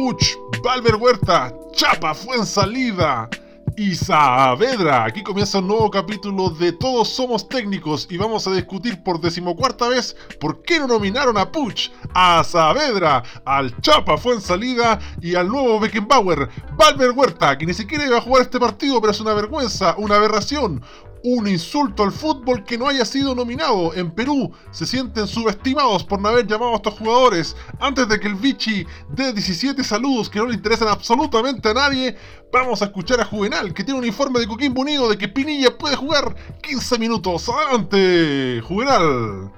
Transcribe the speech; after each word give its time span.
Puch, 0.00 0.38
Valver 0.62 0.94
Huerta, 0.94 1.52
Chapa 1.72 2.14
fue 2.14 2.36
en 2.36 2.46
salida 2.46 3.28
y 3.76 3.96
Saavedra. 3.96 5.04
Aquí 5.04 5.24
comienza 5.24 5.58
un 5.58 5.66
nuevo 5.66 5.90
capítulo 5.90 6.50
de 6.50 6.70
Todos 6.72 7.08
Somos 7.08 7.48
Técnicos 7.48 8.06
y 8.08 8.16
vamos 8.16 8.46
a 8.46 8.52
discutir 8.52 9.02
por 9.02 9.20
decimocuarta 9.20 9.88
vez 9.88 10.16
por 10.38 10.62
qué 10.62 10.78
no 10.78 10.86
nominaron 10.86 11.36
a 11.36 11.50
Puch, 11.50 11.90
a 12.14 12.44
Saavedra, 12.44 13.24
al 13.44 13.76
Chapa 13.80 14.16
fue 14.18 14.34
en 14.34 14.40
salida 14.40 15.00
y 15.20 15.34
al 15.34 15.48
nuevo 15.48 15.80
Beckenbauer, 15.80 16.48
Valver 16.76 17.10
Huerta, 17.10 17.58
que 17.58 17.66
ni 17.66 17.74
siquiera 17.74 18.06
iba 18.06 18.18
a 18.18 18.22
jugar 18.22 18.42
este 18.42 18.60
partido, 18.60 19.00
pero 19.00 19.10
es 19.10 19.20
una 19.20 19.34
vergüenza, 19.34 19.96
una 19.98 20.14
aberración, 20.14 20.80
un 21.22 21.48
insulto 21.48 22.02
al 22.02 22.12
fútbol 22.12 22.64
que 22.64 22.78
no 22.78 22.88
haya 22.88 23.04
sido 23.04 23.34
nominado. 23.34 23.94
En 23.94 24.10
Perú 24.10 24.52
se 24.70 24.86
sienten 24.86 25.26
subestimados 25.26 26.04
por 26.04 26.20
no 26.20 26.28
haber 26.28 26.46
llamado 26.46 26.72
a 26.72 26.76
estos 26.76 26.94
jugadores. 26.94 27.56
Antes 27.80 28.08
de 28.08 28.20
que 28.20 28.28
el 28.28 28.34
Vichy 28.34 28.86
dé 29.08 29.32
17 29.32 29.82
saludos 29.84 30.30
que 30.30 30.38
no 30.38 30.46
le 30.46 30.54
interesan 30.54 30.88
absolutamente 30.88 31.68
a 31.68 31.74
nadie, 31.74 32.16
vamos 32.52 32.82
a 32.82 32.86
escuchar 32.86 33.20
a 33.20 33.24
Juvenal, 33.24 33.74
que 33.74 33.84
tiene 33.84 34.00
un 34.00 34.06
informe 34.06 34.40
de 34.40 34.46
Coquimbo 34.46 34.80
Unido 34.80 35.08
de 35.08 35.18
que 35.18 35.28
Pinilla 35.28 35.76
puede 35.76 35.96
jugar 35.96 36.34
15 36.62 36.98
minutos. 36.98 37.48
¡Adelante, 37.48 38.60
Juvenal! 38.66 39.52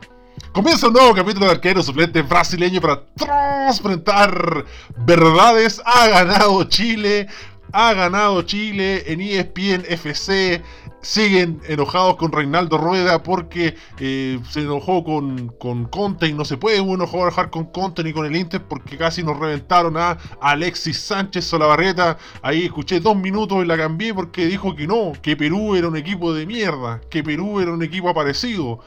Comienza 0.53 0.89
un 0.89 0.95
nuevo 0.95 1.15
capítulo 1.15 1.47
de 1.47 1.53
arquero 1.53 1.81
suplente 1.81 2.23
brasileño 2.23 2.81
para 2.81 3.05
transparentar 3.15 4.65
verdades. 4.97 5.81
Ha 5.85 6.09
ganado 6.09 6.65
Chile, 6.65 7.29
ha 7.73 7.95
ganado 7.95 8.43
Chile 8.43 9.05
en 9.07 9.21
ESPN 9.21 9.85
FC 9.89 10.63
siguen 11.03 11.61
enojados 11.67 12.17
con 12.17 12.33
Reinaldo 12.33 12.77
Rueda 12.77 13.23
porque 13.23 13.75
eh, 13.99 14.39
se 14.49 14.61
enojó 14.61 15.03
con, 15.03 15.49
con, 15.59 15.87
Conte 15.87 16.27
y 16.29 16.35
no 16.35 16.45
se 16.45 16.57
puede 16.57 16.81
uno 16.81 17.07
jugar 17.07 17.51
con 17.51 17.67
Conte 17.67 18.05
ni 18.05 18.13
con 18.13 18.27
el 18.27 18.37
Inter 18.37 18.63
porque 18.63 18.97
casi 18.97 19.23
nos 19.23 19.39
reventaron 19.39 19.97
a 19.97 20.19
Alexis 20.41 20.99
Sánchez 20.99 21.45
Solabarreta. 21.45 22.19
Ahí 22.43 22.65
escuché 22.65 23.01
dos 23.01 23.17
minutos 23.17 23.65
y 23.65 23.67
la 23.67 23.77
cambié 23.77 24.15
porque 24.15 24.47
dijo 24.47 24.75
que 24.75 24.87
no, 24.87 25.13
que 25.23 25.37
Perú 25.37 25.75
era 25.75 25.89
un 25.89 25.97
equipo 25.97 26.35
de 26.35 26.47
mierda, 26.47 27.01
que 27.11 27.23
Perú 27.23 27.61
era 27.61 27.73
un 27.73 27.83
equipo 27.83 28.09
aparecido. 28.09 28.81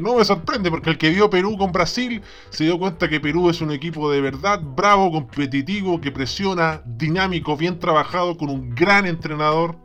No 0.00 0.16
me 0.16 0.24
sorprende 0.24 0.70
porque 0.70 0.90
el 0.90 0.98
que 0.98 1.10
vio 1.10 1.30
Perú 1.30 1.56
con 1.56 1.72
Brasil 1.72 2.22
se 2.50 2.64
dio 2.64 2.78
cuenta 2.78 3.08
que 3.08 3.20
Perú 3.20 3.48
es 3.48 3.60
un 3.60 3.72
equipo 3.72 4.10
de 4.10 4.20
verdad 4.20 4.60
bravo, 4.62 5.10
competitivo, 5.10 6.00
que 6.00 6.12
presiona, 6.12 6.82
dinámico, 6.84 7.56
bien 7.56 7.78
trabajado, 7.78 8.36
con 8.36 8.50
un 8.50 8.74
gran 8.74 9.06
entrenador 9.06 9.76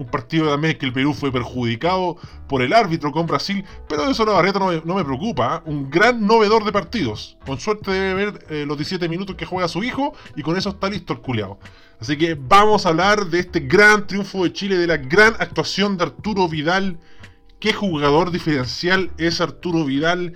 un 0.00 0.06
partido 0.06 0.48
también 0.48 0.78
que 0.78 0.86
el 0.86 0.94
Perú 0.94 1.12
fue 1.12 1.30
perjudicado 1.30 2.16
por 2.48 2.62
el 2.62 2.72
árbitro 2.72 3.12
con 3.12 3.26
Brasil, 3.26 3.64
pero 3.86 4.08
eso 4.08 4.24
no 4.24 4.94
me, 4.94 5.04
preocupa. 5.04 5.56
¿eh? 5.56 5.70
Un 5.70 5.90
gran 5.90 6.26
novedor 6.26 6.64
de 6.64 6.72
partidos. 6.72 7.36
Con 7.44 7.60
suerte 7.60 7.90
debe 7.90 8.14
ver 8.14 8.46
eh, 8.48 8.64
los 8.66 8.78
17 8.78 9.08
minutos 9.10 9.36
que 9.36 9.44
juega 9.44 9.68
su 9.68 9.84
hijo 9.84 10.14
y 10.36 10.42
con 10.42 10.56
eso 10.56 10.70
está 10.70 10.88
listo 10.88 11.12
el 11.12 11.20
culeado. 11.20 11.58
Así 12.00 12.16
que 12.16 12.34
vamos 12.34 12.86
a 12.86 12.88
hablar 12.88 13.26
de 13.26 13.40
este 13.40 13.60
gran 13.60 14.06
triunfo 14.06 14.44
de 14.44 14.54
Chile, 14.54 14.78
de 14.78 14.86
la 14.86 14.96
gran 14.96 15.34
actuación 15.38 15.98
de 15.98 16.04
Arturo 16.04 16.48
Vidal. 16.48 16.98
¿Qué 17.60 17.72
jugador 17.72 18.30
diferencial 18.30 19.10
es 19.18 19.40
Arturo 19.40 19.84
Vidal? 19.84 20.32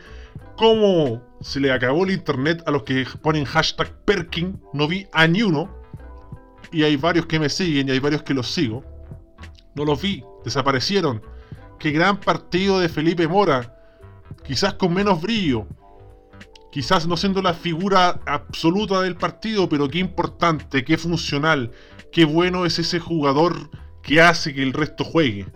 ¿Cómo 0.56 1.22
se 1.41 1.58
le 1.58 1.72
acabó 1.72 2.05
el 2.05 2.11
internet 2.12 2.62
a 2.66 2.70
los 2.70 2.84
que 2.84 3.06
ponen 3.22 3.44
hashtag 3.44 3.91
Perkin? 4.05 4.61
No 4.72 4.86
vi 4.86 5.06
a 5.12 5.27
ni 5.27 5.42
uno. 5.42 5.75
Y 6.70 6.83
hay 6.83 6.97
varios 6.97 7.27
que 7.27 7.39
me 7.39 7.48
siguen 7.48 7.89
y 7.89 7.92
hay 7.92 7.98
varios 7.98 8.22
que 8.22 8.34
los 8.34 8.50
sigo 8.50 8.84
no 9.75 9.84
los 9.84 10.00
vi, 10.00 10.25
desaparecieron. 10.44 11.22
Qué 11.78 11.91
gran 11.91 12.19
partido 12.19 12.78
de 12.78 12.89
Felipe 12.89 13.27
Mora, 13.28 13.77
quizás 14.44 14.75
con 14.75 14.94
menos 14.94 15.20
brillo, 15.20 15.66
quizás 16.71 17.06
no 17.06 17.16
siendo 17.16 17.43
la 17.43 17.54
figura 17.54 18.21
absoluta 18.27 19.00
del 19.03 19.16
partido, 19.16 19.69
pero 19.69 19.88
qué 19.88 19.98
importante, 19.98 20.84
qué 20.84 20.97
funcional, 20.97 21.72
qué 22.12 22.25
bueno 22.25 22.65
es 22.65 22.78
ese 22.78 23.00
jugador 23.00 23.71
que 24.03 24.21
hace 24.21 24.54
que 24.54 24.62
el 24.62 24.72
resto 24.72 25.04
juegue. 25.04 25.47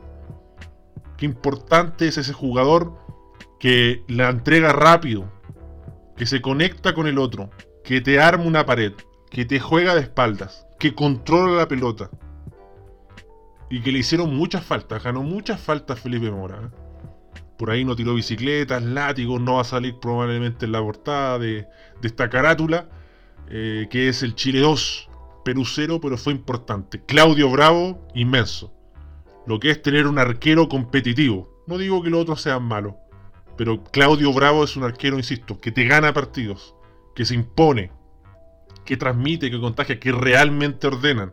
Qué 1.18 1.26
importante 1.26 2.06
es 2.06 2.16
ese 2.16 2.32
jugador 2.32 2.96
que 3.58 4.04
la 4.06 4.30
entrega 4.30 4.72
rápido, 4.72 5.30
que 6.16 6.26
se 6.26 6.40
conecta 6.40 6.94
con 6.94 7.08
el 7.08 7.18
otro, 7.18 7.50
que 7.82 8.00
te 8.00 8.20
arma 8.20 8.44
una 8.44 8.64
pared, 8.64 8.92
que 9.28 9.44
te 9.44 9.58
juega 9.58 9.96
de 9.96 10.02
espaldas, 10.02 10.64
que 10.78 10.94
controla 10.94 11.56
la 11.56 11.68
pelota 11.68 12.08
y 13.68 13.80
que 13.80 13.90
le 13.90 13.98
hicieron 13.98 14.34
muchas 14.36 14.64
faltas, 14.64 15.02
ganó 15.02 15.24
muchas 15.24 15.60
faltas 15.60 15.98
Felipe 15.98 16.30
Mora. 16.30 16.62
¿eh? 16.62 17.40
Por 17.58 17.70
ahí 17.70 17.84
no 17.84 17.96
tiró 17.96 18.14
bicicletas, 18.14 18.80
látigos, 18.84 19.40
no 19.40 19.54
va 19.54 19.62
a 19.62 19.64
salir 19.64 19.98
probablemente 19.98 20.66
en 20.66 20.72
la 20.72 20.80
portada 20.80 21.40
de, 21.40 21.66
esta 22.00 22.30
carátula, 22.30 22.88
eh, 23.48 23.88
que 23.90 24.08
es 24.08 24.22
el 24.22 24.36
Chile 24.36 24.60
2, 24.60 25.10
Perú 25.44 25.64
0, 25.64 25.98
pero 26.00 26.16
fue 26.16 26.32
importante. 26.32 27.02
Claudio 27.04 27.50
Bravo, 27.50 28.06
inmenso. 28.14 28.72
Lo 29.48 29.59
que 29.59 29.70
es 29.70 29.82
tener 29.82 30.06
un 30.06 30.20
arquero 30.20 30.69
competitivo. 30.69 31.64
No 31.66 31.76
digo 31.76 32.03
que 32.03 32.10
los 32.10 32.20
otros 32.20 32.41
sean 32.41 32.62
malos, 32.62 32.94
pero 33.56 33.82
Claudio 33.82 34.32
Bravo 34.32 34.62
es 34.62 34.76
un 34.76 34.84
arquero, 34.84 35.16
insisto, 35.16 35.60
que 35.60 35.72
te 35.72 35.84
gana 35.84 36.14
partidos, 36.14 36.76
que 37.16 37.25
se 37.25 37.34
impone, 37.34 37.91
que 38.84 38.97
transmite, 38.97 39.50
que 39.50 39.60
contagia, 39.60 39.98
que 39.98 40.12
realmente 40.12 40.86
ordenan 40.86 41.32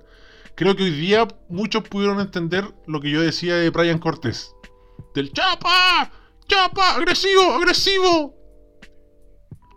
creo 0.56 0.76
que 0.76 0.84
hoy 0.84 0.92
día 0.92 1.28
muchos 1.50 1.84
pudieron 1.84 2.20
entender 2.20 2.74
lo 2.88 3.02
que 3.02 3.12
yo 3.12 3.22
decía 3.22 3.56
de 3.56 3.70
Brian 3.70 4.00
Cortés. 4.00 4.56
Del 5.14 5.32
Chapa, 5.32 6.12
Chapa, 6.48 6.96
agresivo, 6.96 7.54
agresivo. 7.54 8.34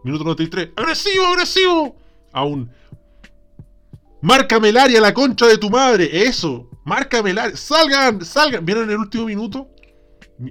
Minuto 0.04 0.24
93, 0.24 0.70
agresivo, 0.76 1.26
agresivo. 1.26 1.96
Aún. 2.32 2.70
Márcame 4.22 4.70
el 4.70 4.76
área, 4.76 5.00
la 5.00 5.14
concha 5.14 5.46
de 5.46 5.58
tu 5.58 5.70
madre. 5.70 6.08
Eso, 6.24 6.67
márcame 6.88 7.30
el 7.30 7.38
área. 7.38 7.56
Salgan, 7.56 8.24
salgan. 8.24 8.64
¿Vieron 8.64 8.90
el 8.90 8.96
último 8.96 9.26
minuto? 9.26 9.68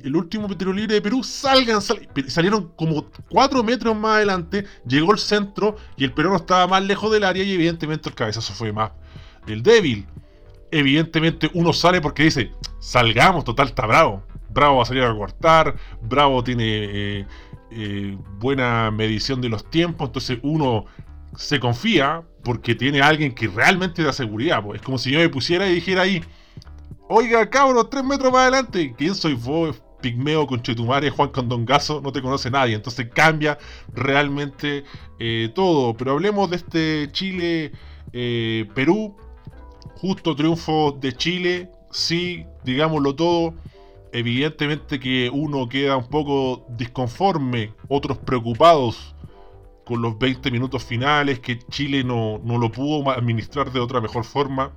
el 0.03 0.15
último 0.15 0.47
tiro 0.57 0.73
libre 0.73 0.95
de 0.95 1.01
Perú, 1.01 1.23
salgan, 1.23 1.81
salgan, 1.81 2.29
salieron 2.29 2.73
como 2.75 3.05
4 3.29 3.63
metros 3.63 3.95
más 3.95 4.17
adelante, 4.17 4.65
llegó 4.85 5.13
el 5.13 5.17
centro 5.17 5.77
y 5.95 6.03
el 6.03 6.11
peruano 6.11 6.37
estaba 6.37 6.67
más 6.67 6.83
lejos 6.83 7.11
del 7.11 7.23
área 7.23 7.43
y 7.43 7.53
evidentemente 7.53 8.09
el 8.09 8.15
cabezazo 8.15 8.53
fue 8.53 8.73
más 8.73 8.91
el 9.47 9.63
débil. 9.63 10.05
Evidentemente 10.71 11.49
uno 11.53 11.71
sale 11.71 12.01
porque 12.01 12.23
dice, 12.23 12.51
salgamos, 12.79 13.45
total, 13.45 13.67
está 13.67 13.85
bravo. 13.85 14.23
Bravo 14.49 14.77
va 14.77 14.83
a 14.83 14.85
salir 14.85 15.03
a 15.03 15.15
cortar, 15.15 15.75
Bravo 16.01 16.43
tiene 16.43 16.63
eh, 16.65 17.27
eh, 17.71 18.17
buena 18.39 18.91
medición 18.91 19.39
de 19.39 19.49
los 19.49 19.69
tiempos, 19.69 20.07
entonces 20.07 20.39
uno 20.41 20.85
se 21.37 21.59
confía 21.59 22.23
porque 22.43 22.75
tiene 22.75 23.01
alguien 23.01 23.33
que 23.33 23.47
realmente 23.47 24.03
da 24.03 24.11
seguridad. 24.11 24.61
Es 24.73 24.81
como 24.81 24.97
si 24.97 25.11
yo 25.11 25.19
me 25.19 25.29
pusiera 25.29 25.69
y 25.69 25.75
dijera 25.75 26.01
ahí, 26.01 26.21
oiga 27.07 27.49
cabros, 27.49 27.89
tres 27.89 28.03
metros 28.03 28.33
más 28.33 28.41
adelante, 28.41 28.93
¿quién 28.97 29.15
soy 29.15 29.35
vos? 29.35 29.81
Pigmeo 30.01 30.45
con 30.45 30.61
Chetumare, 30.61 31.09
Juan 31.09 31.29
Condongazo, 31.29 32.01
no 32.01 32.11
te 32.11 32.21
conoce 32.21 32.51
nadie. 32.51 32.75
Entonces 32.75 33.07
cambia 33.13 33.57
realmente 33.93 34.83
eh, 35.19 35.49
todo. 35.55 35.95
Pero 35.95 36.11
hablemos 36.11 36.49
de 36.51 36.57
este 36.57 37.09
Chile-Perú 37.11 39.15
justo 39.95 40.35
triunfo 40.35 40.95
de 40.99 41.13
Chile, 41.13 41.71
sí, 41.91 42.45
digámoslo 42.63 43.15
todo. 43.15 43.55
Evidentemente 44.11 44.99
que 44.99 45.31
uno 45.31 45.67
queda 45.67 45.97
un 45.97 46.07
poco 46.07 46.67
disconforme, 46.77 47.73
otros 47.87 48.19
preocupados 48.19 49.15
con 49.87 50.01
los 50.01 50.17
20 50.17 50.51
minutos 50.51 50.83
finales, 50.83 51.39
que 51.39 51.59
Chile 51.59 52.03
no, 52.03 52.39
no 52.43 52.57
lo 52.57 52.71
pudo 52.71 53.09
administrar 53.09 53.71
de 53.71 53.79
otra 53.79 54.01
mejor 54.01 54.25
forma. 54.25 54.71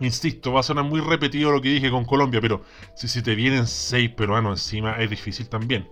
Insisto, 0.00 0.52
va 0.52 0.60
a 0.60 0.62
sonar 0.62 0.84
muy 0.84 1.00
repetido 1.00 1.50
lo 1.50 1.60
que 1.60 1.70
dije 1.70 1.90
con 1.90 2.04
Colombia, 2.04 2.40
pero 2.40 2.62
si, 2.94 3.08
si 3.08 3.22
te 3.22 3.34
vienen 3.34 3.66
6 3.66 4.10
peruanos 4.10 4.60
encima 4.60 4.96
es 4.98 5.10
difícil 5.10 5.48
también. 5.48 5.88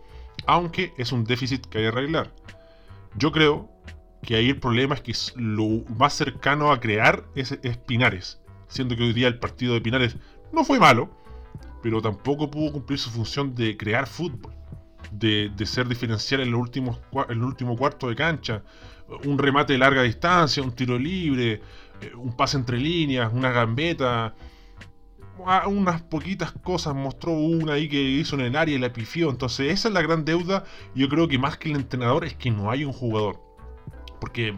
Aunque 0.46 0.92
es 0.96 1.12
un 1.12 1.24
déficit 1.24 1.66
que 1.66 1.78
hay 1.78 1.84
que 1.84 1.88
arreglar. 1.88 2.32
Yo 3.16 3.32
creo 3.32 3.68
que 4.22 4.36
ahí 4.36 4.50
el 4.50 4.60
problema 4.60 4.94
es 4.94 5.00
que 5.00 5.14
lo 5.34 5.84
más 5.96 6.14
cercano 6.14 6.70
a 6.70 6.78
crear 6.78 7.24
es, 7.34 7.58
es 7.62 7.76
Pinares 7.78 8.40
siendo 8.68 8.96
que 8.96 9.02
hoy 9.02 9.12
día 9.12 9.28
el 9.28 9.38
partido 9.38 9.74
de 9.74 9.80
Pinares 9.80 10.16
no 10.52 10.64
fue 10.64 10.78
malo, 10.78 11.10
pero 11.82 12.00
tampoco 12.00 12.50
pudo 12.50 12.72
cumplir 12.72 12.98
su 12.98 13.10
función 13.10 13.54
de 13.54 13.76
crear 13.76 14.06
fútbol, 14.06 14.52
de, 15.10 15.52
ser 15.66 15.88
diferencial 15.88 16.40
en, 16.40 16.50
los 16.50 16.60
últimos, 16.60 17.00
en 17.28 17.38
el 17.38 17.42
último 17.42 17.76
cuarto 17.76 18.08
de 18.08 18.16
cancha, 18.16 18.62
un 19.24 19.38
remate 19.38 19.74
de 19.74 19.78
larga 19.78 20.02
distancia, 20.02 20.62
un 20.62 20.72
tiro 20.72 20.98
libre, 20.98 21.60
eh, 22.00 22.12
un 22.16 22.36
pase 22.36 22.56
entre 22.56 22.78
líneas, 22.78 23.32
una 23.32 23.50
gambeta, 23.50 24.34
unas 25.66 26.02
poquitas 26.02 26.52
cosas, 26.52 26.94
mostró 26.94 27.32
una 27.32 27.74
ahí 27.74 27.88
que 27.88 28.00
hizo 28.00 28.36
en 28.36 28.42
el 28.42 28.56
área 28.56 28.74
y 28.74 28.78
la 28.78 28.92
pifió. 28.92 29.30
Entonces, 29.30 29.72
esa 29.72 29.88
es 29.88 29.94
la 29.94 30.02
gran 30.02 30.24
deuda. 30.24 30.64
Yo 30.94 31.08
creo 31.08 31.28
que 31.28 31.38
más 31.38 31.58
que 31.58 31.70
el 31.70 31.76
entrenador 31.76 32.24
es 32.24 32.34
que 32.34 32.50
no 32.50 32.70
hay 32.70 32.84
un 32.84 32.92
jugador. 32.92 33.40
Porque 34.20 34.54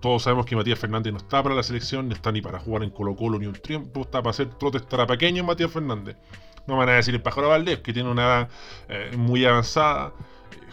todos 0.00 0.22
sabemos 0.22 0.46
que 0.46 0.56
Matías 0.56 0.78
Fernández 0.78 1.12
no 1.12 1.18
está 1.18 1.42
para 1.42 1.54
la 1.54 1.62
selección, 1.62 2.08
no 2.08 2.14
está 2.14 2.30
ni 2.30 2.40
para 2.40 2.58
jugar 2.58 2.84
en 2.84 2.90
Colo 2.90 3.16
Colo 3.16 3.38
ni 3.38 3.46
un 3.46 3.54
tiempo, 3.54 4.02
está 4.02 4.22
para 4.22 4.30
hacer 4.30 4.50
trote 4.54 4.80
pequeño 4.80 5.44
Matías 5.44 5.70
Fernández. 5.70 6.16
No 6.66 6.76
van 6.76 6.88
a 6.88 6.92
decir 6.92 7.14
el 7.14 7.22
Pájaro 7.22 7.48
Valdés, 7.48 7.80
que 7.80 7.92
tiene 7.92 8.10
una 8.10 8.24
edad 8.24 8.48
eh, 8.88 9.16
muy 9.16 9.44
avanzada. 9.44 10.12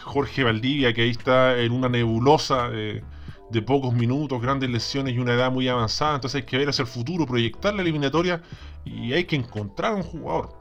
Jorge 0.00 0.42
Valdivia, 0.42 0.92
que 0.92 1.02
ahí 1.02 1.10
está 1.10 1.58
en 1.58 1.72
una 1.72 1.88
nebulosa 1.88 2.68
de 2.68 3.62
pocos 3.62 3.94
minutos, 3.94 4.40
grandes 4.40 4.68
lesiones 4.70 5.14
y 5.14 5.18
una 5.18 5.34
edad 5.34 5.52
muy 5.52 5.68
avanzada. 5.68 6.16
Entonces 6.16 6.40
hay 6.40 6.46
que 6.46 6.58
ver 6.58 6.68
hacia 6.68 6.82
el 6.82 6.88
futuro, 6.88 7.26
proyectar 7.26 7.74
la 7.74 7.82
eliminatoria 7.82 8.42
y 8.84 9.12
hay 9.12 9.24
que 9.24 9.36
encontrar 9.36 9.94
un 9.94 10.02
jugador. 10.02 10.56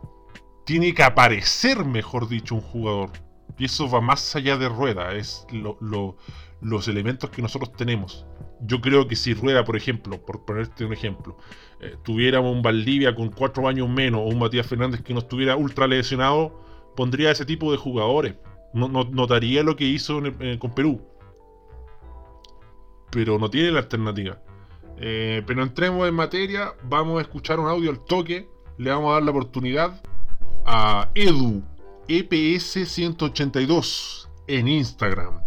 Tiene 0.65 0.93
que 0.93 1.03
aparecer, 1.03 1.85
mejor 1.85 2.27
dicho, 2.27 2.55
un 2.55 2.61
jugador. 2.61 3.09
Y 3.57 3.65
eso 3.65 3.89
va 3.89 4.01
más 4.01 4.35
allá 4.35 4.57
de 4.57 4.69
Rueda, 4.69 5.13
es 5.13 5.45
los 5.51 6.87
elementos 6.87 7.29
que 7.29 7.41
nosotros 7.41 7.71
tenemos. 7.73 8.25
Yo 8.63 8.79
creo 8.79 9.07
que 9.07 9.15
si 9.15 9.33
Rueda, 9.33 9.63
por 9.63 9.75
ejemplo, 9.75 10.23
por 10.23 10.45
ponerte 10.45 10.85
un 10.85 10.93
ejemplo, 10.93 11.37
eh, 11.79 11.95
tuviéramos 12.03 12.53
un 12.53 12.61
Valdivia 12.61 13.15
con 13.15 13.29
cuatro 13.29 13.67
años 13.67 13.89
menos 13.89 14.21
o 14.21 14.25
un 14.25 14.39
Matías 14.39 14.67
Fernández 14.67 15.01
que 15.01 15.13
no 15.13 15.19
estuviera 15.19 15.55
ultra 15.55 15.87
lesionado, 15.87 16.61
pondría 16.95 17.31
ese 17.31 17.45
tipo 17.45 17.71
de 17.71 17.77
jugadores. 17.77 18.35
No, 18.73 18.87
notaría 18.87 19.63
lo 19.63 19.75
que 19.75 19.85
hizo 19.85 20.21
con 20.59 20.73
Perú. 20.73 21.01
Pero 23.09 23.37
no 23.37 23.49
tiene 23.49 23.71
la 23.71 23.79
alternativa. 23.79 24.39
Eh, 24.97 25.41
pero 25.47 25.63
entremos 25.63 26.07
en 26.07 26.13
materia, 26.13 26.73
vamos 26.83 27.17
a 27.19 27.21
escuchar 27.21 27.59
un 27.59 27.67
audio 27.67 27.89
al 27.89 28.05
toque. 28.05 28.47
Le 28.77 28.91
vamos 28.91 29.11
a 29.11 29.13
dar 29.15 29.23
la 29.23 29.31
oportunidad 29.31 30.01
a 30.65 31.09
Edu, 31.15 31.63
EPS 32.07 32.87
182, 32.87 34.29
en 34.47 34.67
Instagram. 34.67 35.41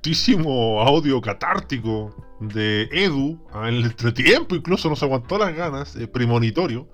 Correctísimo 0.00 0.80
audio 0.80 1.20
catártico 1.20 2.14
de 2.40 2.88
Edu, 2.90 3.38
en 3.52 3.64
el 3.64 3.84
entretiempo 3.84 4.54
incluso 4.54 4.88
nos 4.88 5.02
aguantó 5.02 5.36
las 5.36 5.54
ganas, 5.54 5.94
eh, 5.96 6.06
premonitorio. 6.08 6.88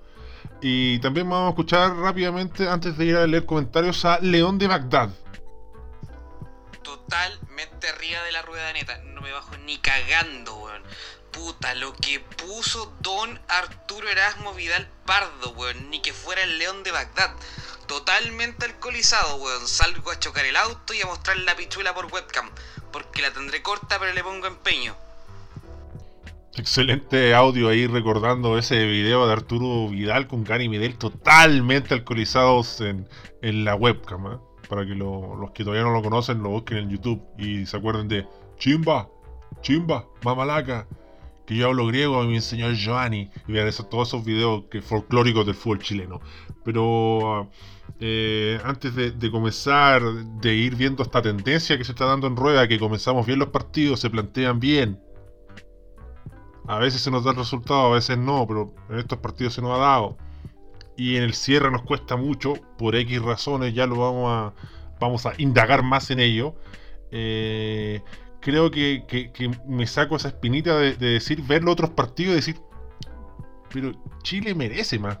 Y 0.61 0.99
también 0.99 1.29
vamos 1.29 1.47
a 1.47 1.49
escuchar 1.51 1.95
rápidamente, 1.95 2.67
antes 2.67 2.97
de 2.97 3.05
ir 3.05 3.15
a 3.15 3.25
leer 3.25 3.45
comentarios, 3.45 4.03
a 4.03 4.19
León 4.19 4.57
de 4.57 4.67
Bagdad. 4.67 5.09
Totalmente 6.83 7.87
arriba 7.87 8.21
de 8.23 8.31
la 8.33 8.41
rueda 8.41 8.73
neta, 8.73 8.97
no 9.13 9.21
me 9.21 9.31
bajo 9.31 9.55
ni 9.65 9.77
cagando, 9.77 10.57
weón. 10.57 10.83
Puta, 11.31 11.75
lo 11.75 11.93
que 11.93 12.19
puso 12.19 12.93
Don 12.99 13.39
Arturo 13.47 14.09
Erasmo 14.09 14.53
Vidal 14.53 14.89
Pardo, 15.05 15.51
weón, 15.51 15.89
ni 15.89 16.01
que 16.01 16.11
fuera 16.11 16.43
el 16.43 16.57
León 16.57 16.83
de 16.83 16.91
Bagdad 16.91 17.31
totalmente 17.87 18.65
alcoholizado, 18.65 19.37
weón. 19.37 19.67
Salgo 19.67 20.11
a 20.11 20.19
chocar 20.19 20.45
el 20.45 20.55
auto 20.55 20.93
y 20.93 21.01
a 21.01 21.05
mostrar 21.05 21.37
la 21.37 21.55
pichula 21.55 21.93
por 21.93 22.05
webcam. 22.05 22.49
Porque 22.91 23.21
la 23.21 23.31
tendré 23.31 23.61
corta, 23.61 23.97
pero 23.99 24.13
le 24.13 24.23
pongo 24.23 24.47
empeño. 24.47 24.95
Excelente 26.55 27.35
audio 27.35 27.69
ahí 27.69 27.85
recordando 27.85 28.57
ese 28.57 28.85
video 28.87 29.27
de 29.27 29.33
Arturo 29.33 29.89
Vidal 29.89 30.27
con 30.27 30.43
Gary 30.43 30.67
Midel 30.67 30.97
totalmente 30.97 31.93
alcoholizados 31.93 32.81
en, 32.81 33.07
la 33.63 33.75
webcam. 33.75 34.25
¿eh? 34.25 34.37
Para 34.67 34.85
que 34.85 34.95
los 34.95 35.51
que 35.51 35.63
todavía 35.63 35.83
no 35.83 35.91
lo 35.91 36.01
conocen 36.01 36.41
lo 36.41 36.49
busquen 36.49 36.79
en 36.79 36.89
YouTube 36.89 37.21
y 37.37 37.65
se 37.67 37.77
acuerden 37.77 38.07
de 38.07 38.25
Chimba, 38.57 39.07
Chimba, 39.61 40.07
Mamalaca, 40.23 40.87
que 41.45 41.55
yo 41.55 41.67
hablo 41.67 41.85
griego 41.85 42.23
y 42.23 42.27
me 42.27 42.35
enseñó 42.35 42.71
Giovanni. 42.73 43.29
Y 43.47 43.51
vean 43.51 43.67
eso, 43.67 43.85
todos 43.85 44.09
esos 44.09 44.25
videos 44.25 44.65
que 44.71 44.81
folclóricos 44.81 45.45
del 45.45 45.55
fútbol 45.55 45.79
chileno. 45.79 46.21
Pero 46.65 47.51
eh, 47.99 48.59
antes 48.63 48.93
de, 48.95 49.31
comenzar, 49.31 50.03
de 50.03 50.53
ir 50.53 50.75
viendo 50.75 51.01
esta 51.01 51.21
tendencia 51.21 51.77
que 51.77 51.83
se 51.83 51.93
está 51.93 52.05
dando 52.05 52.27
en 52.27 52.35
rueda, 52.35 52.67
que 52.67 52.77
comenzamos 52.77 53.25
bien 53.25 53.39
los 53.39 53.49
partidos, 53.49 53.99
se 53.99 54.09
plantean 54.09 54.59
bien. 54.59 54.99
A 56.67 56.77
veces 56.79 57.01
se 57.01 57.09
nos 57.09 57.23
da 57.23 57.31
el 57.31 57.37
resultado, 57.37 57.87
a 57.87 57.95
veces 57.95 58.17
no, 58.17 58.45
pero 58.45 58.73
en 58.89 58.99
estos 58.99 59.17
partidos 59.19 59.53
se 59.53 59.61
nos 59.61 59.75
ha 59.77 59.81
dado. 59.81 60.17
Y 60.95 61.15
en 61.15 61.23
el 61.23 61.33
cierre 61.33 61.71
nos 61.71 61.83
cuesta 61.83 62.17
mucho, 62.17 62.53
por 62.77 62.95
X 62.95 63.21
razones, 63.21 63.73
ya 63.73 63.87
lo 63.87 63.95
vamos 63.95 64.31
a, 64.31 64.53
vamos 64.99 65.25
a 65.25 65.33
indagar 65.37 65.81
más 65.81 66.11
en 66.11 66.19
ello. 66.19 66.55
Eh, 67.11 68.01
creo 68.41 68.69
que, 68.69 69.05
me 69.67 69.87
saco 69.87 70.17
esa 70.17 70.27
espinita 70.27 70.77
de, 70.77 70.95
de 70.95 71.07
decir, 71.13 71.41
ver 71.41 71.63
los 71.63 71.73
otros 71.73 71.91
partidos 71.91 72.33
y 72.33 72.35
decir, 72.35 72.57
pero 73.73 73.91
Chile 74.21 74.53
merece 74.53 74.99
más. 74.99 75.19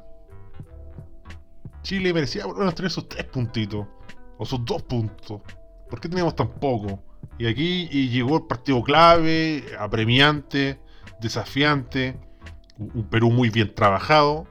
Chile 1.87 2.13
merecía 2.13 2.43
por 2.43 2.55
lo 2.55 2.59
menos 2.59 2.75
tener 2.75 2.91
sus 2.91 3.07
tres 3.07 3.23
puntitos. 3.23 3.87
O 4.37 4.45
sus 4.45 4.65
dos 4.65 4.83
puntos. 4.83 5.41
¿Por 5.89 6.01
qué 6.01 6.09
teníamos 6.09 6.35
tan 6.35 6.49
poco? 6.49 7.01
Y 7.37 7.47
aquí 7.47 7.87
llegó 8.09 8.35
el 8.35 8.43
partido 8.43 8.83
clave, 8.83 9.63
apremiante, 9.79 10.81
desafiante. 11.21 12.19
Un 12.77 13.05
Perú 13.09 13.31
muy 13.31 13.49
bien 13.49 13.73
trabajado. 13.73 14.47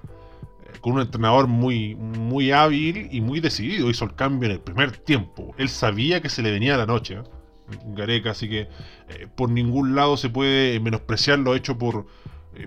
Eh, 0.65 0.79
con 0.81 0.95
un 0.95 1.01
entrenador 1.03 1.47
muy, 1.47 1.95
muy 1.95 2.53
hábil 2.53 3.11
y 3.13 3.21
muy 3.21 3.41
decidido. 3.41 3.91
Hizo 3.91 4.07
el 4.07 4.15
cambio 4.15 4.49
en 4.49 4.53
el 4.53 4.61
primer 4.63 4.97
tiempo. 4.97 5.55
Él 5.59 5.69
sabía 5.69 6.23
que 6.23 6.31
se 6.31 6.41
le 6.41 6.51
venía 6.51 6.79
la 6.79 6.87
noche. 6.87 7.17
¿eh? 7.17 7.23
Gareca, 7.89 8.31
así 8.31 8.49
que 8.49 8.61
eh, 9.11 9.27
por 9.37 9.51
ningún 9.51 9.95
lado 9.95 10.17
se 10.17 10.31
puede 10.31 10.81
menospreciar 10.81 11.41
lo 11.41 11.55
hecho 11.55 11.77
por, 11.77 12.07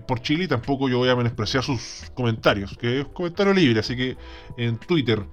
por 0.08 0.22
Chile 0.22 0.48
tampoco 0.48 0.90
yo 0.90 1.00
voy 1.00 1.10
a 1.10 1.16
menospreciar 1.16 1.64
sus 1.64 2.12
comentarios, 2.14 2.78
que 2.78 3.02
es 3.02 3.08
comentario 3.08 3.54
libre, 3.54 3.80
así 3.80 3.96
que 3.96 4.18
en 4.58 4.78
Twitter. 4.78 5.24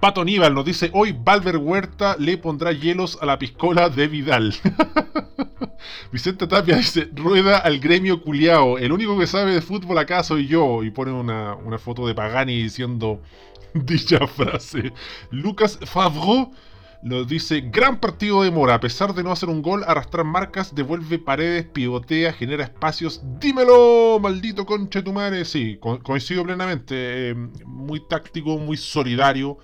Pato 0.00 0.22
Aníbal 0.22 0.54
nos 0.54 0.64
dice, 0.64 0.90
hoy 0.94 1.12
Valver 1.12 1.58
Huerta 1.58 2.16
le 2.18 2.38
pondrá 2.38 2.72
hielos 2.72 3.18
a 3.20 3.26
la 3.26 3.38
piscola 3.38 3.90
de 3.90 4.08
Vidal. 4.08 4.54
Vicente 6.12 6.46
Tapia 6.46 6.76
dice, 6.76 7.10
rueda 7.14 7.58
al 7.58 7.78
gremio 7.80 8.22
culiao, 8.22 8.78
el 8.78 8.92
único 8.92 9.18
que 9.18 9.26
sabe 9.26 9.52
de 9.52 9.60
fútbol 9.60 9.98
acá 9.98 10.22
soy 10.22 10.46
yo. 10.46 10.82
Y 10.82 10.90
pone 10.90 11.12
una, 11.12 11.54
una 11.54 11.78
foto 11.78 12.06
de 12.06 12.14
Pagani 12.14 12.62
diciendo 12.62 13.20
dicha 13.74 14.26
frase. 14.26 14.92
Lucas 15.30 15.78
Favreau 15.84 16.52
nos 17.02 17.26
dice, 17.26 17.62
gran 17.62 17.98
partido 17.98 18.42
de 18.42 18.50
Mora, 18.50 18.74
a 18.74 18.80
pesar 18.80 19.14
de 19.14 19.22
no 19.22 19.32
hacer 19.32 19.48
un 19.48 19.62
gol, 19.62 19.84
arrastrar 19.86 20.24
marcas, 20.24 20.74
devuelve 20.74 21.18
paredes, 21.18 21.64
pivotea, 21.64 22.32
genera 22.32 22.64
espacios. 22.64 23.22
Dímelo, 23.40 24.18
maldito 24.20 24.66
conche 24.66 25.02
tu 25.02 25.12
madre. 25.12 25.44
Sí, 25.46 25.78
coincido 25.78 26.44
plenamente. 26.44 27.30
Eh, 27.30 27.34
muy 27.64 28.06
táctico, 28.06 28.58
muy 28.58 28.76
solidario, 28.76 29.58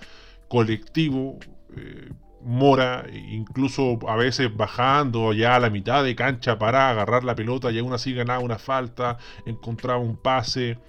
colectivo. 0.47 1.37
Eh, 1.75 2.09
Mora, 2.41 3.05
incluso 3.11 3.99
a 4.07 4.15
veces 4.15 4.55
bajando 4.55 5.33
ya 5.33 5.57
a 5.57 5.59
la 5.59 5.69
mitad 5.69 6.03
de 6.03 6.15
cancha 6.15 6.57
para 6.57 6.89
agarrar 6.89 7.23
la 7.23 7.35
pelota 7.35 7.71
y 7.71 7.79
aún 7.79 7.93
así 7.93 8.13
ganaba 8.13 8.39
una 8.39 8.57
falta, 8.57 9.17
encontraba 9.45 9.99
un 9.99 10.15
pase. 10.15 10.79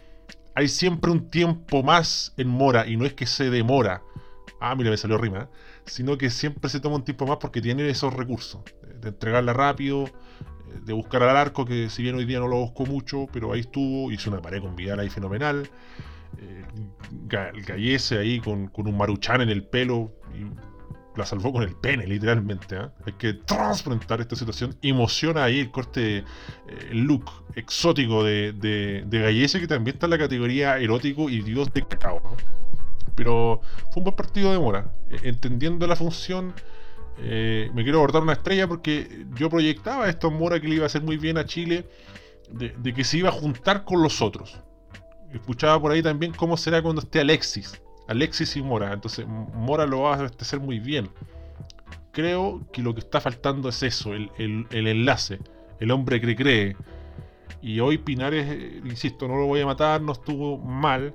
Hay 0.55 0.69
siempre 0.69 1.11
un 1.11 1.31
tiempo 1.31 1.83
más 1.83 2.33
en 2.37 2.49
Mora 2.49 2.87
y 2.87 2.97
no 2.97 3.05
es 3.05 3.15
que 3.15 3.27
se 3.27 3.51
demora. 3.51 4.03
Ah, 4.61 4.75
mira, 4.77 4.91
me 4.91 4.97
salió 4.97 5.19
rima. 5.19 5.41
¿eh? 5.41 5.47
Sino 5.89 6.19
que 6.19 6.31
siempre 6.31 6.71
se 6.71 6.81
toma 6.81 6.97
un 6.97 7.05
tiempo 7.05 7.27
más 7.27 7.39
porque 7.39 7.61
tiene 7.61 7.89
esos 7.89 8.13
recursos, 8.15 8.63
de 9.01 9.09
entregarla 9.09 9.53
rápido, 9.53 10.05
eh, 10.05 10.81
de 10.85 10.93
buscar 10.93 11.23
al 11.23 11.37
arco, 11.37 11.65
que 11.65 11.89
si 11.91 12.03
bien 12.03 12.15
hoy 12.15 12.25
día 12.25 12.41
no 12.41 12.49
lo 12.49 12.57
busco 12.57 12.87
mucho, 12.87 13.27
pero 13.33 13.53
ahí 13.53 13.61
estuvo, 13.61 14.11
hizo 14.13 14.31
una 14.31 14.41
pared 14.41 14.61
con 14.61 14.77
Vidal 14.77 15.01
ahí 15.01 15.11
fenomenal, 15.11 15.69
eh, 16.39 16.65
Gallese 17.27 18.19
ahí 18.19 18.41
con, 18.41 18.71
un 18.75 18.97
maruchán 18.97 19.41
en 19.41 19.49
el 19.49 19.65
pelo, 19.65 20.13
y 20.35 20.45
la 21.19 21.27
salvó 21.27 21.53
con 21.53 21.65
el 21.65 21.75
pene, 21.75 22.07
literalmente. 22.07 22.77
¿eh? 22.77 22.89
Hay 23.05 23.15
que 23.15 23.33
transplantar 23.35 24.21
esta 24.21 24.37
situación. 24.37 24.77
Emociona 24.83 25.45
ahí 25.45 25.59
el 25.59 25.71
corte, 25.73 26.23
el 26.91 27.01
look 27.01 27.25
exótico 27.57 28.23
de, 28.23 28.53
de, 28.53 29.21
Gallese, 29.21 29.59
que 29.59 29.67
también 29.67 29.97
está 29.97 30.07
en 30.07 30.11
la 30.11 30.19
categoría 30.19 30.79
erótico 30.79 31.29
y 31.29 31.43
dios 31.43 31.73
de 31.73 31.83
cacao. 31.85 32.23
Pero 33.15 33.61
fue 33.91 34.01
un 34.01 34.05
buen 34.05 34.17
partido 34.17 34.53
de 34.53 34.59
Mora. 34.59 34.91
E, 35.11 35.29
entendiendo 35.29 35.87
la 35.87 35.97
función, 35.97 36.55
eh, 37.19 37.71
me 37.75 37.83
quiero 37.83 37.99
abordar 37.99 38.23
una 38.23 38.35
estrella 38.35 38.69
porque 38.69 39.27
yo 39.35 39.51
proyectaba 39.51 40.09
esto 40.09 40.29
en 40.29 40.35
Mora 40.35 40.61
que 40.61 40.69
le 40.69 40.77
iba 40.77 40.85
a 40.85 40.87
hacer 40.87 41.03
muy 41.03 41.17
bien 41.17 41.39
a 41.39 41.45
Chile, 41.45 41.87
de, 42.51 42.95
que 42.95 43.05
se 43.05 43.19
iba 43.19 43.29
a 43.29 43.33
juntar 43.33 43.85
con 43.85 44.03
los 44.03 44.23
otros. 44.23 44.59
Escuchaba 45.33 45.81
por 45.81 45.93
ahí 45.93 46.03
también 46.03 46.33
cómo 46.33 46.57
será 46.57 46.81
cuando 46.83 47.03
esté 47.03 47.21
Alexis. 47.21 47.81
Alexis 48.07 48.57
y 48.57 48.63
Mora. 48.63 48.93
Entonces 48.93 49.27
Mora 49.27 49.87
lo 49.87 50.03
va 50.03 50.15
a 50.15 50.25
hacer 50.25 50.61
muy 50.61 50.79
bien. 50.79 51.11
Creo 52.13 52.63
que 52.73 52.83
lo 52.83 52.95
que 52.95 53.01
está 53.01 53.21
faltando 53.21 53.69
es 53.69 53.83
eso, 53.83 54.15
el, 54.15 54.31
el 54.39 54.87
enlace, 54.87 55.39
el 55.79 55.91
hombre 55.91 56.21
que 56.21 56.35
cree. 56.35 56.77
Y 57.61 57.81
hoy 57.81 57.99
Pinares, 57.99 58.47
eh, 58.49 58.81
insisto, 58.85 59.27
no 59.27 59.37
lo 59.37 59.47
voy 59.47 59.61
a 59.61 59.67
matar, 59.67 60.01
no 60.01 60.13
estuvo 60.13 60.59
mal, 60.59 61.15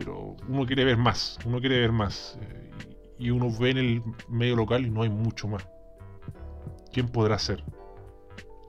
pero 0.00 0.34
uno 0.48 0.64
quiere 0.64 0.82
ver 0.82 0.96
más, 0.96 1.38
uno 1.44 1.60
quiere 1.60 1.78
ver 1.78 1.92
más. 1.92 2.38
Eh, 2.40 2.70
y 3.18 3.30
uno 3.30 3.52
ve 3.52 3.70
en 3.70 3.76
el 3.76 4.02
medio 4.30 4.56
local 4.56 4.86
y 4.86 4.90
no 4.90 5.02
hay 5.02 5.10
mucho 5.10 5.46
más. 5.46 5.68
¿Quién 6.90 7.08
podrá 7.08 7.38
ser? 7.38 7.62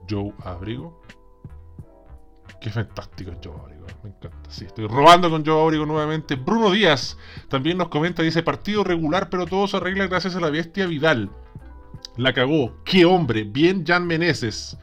Joe 0.08 0.34
Abrigo. 0.44 1.00
Qué 2.60 2.68
fantástico 2.68 3.32
Joe 3.42 3.58
Abrigo, 3.58 3.86
me 4.04 4.10
encanta. 4.10 4.50
Sí, 4.50 4.66
estoy 4.66 4.86
robando 4.86 5.30
con 5.30 5.42
Joe 5.42 5.62
Abrigo 5.62 5.86
nuevamente. 5.86 6.34
Bruno 6.36 6.70
Díaz 6.70 7.16
también 7.48 7.78
nos 7.78 7.88
comenta, 7.88 8.22
dice 8.22 8.42
partido 8.42 8.84
regular, 8.84 9.30
pero 9.30 9.46
todo 9.46 9.66
se 9.66 9.78
arregla 9.78 10.08
gracias 10.08 10.36
a 10.36 10.40
la 10.40 10.50
bestia 10.50 10.86
Vidal. 10.86 11.30
La 12.18 12.34
cagó. 12.34 12.74
Qué 12.84 13.06
hombre. 13.06 13.44
Bien 13.44 13.86
Jan 13.86 14.06
Meneses. 14.06 14.76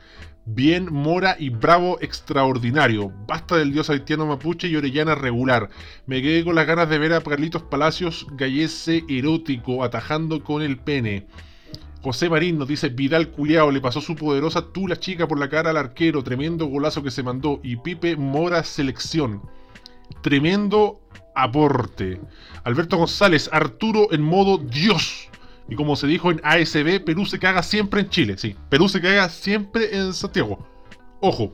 Bien 0.52 0.92
Mora 0.92 1.36
y 1.38 1.50
Bravo 1.52 2.00
extraordinario. 2.02 3.14
Basta 3.28 3.56
del 3.56 3.72
dios 3.72 3.92
haitiano 3.92 4.26
mapuche 4.26 4.68
y 4.68 4.76
Orellana 4.76 5.14
regular. 5.14 5.70
Me 6.08 6.24
quedé 6.24 6.44
con 6.44 6.56
las 6.56 6.66
ganas 6.66 6.90
de 6.90 6.98
ver 6.98 7.14
a 7.14 7.22
Carlitos 7.22 7.62
Palacios 7.62 8.26
gallese 8.32 9.04
erótico 9.08 9.84
atajando 9.84 10.44
con 10.44 10.64
el 10.64 10.80
pene. 10.80 11.28
José 12.02 12.32
Marín 12.32 12.58
nos 12.58 12.68
dice, 12.68 12.90
Vidal 12.90 13.30
culiao 13.30 13.70
le 13.70 13.80
pasó 13.80 14.02
su 14.02 14.16
poderosa 14.16 14.72
tula 14.74 14.96
chica 14.96 15.28
por 15.28 15.38
la 15.38 15.50
cara 15.50 15.70
al 15.70 15.78
arquero, 15.78 16.24
tremendo 16.24 16.66
golazo 16.66 17.04
que 17.04 17.12
se 17.12 17.22
mandó. 17.22 17.60
Y 17.62 17.76
Pipe 17.76 18.16
Mora 18.16 18.64
selección. 18.64 19.44
Tremendo 20.24 21.00
aporte. 21.36 22.20
Alberto 22.64 22.98
González, 22.98 23.52
Arturo 23.54 24.12
en 24.12 24.24
modo 24.24 24.58
Dios. 24.58 25.29
Y 25.70 25.76
como 25.76 25.96
se 25.96 26.08
dijo 26.08 26.32
en 26.32 26.42
ASB, 26.44 27.04
Perú 27.04 27.26
se 27.26 27.40
caga 27.40 27.62
siempre 27.64 28.02
en 28.02 28.10
Chile, 28.10 28.38
sí. 28.38 28.56
Perú 28.70 28.90
se 28.90 29.02
caga 29.02 29.30
siempre 29.30 29.96
en 29.96 30.14
Santiago. 30.14 30.68
Ojo, 31.22 31.54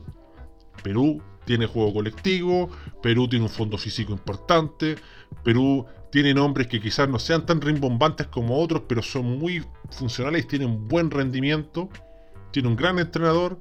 Perú 0.82 1.22
tiene 1.44 1.66
juego 1.66 1.94
colectivo, 1.94 2.70
Perú 3.02 3.28
tiene 3.28 3.44
un 3.44 3.50
fondo 3.50 3.76
físico 3.78 4.12
importante, 4.12 4.96
Perú 5.42 5.86
tiene 6.10 6.32
nombres 6.34 6.66
que 6.66 6.80
quizás 6.80 7.08
no 7.08 7.18
sean 7.18 7.44
tan 7.46 7.60
rimbombantes 7.60 8.26
como 8.28 8.58
otros, 8.58 8.82
pero 8.88 9.02
son 9.02 9.38
muy 9.38 9.64
funcionales, 9.90 10.48
tienen 10.48 10.88
buen 10.88 11.10
rendimiento, 11.10 11.88
tiene 12.52 12.68
un 12.68 12.76
gran 12.76 12.98
entrenador, 12.98 13.58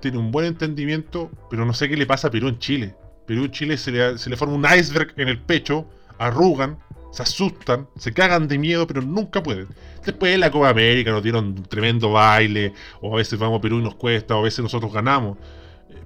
tiene 0.00 0.18
un 0.18 0.30
buen 0.30 0.46
entendimiento, 0.46 1.30
pero 1.50 1.64
no 1.64 1.72
sé 1.72 1.88
qué 1.88 1.96
le 1.96 2.06
pasa 2.06 2.28
a 2.28 2.30
Perú 2.30 2.48
en 2.48 2.58
Chile. 2.58 2.94
Perú 3.26 3.44
en 3.44 3.50
Chile 3.50 3.76
se 3.76 3.90
le, 3.90 4.18
se 4.18 4.30
le 4.30 4.36
forma 4.36 4.54
un 4.54 4.66
iceberg 4.78 5.14
en 5.16 5.28
el 5.28 5.40
pecho, 5.40 5.88
arrugan, 6.18 6.78
se 7.10 7.22
asustan, 7.22 7.88
se 7.96 8.12
cagan 8.12 8.46
de 8.46 8.58
miedo, 8.58 8.86
pero 8.86 9.02
nunca 9.02 9.42
pueden. 9.42 9.68
Después 10.06 10.32
en 10.32 10.40
la 10.40 10.50
Copa 10.50 10.68
América 10.68 11.10
nos 11.10 11.22
dieron 11.22 11.54
tremendo 11.64 12.12
baile, 12.12 12.72
o 13.00 13.12
a 13.12 13.16
veces 13.16 13.38
vamos 13.38 13.58
a 13.58 13.60
Perú 13.60 13.80
y 13.80 13.82
nos 13.82 13.96
cuesta, 13.96 14.36
o 14.36 14.38
a 14.38 14.42
veces 14.42 14.60
nosotros 14.60 14.92
ganamos. 14.92 15.36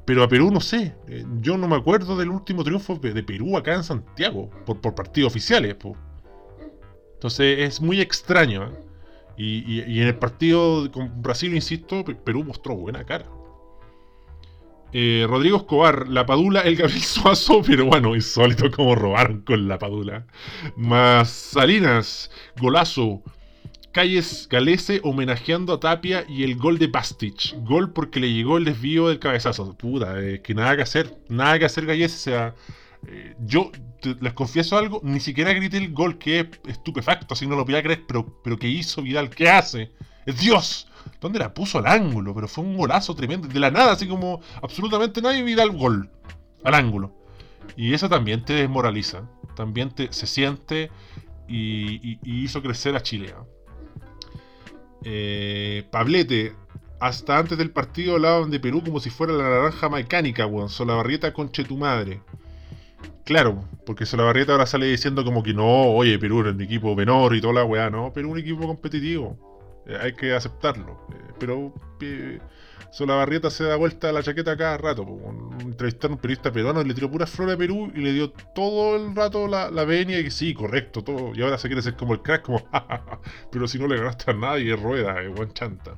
Pero 0.06 0.22
a 0.24 0.28
Perú 0.28 0.50
no 0.50 0.60
sé, 0.60 0.96
eh, 1.06 1.24
yo 1.40 1.56
no 1.58 1.68
me 1.68 1.76
acuerdo 1.76 2.16
del 2.16 2.30
último 2.30 2.64
triunfo 2.64 2.96
de 2.96 3.22
Perú 3.22 3.56
acá 3.56 3.74
en 3.74 3.84
Santiago, 3.84 4.50
por, 4.64 4.80
por 4.80 4.94
partidos 4.94 5.30
oficiales. 5.30 5.76
Entonces 7.14 7.58
es 7.60 7.80
muy 7.80 8.00
extraño. 8.00 8.64
¿eh? 8.64 8.90
Y, 9.36 9.72
y, 9.72 10.00
en 10.00 10.08
el 10.08 10.16
partido 10.16 10.90
con 10.90 11.22
Brasil, 11.22 11.54
insisto, 11.54 12.04
Perú 12.24 12.44
mostró 12.44 12.74
buena 12.74 13.04
cara. 13.04 13.26
Eh, 14.92 15.24
Rodrigo 15.28 15.58
Escobar, 15.58 16.08
La 16.08 16.26
Padula, 16.26 16.62
el 16.62 16.76
Gabriel 16.76 17.02
Suazo, 17.02 17.62
pero 17.64 17.86
bueno, 17.86 18.14
insólito 18.14 18.70
como 18.70 18.94
robaron 18.94 19.42
con 19.42 19.68
La 19.68 19.78
Padula. 19.78 20.26
Más 20.76 21.54
Golazo, 22.60 23.22
Calles 23.92 24.48
Galese 24.48 25.00
homenajeando 25.02 25.72
a 25.72 25.80
Tapia 25.80 26.24
y 26.28 26.44
el 26.44 26.56
gol 26.56 26.78
de 26.78 26.86
Bastich. 26.86 27.56
Gol 27.64 27.92
porque 27.92 28.20
le 28.20 28.32
llegó 28.32 28.56
el 28.58 28.64
desvío 28.64 29.08
del 29.08 29.18
cabezazo. 29.18 29.74
Puta, 29.76 30.14
que 30.42 30.54
nada 30.54 30.76
que 30.76 30.82
hacer, 30.82 31.18
nada 31.28 31.58
que 31.58 31.64
hacer 31.64 31.86
Galles. 31.86 32.14
O 32.14 32.18
sea, 32.18 32.54
eh, 33.06 33.34
yo 33.40 33.70
les 34.20 34.32
confieso 34.32 34.78
algo, 34.78 35.00
ni 35.02 35.20
siquiera 35.20 35.52
grité 35.52 35.76
el 35.78 35.92
gol 35.92 36.18
que 36.18 36.40
es 36.40 36.46
estupefacto, 36.66 37.34
así 37.34 37.46
no 37.46 37.56
lo 37.56 37.64
podía 37.64 37.82
creer, 37.82 38.04
pero, 38.06 38.40
pero 38.42 38.58
¿qué 38.58 38.68
hizo 38.68 39.02
Vidal? 39.02 39.30
¿Qué 39.30 39.48
hace? 39.48 39.92
¡Es 40.26 40.38
Dios! 40.38 40.86
¿Dónde 41.20 41.38
la 41.38 41.54
puso 41.54 41.78
al 41.78 41.86
ángulo? 41.86 42.34
Pero 42.34 42.48
fue 42.48 42.64
un 42.64 42.76
golazo 42.76 43.14
tremendo. 43.14 43.48
De 43.48 43.60
la 43.60 43.70
nada, 43.70 43.92
así 43.92 44.06
como 44.06 44.40
absolutamente 44.62 45.22
nadie 45.22 45.42
vida 45.42 45.62
el 45.62 45.70
gol. 45.70 46.10
Al 46.64 46.74
ángulo. 46.74 47.14
Y 47.76 47.94
eso 47.94 48.08
también 48.08 48.44
te 48.44 48.52
desmoraliza. 48.52 49.28
También 49.56 49.90
te, 49.90 50.12
se 50.12 50.26
siente 50.26 50.90
y, 51.48 52.18
hizo 52.22 52.62
crecer 52.62 52.96
a 52.96 53.02
Chile. 53.02 53.34
Eh, 55.04 55.84
Pablete, 55.90 56.52
hasta 57.00 57.38
antes 57.38 57.56
del 57.56 57.70
partido 57.70 58.14
hablaban 58.14 58.50
de 58.50 58.60
Perú 58.60 58.82
como 58.84 59.00
si 59.00 59.10
fuera 59.10 59.32
la 59.32 59.48
naranja 59.48 59.88
mecánica, 59.88 60.46
weón. 60.46 60.68
Solabarrieta 60.68 61.32
conche 61.32 61.64
tu 61.64 61.76
madre. 61.76 62.20
Claro, 63.24 63.64
porque 63.86 64.06
Solabarrieta 64.06 64.52
ahora 64.52 64.66
sale 64.66 64.86
diciendo 64.86 65.24
como 65.24 65.42
que 65.42 65.54
no, 65.54 65.64
oye, 65.92 66.18
Perú 66.18 66.40
es 66.40 66.54
un 66.54 66.60
equipo 66.60 66.94
menor 66.94 67.34
y 67.34 67.40
toda 67.40 67.54
la 67.54 67.64
weá, 67.64 67.88
no, 67.88 68.12
Perú 68.12 68.28
es 68.28 68.32
un 68.32 68.38
equipo 68.40 68.66
competitivo. 68.66 69.82
Eh, 69.86 69.96
hay 70.00 70.12
que 70.14 70.32
aceptarlo. 70.32 71.06
Eh, 71.12 71.32
pero 71.38 71.72
eh, 72.00 72.38
Solabarrieta 72.90 73.50
se 73.50 73.64
da 73.64 73.76
vuelta 73.76 74.08
a 74.08 74.12
la 74.12 74.22
chaqueta 74.22 74.56
cada 74.56 74.76
rato. 74.78 75.06
Entrevistaron 75.60 76.12
a 76.12 76.14
un 76.16 76.20
periodista 76.20 76.52
peruano 76.52 76.80
y 76.80 76.84
le 76.84 76.94
tiró 76.94 77.10
pura 77.10 77.26
flor 77.26 77.50
a 77.50 77.56
Perú 77.56 77.92
y 77.94 78.00
le 78.00 78.12
dio 78.12 78.30
todo 78.30 78.96
el 78.96 79.14
rato 79.14 79.46
la, 79.46 79.70
la 79.70 79.84
venia 79.84 80.18
y 80.20 80.24
que 80.24 80.30
sí, 80.30 80.54
correcto, 80.54 81.02
todo. 81.02 81.32
Y 81.34 81.42
ahora 81.42 81.58
se 81.58 81.68
quiere 81.68 81.82
ser 81.82 81.96
como 81.96 82.14
el 82.14 82.22
crack, 82.22 82.42
como 82.42 82.62
pero 83.50 83.68
si 83.68 83.78
no 83.78 83.86
le 83.86 83.96
ganaste 83.96 84.30
a 84.30 84.34
nadie, 84.34 84.74
rueda, 84.76 85.22
es 85.22 85.32
buen 85.34 85.52
chanta. 85.52 85.96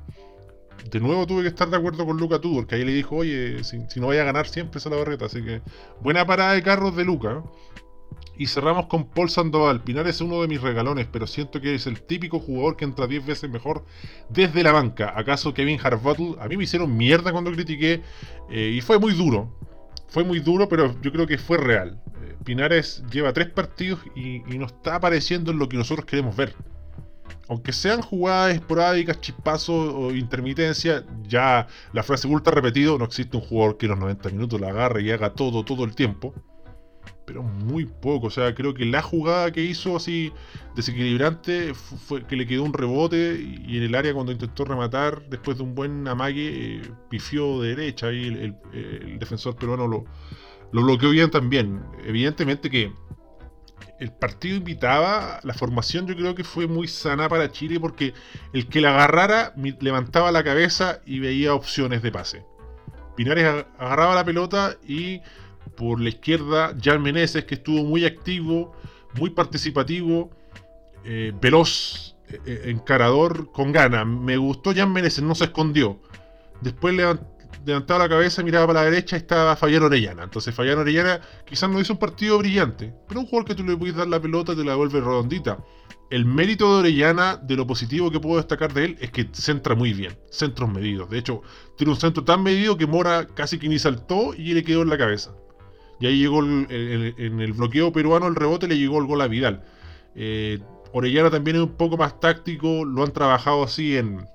De 0.89 0.99
nuevo 0.99 1.25
tuve 1.25 1.43
que 1.43 1.47
estar 1.47 1.69
de 1.69 1.77
acuerdo 1.77 2.05
con 2.05 2.17
Luca 2.17 2.39
Tudor, 2.39 2.67
que 2.67 2.75
ahí 2.75 2.83
le 2.83 2.93
dijo, 2.93 3.15
oye, 3.15 3.63
si, 3.63 3.77
no 3.99 4.07
vaya 4.07 4.21
a 4.21 4.25
ganar 4.25 4.47
siempre 4.47 4.79
Solabarrieta. 4.79 5.25
Así 5.25 5.43
que 5.43 5.61
buena 6.01 6.25
parada 6.25 6.53
de 6.53 6.63
carros 6.63 6.95
de 6.95 7.05
Luca. 7.05 7.41
Y 8.35 8.47
cerramos 8.47 8.87
con 8.87 9.05
Paul 9.05 9.29
Sandoval. 9.29 9.83
Pinar 9.83 10.07
es 10.07 10.19
uno 10.19 10.41
de 10.41 10.47
mis 10.47 10.61
regalones, 10.61 11.07
pero 11.11 11.27
siento 11.27 11.61
que 11.61 11.75
es 11.75 11.85
el 11.85 12.01
típico 12.01 12.39
jugador 12.39 12.75
que 12.75 12.85
entra 12.85 13.05
10 13.05 13.25
veces 13.25 13.49
mejor 13.49 13.85
desde 14.29 14.63
la 14.63 14.71
banca. 14.71 15.13
¿Acaso 15.15 15.53
Kevin 15.53 15.79
Harbottle? 15.81 16.35
A 16.39 16.47
mí 16.47 16.57
me 16.57 16.63
hicieron 16.63 16.97
mierda 16.97 17.31
cuando 17.31 17.51
critiqué 17.51 18.01
eh, 18.49 18.73
y 18.75 18.81
fue 18.81 18.97
muy 18.97 19.13
duro. 19.13 19.55
Fue 20.07 20.23
muy 20.23 20.39
duro, 20.39 20.67
pero 20.67 20.99
yo 21.01 21.11
creo 21.11 21.27
que 21.27 21.37
fue 21.37 21.57
real. 21.57 22.01
Eh, 22.23 22.35
Pinares 22.43 23.03
lleva 23.11 23.33
tres 23.33 23.49
partidos 23.49 23.99
y, 24.15 24.39
no 24.57 24.65
está 24.65 24.95
apareciendo 24.95 25.51
en 25.51 25.59
lo 25.59 25.69
que 25.69 25.77
nosotros 25.77 26.05
queremos 26.05 26.35
ver. 26.35 26.55
Aunque 27.49 27.71
sean 27.71 28.01
jugadas 28.01 28.55
esporádicas, 28.55 29.21
chispazos 29.21 29.93
o 29.93 30.11
intermitencia, 30.11 31.03
ya 31.27 31.67
la 31.91 32.01
frase 32.01 32.27
ultra 32.27 32.53
repetido, 32.53 32.97
no 32.97 33.05
existe 33.05 33.37
un 33.37 33.43
jugador 33.43 33.77
que 33.77 33.85
en 33.85 33.91
los 33.91 33.99
90 33.99 34.29
minutos 34.29 34.59
la 34.59 34.69
agarre 34.69 35.03
y 35.03 35.11
haga 35.11 35.33
todo 35.33 35.63
todo 35.63 35.83
el 35.83 35.93
tiempo 35.93 36.33
pero 37.25 37.43
muy 37.43 37.85
poco. 37.85 38.27
O 38.27 38.29
sea, 38.29 38.53
creo 38.53 38.73
que 38.73 38.85
la 38.85 39.01
jugada 39.01 39.51
que 39.51 39.61
hizo 39.61 39.95
así 39.95 40.31
desequilibrante 40.75 41.73
fue 41.73 42.25
que 42.25 42.35
le 42.35 42.45
quedó 42.47 42.63
un 42.63 42.73
rebote 42.73 43.39
y 43.39 43.77
en 43.77 43.83
el 43.83 43.95
área 43.95 44.13
cuando 44.13 44.31
intentó 44.31 44.65
rematar, 44.65 45.27
después 45.29 45.57
de 45.57 45.63
un 45.63 45.75
buen 45.75 46.07
amague, 46.07 46.77
eh, 46.77 46.81
pifió 47.09 47.61
de 47.61 47.75
derecha 47.75 48.11
y 48.11 48.27
el, 48.27 49.19
defensor 49.19 49.55
peruano 49.55 49.87
lo, 49.87 50.05
lo 50.71 50.83
bloqueó 50.83 51.11
bien 51.11 51.31
también. 51.31 51.83
Evidentemente 52.05 52.69
que 52.69 52.91
el 53.99 54.11
partido 54.11 54.57
invitaba, 54.57 55.39
la 55.43 55.53
formación 55.53 56.07
yo 56.07 56.15
creo 56.15 56.35
que 56.35 56.43
fue 56.43 56.67
muy 56.67 56.87
sana 56.87 57.29
para 57.29 57.51
Chile 57.51 57.79
porque 57.79 58.13
el 58.51 58.67
que 58.67 58.81
la 58.81 58.89
agarrara 58.89 59.53
levantaba 59.79 60.31
la 60.31 60.43
cabeza 60.43 60.99
y 61.05 61.19
veía 61.19 61.53
opciones 61.53 62.01
de 62.01 62.11
pase. 62.11 62.45
Pinares 63.15 63.65
agarraba 63.77 64.15
la 64.15 64.25
pelota 64.25 64.75
y 64.87 65.21
por 65.75 65.99
la 65.99 66.09
izquierda, 66.09 66.75
Jan 66.81 67.01
Meneses, 67.01 67.45
que 67.45 67.55
estuvo 67.55 67.83
muy 67.83 68.05
activo, 68.05 68.75
muy 69.15 69.29
participativo, 69.29 70.31
eh, 71.03 71.33
veloz, 71.39 72.15
eh, 72.29 72.39
eh, 72.45 72.61
encarador, 72.65 73.51
con 73.51 73.71
ganas. 73.71 74.05
Me 74.05 74.37
gustó 74.37 74.73
Jan 74.73 74.91
Meneses, 74.91 75.23
no 75.23 75.35
se 75.35 75.45
escondió. 75.45 75.99
Después 76.61 76.95
levantaba 77.65 78.05
la 78.05 78.09
cabeza, 78.09 78.43
miraba 78.43 78.67
para 78.67 78.83
la 78.83 78.89
derecha 78.89 79.15
y 79.15 79.19
estaba 79.19 79.55
Fabián 79.55 79.83
Orellana. 79.83 80.23
Entonces 80.23 80.53
Fabián 80.53 80.79
Orellana 80.79 81.19
quizás 81.45 81.69
no 81.69 81.79
hizo 81.79 81.93
un 81.93 81.99
partido 81.99 82.37
brillante, 82.37 82.93
pero 83.07 83.19
un 83.19 83.25
jugador 83.25 83.47
que 83.47 83.55
tú 83.55 83.63
le 83.63 83.75
puedes 83.75 83.95
dar 83.95 84.07
la 84.07 84.21
pelota 84.21 84.55
te 84.55 84.63
la 84.63 84.75
vuelve 84.75 84.99
redondita. 84.99 85.57
El 86.09 86.25
mérito 86.25 86.71
de 86.71 86.79
Orellana, 86.81 87.37
de 87.37 87.55
lo 87.55 87.65
positivo 87.65 88.11
que 88.11 88.19
puedo 88.19 88.37
destacar 88.37 88.71
de 88.71 88.85
él, 88.85 88.97
es 89.01 89.09
que 89.09 89.27
centra 89.31 89.73
muy 89.73 89.93
bien, 89.93 90.15
centros 90.29 90.69
medidos. 90.71 91.09
De 91.09 91.17
hecho, 91.17 91.41
tiene 91.75 91.91
un 91.91 91.99
centro 91.99 92.23
tan 92.23 92.43
medido 92.43 92.77
que 92.77 92.85
Mora 92.85 93.25
casi 93.25 93.57
que 93.57 93.67
ni 93.67 93.79
saltó 93.79 94.33
y 94.35 94.53
le 94.53 94.63
quedó 94.63 94.83
en 94.83 94.89
la 94.89 94.97
cabeza. 94.97 95.33
Y 95.99 96.07
ahí 96.07 96.19
llegó 96.19 96.43
en 96.43 96.67
el 97.39 97.53
bloqueo 97.53 97.91
peruano 97.91 98.27
el 98.27 98.35
rebote, 98.35 98.67
le 98.67 98.77
llegó 98.77 98.99
el 98.99 99.05
gol 99.05 99.21
a 99.21 99.27
Vidal. 99.27 99.63
Eh, 100.15 100.59
Orellana 100.91 101.31
también 101.31 101.57
es 101.57 101.63
un 101.63 101.75
poco 101.75 101.97
más 101.97 102.19
táctico, 102.19 102.85
lo 102.85 103.03
han 103.03 103.11
trabajado 103.11 103.63
así 103.63 103.97
en, 103.97 104.25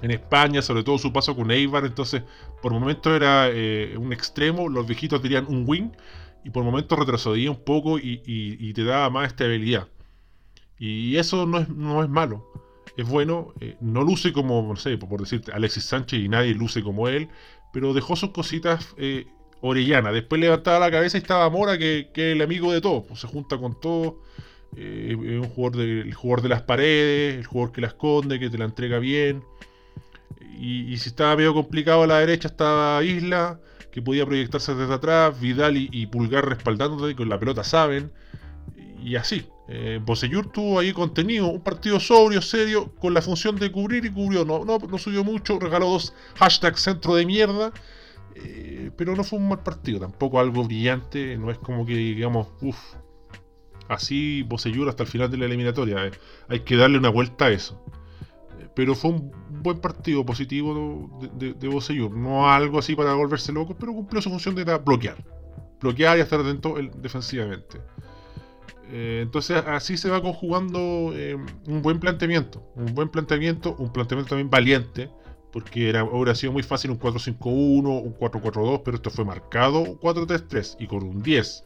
España, 0.00 0.62
sobre 0.62 0.84
todo 0.84 0.96
su 0.96 1.12
paso 1.12 1.34
con 1.34 1.50
Eibar, 1.50 1.84
entonces 1.84 2.22
por 2.62 2.72
momentos 2.72 3.12
era 3.12 3.48
eh, 3.50 3.96
un 3.98 4.12
extremo, 4.12 4.68
los 4.68 4.86
viejitos 4.86 5.20
dirían 5.20 5.44
un 5.48 5.64
wing, 5.66 5.90
y 6.44 6.50
por 6.50 6.62
momentos 6.62 6.96
retrocedía 6.96 7.50
un 7.50 7.64
poco 7.64 7.98
y, 7.98 8.72
te 8.74 8.84
daba 8.84 9.10
más 9.10 9.26
estabilidad. 9.26 9.88
Y 10.78 11.16
eso 11.16 11.46
no 11.46 11.58
es, 11.58 11.68
no 11.68 12.04
es 12.04 12.08
malo, 12.08 12.46
es 12.96 13.08
bueno, 13.08 13.52
eh, 13.58 13.76
no 13.80 14.04
luce 14.04 14.32
como, 14.32 14.62
no 14.62 14.76
sé, 14.76 14.96
por 14.98 15.20
decirte, 15.20 15.50
Alexis 15.50 15.84
Sánchez 15.84 16.20
y 16.20 16.28
nadie 16.28 16.54
luce 16.54 16.80
como 16.80 17.08
él, 17.08 17.28
pero 17.72 17.92
dejó 17.92 18.14
sus 18.14 18.30
cositas 18.30 18.94
Orellana. 19.60 20.12
Después 20.12 20.40
levantaba 20.40 20.78
la 20.78 20.90
cabeza 20.90 21.16
y 21.16 21.20
estaba 21.20 21.48
Mora, 21.50 21.78
que, 21.78 22.10
es 22.12 22.18
el 22.18 22.42
amigo 22.42 22.72
de 22.72 22.80
todos. 22.80 23.04
Pues 23.06 23.20
se 23.20 23.26
junta 23.26 23.58
con 23.58 23.78
todos. 23.80 24.14
Eh, 24.76 25.14
un 25.16 25.48
jugador 25.48 25.78
de, 25.78 26.00
el 26.02 26.14
jugador 26.14 26.42
de 26.42 26.48
las 26.50 26.62
paredes, 26.62 27.36
el 27.36 27.46
jugador 27.46 27.72
que 27.72 27.80
la 27.80 27.88
esconde, 27.88 28.38
que 28.38 28.50
te 28.50 28.58
la 28.58 28.66
entrega 28.66 28.98
bien. 28.98 29.42
Y, 30.60 30.96
si 30.98 31.10
estaba 31.10 31.36
medio 31.36 31.54
complicado 31.54 32.02
a 32.02 32.06
la 32.06 32.18
derecha 32.18 32.48
estaba 32.48 33.02
Isla, 33.04 33.60
que 33.92 34.02
podía 34.02 34.26
proyectarse 34.26 34.74
desde 34.74 34.94
atrás, 34.94 35.40
Vidal 35.40 35.76
y, 35.76 36.06
Pulgar 36.06 36.48
respaldándote, 36.48 37.14
con 37.14 37.28
la 37.28 37.38
pelota 37.38 37.64
saben. 37.64 38.12
Y 39.02 39.16
así. 39.16 39.46
Eh, 39.70 40.00
tuvo 40.52 40.78
ahí 40.78 40.92
contenido, 40.92 41.48
un 41.48 41.62
partido 41.62 42.00
sobrio, 42.00 42.40
serio, 42.40 42.90
con 42.98 43.12
la 43.12 43.20
función 43.22 43.56
de 43.56 43.70
cubrir 43.70 44.04
y 44.04 44.10
cubrió. 44.10 44.44
No, 44.44 44.64
no, 44.64 44.78
no 44.78 44.98
subió 44.98 45.22
mucho, 45.22 45.58
regaló 45.58 45.90
dos 45.90 46.14
hashtags 46.36 46.80
centro 46.80 47.14
de 47.14 47.26
mierda. 47.26 47.72
Eh, 48.44 48.90
pero 48.96 49.14
no 49.16 49.24
fue 49.24 49.38
un 49.38 49.48
mal 49.48 49.62
partido, 49.62 50.00
tampoco 50.00 50.40
algo 50.40 50.64
brillante. 50.64 51.36
No 51.36 51.50
es 51.50 51.58
como 51.58 51.84
que 51.84 51.94
digamos, 51.94 52.48
uff, 52.60 52.78
así 53.88 54.42
Bosellur 54.42 54.88
hasta 54.88 55.02
el 55.02 55.08
final 55.08 55.30
de 55.30 55.38
la 55.38 55.46
eliminatoria. 55.46 56.06
Eh. 56.06 56.10
Hay 56.48 56.60
que 56.60 56.76
darle 56.76 56.98
una 56.98 57.10
vuelta 57.10 57.46
a 57.46 57.50
eso. 57.50 57.82
Eh, 58.60 58.68
pero 58.74 58.94
fue 58.94 59.12
un 59.12 59.32
buen 59.62 59.80
partido 59.80 60.24
positivo 60.24 61.10
de, 61.34 61.54
de, 61.54 62.10
No 62.10 62.50
algo 62.50 62.78
así 62.78 62.94
para 62.94 63.14
volverse 63.14 63.52
loco, 63.52 63.76
pero 63.78 63.92
cumplió 63.92 64.22
su 64.22 64.30
función 64.30 64.54
de 64.54 64.64
bloquear. 64.78 65.16
Bloquear 65.80 66.18
y 66.18 66.20
estar 66.20 66.40
atento 66.40 66.76
defensivamente. 66.96 67.80
Entonces 68.90 69.62
así 69.66 69.98
se 69.98 70.08
va 70.08 70.22
conjugando 70.22 71.12
un 71.66 71.82
buen 71.82 72.00
planteamiento. 72.00 72.62
Un 72.74 72.94
buen 72.94 73.10
planteamiento, 73.10 73.76
un 73.78 73.92
planteamiento 73.92 74.30
también 74.30 74.48
valiente. 74.48 75.10
Porque 75.52 75.88
era, 75.88 76.04
hubiera 76.04 76.34
sido 76.34 76.52
muy 76.52 76.62
fácil 76.62 76.90
un 76.90 76.98
4-5-1, 76.98 78.02
un 78.02 78.18
4-4-2, 78.18 78.82
pero 78.84 78.96
esto 78.96 79.10
fue 79.10 79.24
marcado 79.24 79.98
4-3-3 80.00 80.76
y 80.78 80.86
con 80.86 81.02
un 81.02 81.22
10. 81.22 81.64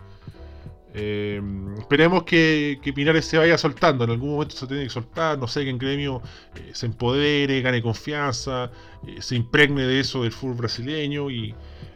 Eh, 0.95 1.41
esperemos 1.79 2.25
que, 2.25 2.79
Pinares 2.95 3.25
se 3.25 3.39
vaya 3.39 3.57
soltando. 3.57 4.05
En 4.05 4.11
algún 4.11 4.31
momento 4.33 4.57
se 4.57 4.67
tiene 4.67 4.85
que 4.85 4.91
soltar. 4.91 5.39
No 5.39 5.47
sé, 5.47 5.65
que 5.65 5.71
en 5.71 5.79
gremio 5.79 6.23
eh, 6.57 6.71
se 6.75 6.87
empodere, 6.87 7.61
gane 7.63 7.83
confianza, 7.83 8.71
eh, 9.07 9.21
se 9.21 9.37
impregne 9.37 9.83
de 9.83 10.01
eso 10.01 10.23
del 10.23 10.33
fútbol 10.33 10.57
brasileño 10.57 11.31
y, 11.31 11.55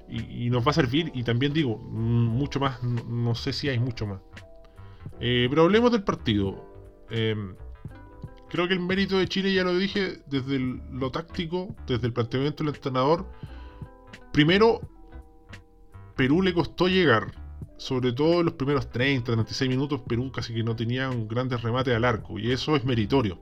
nos 0.08 0.66
va 0.66 0.70
a 0.70 0.74
servir. 0.74 1.10
Y 1.14 1.24
también 1.24 1.52
digo, 1.52 1.78
mm, 1.78 2.26
mucho 2.26 2.60
más. 2.60 2.82
No, 2.82 3.34
sé 3.34 3.52
si 3.52 3.68
hay 3.68 3.78
mucho 3.78 4.06
más. 4.06 4.20
pero 5.18 5.62
hablemos 5.62 5.92
del 5.92 6.02
partido. 6.02 6.64
Creo 8.48 8.68
que 8.68 8.74
el 8.74 8.80
mérito 8.80 9.18
de 9.18 9.28
Chile, 9.28 9.52
ya 9.52 9.64
lo 9.64 9.76
dije, 9.76 10.22
desde 10.26 10.58
lo 10.92 11.10
táctico, 11.10 11.74
desde 11.86 12.06
el 12.06 12.12
planteamiento 12.12 12.64
del 12.64 12.74
entrenador. 12.74 13.26
Primero, 14.32 14.80
Perú 16.16 16.42
le 16.42 16.54
costó 16.54 16.88
llegar 16.88 17.32
sobre 17.76 18.12
todo 18.12 18.40
en 18.40 18.46
los 18.46 18.54
primeros 18.54 18.90
30, 18.90 19.32
36 19.32 19.68
minutos, 19.68 20.00
Perú 20.02 20.32
casi 20.32 20.54
que 20.54 20.62
no 20.62 20.74
tenía 20.74 21.10
un 21.10 21.28
grandes 21.28 21.62
remates 21.62 21.94
al 21.94 22.04
arco, 22.04 22.38
y 22.38 22.50
eso 22.50 22.76
es 22.76 22.84
meritorio. 22.84 23.38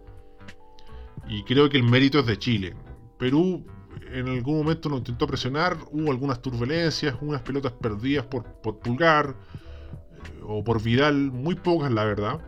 Y 1.28 1.42
creo 1.44 1.68
que 1.68 1.76
el 1.76 1.84
mérito 1.84 2.18
es 2.18 2.26
de 2.26 2.38
Chile. 2.38 2.74
Perú 3.18 3.64
en 4.12 4.28
algún 4.28 4.58
momento 4.58 4.88
lo 4.88 4.98
intentó 4.98 5.26
presionar, 5.26 5.76
hubo 5.90 6.10
algunas 6.10 6.42
turbulencias, 6.42 7.16
unas 7.20 7.42
pelotas 7.42 7.72
perdidas 7.72 8.26
por, 8.26 8.44
Pulgar 8.80 9.34
eh, 9.34 10.40
o 10.42 10.62
por 10.64 10.82
Vidal, 10.82 11.30
muy 11.30 11.54
pocas 11.54 11.90
la 11.90 12.04
verdad. 12.04 12.40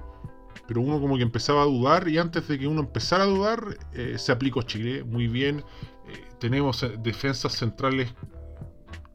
Pero 0.66 0.80
uno 0.80 1.00
como 1.00 1.16
que 1.16 1.22
empezaba 1.22 1.62
a 1.62 1.66
dudar 1.66 2.08
y 2.08 2.18
antes 2.18 2.46
de 2.48 2.58
que 2.58 2.66
uno 2.66 2.80
empezara 2.80 3.24
a 3.24 3.26
dudar, 3.26 3.78
eh, 3.92 4.16
se 4.18 4.32
aplicó 4.32 4.62
Chile 4.62 5.04
muy 5.04 5.28
bien. 5.28 5.64
Eh, 6.08 6.24
tenemos 6.38 6.84
defensas 7.02 7.52
centrales 7.54 8.12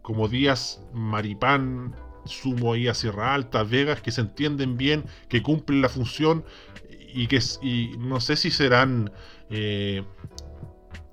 como 0.02 0.28
Díaz, 0.28 0.82
Maripán, 0.94 1.96
sumo 2.26 2.74
ahí 2.74 2.88
a 2.88 2.94
Sierra 2.94 3.34
Alta, 3.34 3.64
Vegas, 3.64 4.02
que 4.02 4.12
se 4.12 4.22
entienden 4.22 4.78
bien, 4.78 5.06
que 5.30 5.42
cumplen 5.42 5.82
la 5.82 5.90
función 5.90 6.44
y 7.14 7.28
que 7.28 7.40
no 8.00 8.20
sé 8.20 8.36
si 8.36 8.52
serán 8.52 9.12
eh, 9.50 10.04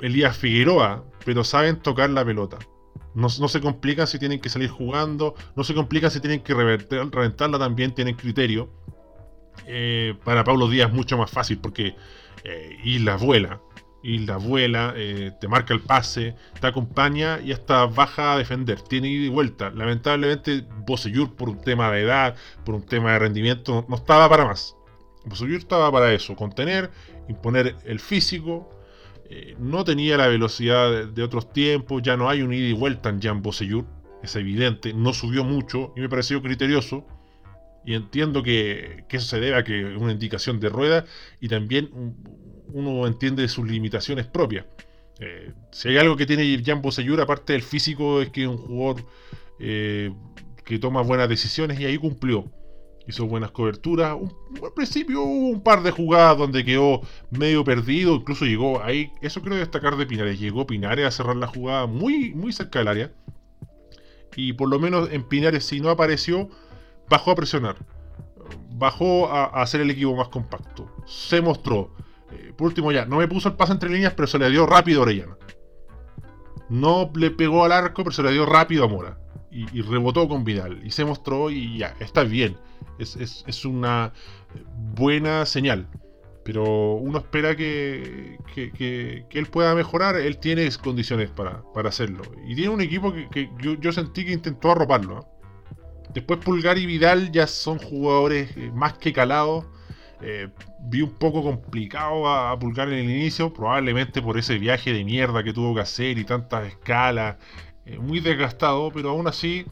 Elías 0.01 0.37
Figueroa, 0.37 1.05
pero 1.25 1.45
saben 1.45 1.77
tocar 1.81 2.11
la 2.11 2.25
pelota. 2.25 2.59
No, 3.15 3.29
se 3.29 3.61
complican 3.61 4.07
si 4.07 4.19
tienen 4.19 4.41
que 4.41 4.49
salir 4.49 4.71
jugando, 4.71 5.35
no 5.57 5.65
se 5.65 5.75
complican 5.75 6.11
si 6.11 6.21
tienen 6.21 6.41
que 6.41 6.55
reventarla 6.55 7.59
también, 7.59 7.93
tienen 7.93 8.15
criterio. 8.15 8.71
Eh, 9.67 10.15
para 10.25 10.45
Pablo 10.45 10.69
Díaz 10.69 10.93
mucho 10.93 11.19
más 11.19 11.31
fácil 11.31 11.59
porque 11.59 11.95
eh, 12.45 12.79
Isla 12.85 13.17
vuela 13.17 13.61
y 14.03 14.19
la 14.19 14.35
abuela 14.35 14.95
eh, 14.97 15.33
te 15.41 15.49
marca 15.49 15.75
el 15.75 15.81
pase, 15.81 16.35
te 16.61 16.67
acompaña 16.67 17.41
y 17.41 17.53
hasta 17.53 17.87
baja 17.87 18.35
a 18.35 18.39
defender, 18.39 18.81
tiene 18.83 19.09
ida 19.09 19.27
y 19.27 19.29
vuelta. 19.29 19.71
Lamentablemente, 19.71 20.65
Bosellur, 20.87 21.35
por 21.35 21.49
un 21.49 21.61
tema 21.61 21.91
de 21.91 22.03
edad, 22.03 22.37
por 22.65 22.75
un 22.75 22.87
tema 22.87 23.13
de 23.13 23.19
rendimiento, 23.19 23.85
no, 23.89 23.97
estaba 23.97 24.29
para 24.29 24.45
más. 24.45 24.77
Bosellur 25.25 25.59
estaba 25.59 25.91
para 25.91 26.13
eso, 26.13 26.37
contener, 26.37 26.91
imponer 27.29 27.77
el 27.85 28.01
físico. 28.01 28.71
Eh, 29.31 29.57
no 29.59 29.85
tenía 29.85 30.17
la 30.17 30.29
velocidad 30.29 31.07
de, 31.07 31.23
otros 31.23 31.53
tiempos, 31.53 32.03
ya 32.03 32.17
no 32.17 32.31
hay 32.31 32.43
un 32.43 32.53
ida 32.53 32.69
y 32.69 32.73
vuelta 32.73 33.11
en 33.11 33.21
Jan 33.21 33.43
Bosellur, 33.43 33.85
es 34.23 34.35
evidente, 34.37 34.95
no 34.95 35.13
subió 35.13 35.45
mucho 35.45 35.93
y 35.97 36.01
me 36.01 36.09
pareció 36.09 36.41
criterioso. 36.41 37.05
Y 37.89 37.95
entiendo 37.95 38.43
que, 38.43 39.05
que 39.09 39.17
eso 39.17 39.25
se 39.25 39.41
debe 39.41 39.57
a 39.57 39.65
que 39.65 39.83
una 39.83 40.13
indicación 40.13 40.61
de 40.61 40.69
rueda 40.69 41.07
y 41.41 41.49
también 41.49 41.89
uno 42.75 43.07
entiende 43.07 43.49
sus 43.49 43.67
limitaciones 43.67 44.27
propias. 44.27 44.67
Eh, 45.21 45.55
si 45.71 45.89
hay 45.89 45.97
algo 45.97 46.15
que 46.15 46.27
tiene 46.27 46.63
Jan 46.63 46.83
Bosellur, 46.83 47.19
aparte 47.19 47.55
del 47.55 47.63
físico, 47.63 48.21
es 48.21 48.29
que 48.29 48.43
es 48.43 48.47
un 48.47 48.59
jugador 48.59 49.07
eh, 49.59 50.13
que 50.67 50.79
toma 50.79 51.01
buenas 51.01 51.31
decisiones 51.31 51.81
y 51.81 51.87
ahí 51.87 51.97
cumplió. 51.97 52.45
Hizo 53.07 53.27
buenas 53.27 53.53
coberturas. 53.53 54.19
al 54.63 54.73
principio 54.75 55.23
hubo 55.23 55.49
un 55.49 55.63
par 55.63 55.83
de 55.83 55.91
jugadas 55.91 56.37
donde 56.37 56.67
quedó 56.67 57.01
medio 57.31 57.65
perdido. 57.65 58.17
Incluso 58.17 58.45
llegó 58.45 58.83
ahí. 58.83 59.11
Eso 59.23 59.41
quiero 59.41 59.57
destacar 59.57 59.97
de 59.97 60.05
Pinares. 60.05 60.39
Llegó 60.39 60.67
Pinares 60.67 61.07
a 61.07 61.11
cerrar 61.11 61.37
la 61.37 61.47
jugada 61.47 61.87
muy, 61.87 62.35
muy 62.35 62.53
cerca 62.53 62.81
del 62.81 62.89
área. 62.89 63.13
Y 64.37 64.53
por 64.53 64.69
lo 64.69 64.79
menos 64.79 65.09
en 65.11 65.23
Pinares, 65.23 65.65
si 65.65 65.81
no 65.81 65.89
apareció, 65.89 66.51
bajó 67.09 67.33
a 67.33 67.35
presionar. 67.35 67.77
Bajó 68.71 69.29
a 69.29 69.47
hacer 69.63 69.81
el 69.81 69.91
equipo 69.91 70.15
más 70.17 70.29
compacto. 70.29 70.91
Se 71.07 71.41
mostró 71.41 71.93
eh, 72.31 72.53
por 72.57 72.67
último, 72.67 72.93
ya, 72.93 73.05
no 73.07 73.19
me 73.19 73.29
puso 73.29 73.49
el 73.49 73.57
pase 73.57 73.73
entre 73.73 73.91
líneas, 73.91 74.15
pero 74.15 74.27
se 74.27 74.39
le 74.39 74.51
dio 74.51 74.67
rápido 74.67 75.01
a 75.01 75.03
Orellana. 75.03 75.37
No 76.69 77.11
le 77.15 77.31
pegó 77.31 77.65
al 77.65 77.73
arco, 77.73 78.05
pero 78.05 78.13
se 78.13 78.23
le 78.23 78.33
dio 78.33 78.45
rápido 78.45 78.85
a 78.85 78.89
Mora. 78.89 79.19
Y, 79.51 79.81
rebotó 79.81 80.29
con 80.29 80.45
Vidal. 80.45 80.81
Y 80.85 80.91
se 80.91 81.05
mostró 81.05 81.51
y 81.51 81.79
ya, 81.79 81.97
está 82.01 82.23
bien. 82.23 82.57
Es, 82.99 83.65
una 83.65 84.13
buena 84.95 85.47
señal. 85.47 85.89
Pero 86.45 86.95
uno 86.95 87.19
espera 87.19 87.57
que, 87.57 88.39
él 88.55 89.47
pueda 89.47 89.75
mejorar. 89.75 90.17
Él 90.17 90.39
tiene 90.39 90.69
condiciones 90.83 91.31
para, 91.31 91.63
hacerlo. 91.87 92.23
Y 92.47 92.55
tiene 92.55 92.69
un 92.69 92.83
equipo 92.83 93.13
que, 93.13 93.51
yo, 93.59 93.93
sentí 93.93 94.27
que 94.27 94.33
intentó 94.33 94.71
arroparlo. 94.71 95.21
¿eh? 95.21 95.38
Después 96.19 96.41
Pulgar 96.41 96.77
y 96.79 96.85
Vidal 96.85 97.31
ya 97.31 97.47
son 97.47 97.79
jugadores 97.79 98.51
eh, 98.57 98.73
más 98.75 98.95
que 98.95 99.13
calados 99.13 99.67
eh, 100.21 100.49
vi 100.81 101.01
un 101.01 101.13
poco 101.13 101.45
complicado 101.45 102.29
a, 102.29 102.59
Pulgar 102.59 102.89
en 102.89 103.09
el 103.09 103.11
inicio, 103.11 103.55
probablemente 103.55 104.21
por 104.21 104.37
ese 104.37 104.59
viaje 104.59 104.93
de 104.93 105.05
mierda 105.05 105.45
que 105.45 105.53
tuvo 105.53 105.77
que 105.77 105.83
hacer 105.83 106.19
y 106.19 106.25
tantas 106.25 106.67
escalas, 106.67 107.37
eh, 107.87 108.01
muy 108.01 108.19
desgastado, 108.19 108.91
pero 108.93 109.11
aún 109.11 109.29
así 109.29 109.65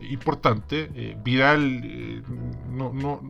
importante. 0.00 1.16
Vidal 1.22 2.24
no, 2.68 2.92
no, 2.92 3.22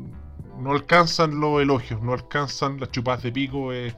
no, 0.59 0.73
alcanzan 0.73 1.41
los 1.41 1.61
elogios, 1.61 2.01
no 2.01 2.15
alcanzan 2.15 2.81
las 2.81 2.91
chupas 2.91 3.23
de 3.23 3.33
pico. 3.33 3.71
es 3.75 3.95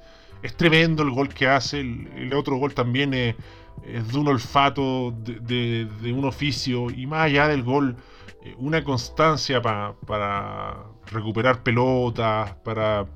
tremendo 0.56 1.04
el 1.04 1.12
gol 1.12 1.28
que 1.28 1.46
hace, 1.46 1.78
el, 1.78 2.34
otro 2.34 2.56
gol 2.56 2.74
también 2.74 3.14
es, 3.14 3.36
de 3.84 4.18
un 4.18 4.26
olfato, 4.26 5.12
de, 5.12 6.12
un 6.12 6.24
oficio, 6.24 6.90
y 6.90 7.06
más 7.06 7.26
allá 7.26 7.46
del 7.46 7.62
gol, 7.62 7.96
una 8.58 8.84
constancia 8.84 9.62
para 9.62 9.94
recuperar 11.06 11.62
pelotas, 11.62 12.54
para 12.64 13.06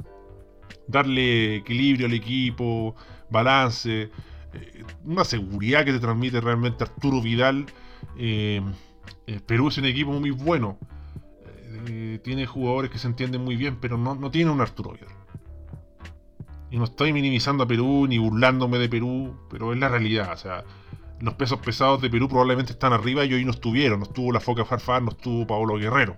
darle 0.87 1.57
equilibrio 1.57 2.07
al 2.07 2.14
equipo, 2.14 2.97
balance, 3.31 4.11
eh, 4.55 4.85
una 5.05 5.25
seguridad 5.25 5.85
que 5.85 5.92
te 5.92 6.01
transmite 6.01 6.40
realmente 6.40 6.85
Arturo 6.85 7.21
Vidal. 7.21 7.66
Eh, 8.16 8.62
eh, 9.27 9.40
Perú 9.44 9.68
es 9.68 9.79
un 9.79 9.85
equipo 9.85 10.12
muy 10.12 10.31
bueno, 10.31 10.79
tiene 12.23 12.44
jugadores 12.47 12.90
que 12.90 12.99
se 12.99 13.07
entienden 13.07 13.42
muy 13.42 13.57
bien, 13.57 13.79
pero 13.81 13.97
no, 13.97 14.14
no 14.14 14.31
tiene 14.31 14.51
un 14.51 14.61
Arturo 14.61 14.92
Vidal. 14.92 15.14
Y 16.71 16.77
no 16.77 16.85
estoy 16.85 17.12
minimizando 17.12 17.64
a 17.64 17.66
Perú 17.66 18.07
ni 18.07 18.18
burlándome 18.18 18.79
de 18.79 18.88
Perú, 18.88 19.35
pero 19.49 19.73
es 19.73 19.79
la 19.79 19.88
realidad. 19.88 20.64
Los 21.20 21.35
pesos 21.35 21.59
pesados 21.61 22.00
de 22.00 22.11
Perú 22.11 22.28
probablemente 22.28 22.72
están 22.72 22.92
arriba 22.92 23.24
y 23.24 23.35
hoy 23.35 23.44
no 23.44 23.50
estuvieron. 23.50 24.00
No 24.00 24.07
estuvo 24.07 24.33
la 24.33 24.40
Foca 24.40 24.64
Farfán, 24.64 25.04
no 25.04 25.11
estuvo 25.11 25.46
Pablo 25.46 25.76
Guerrero. 25.76 26.16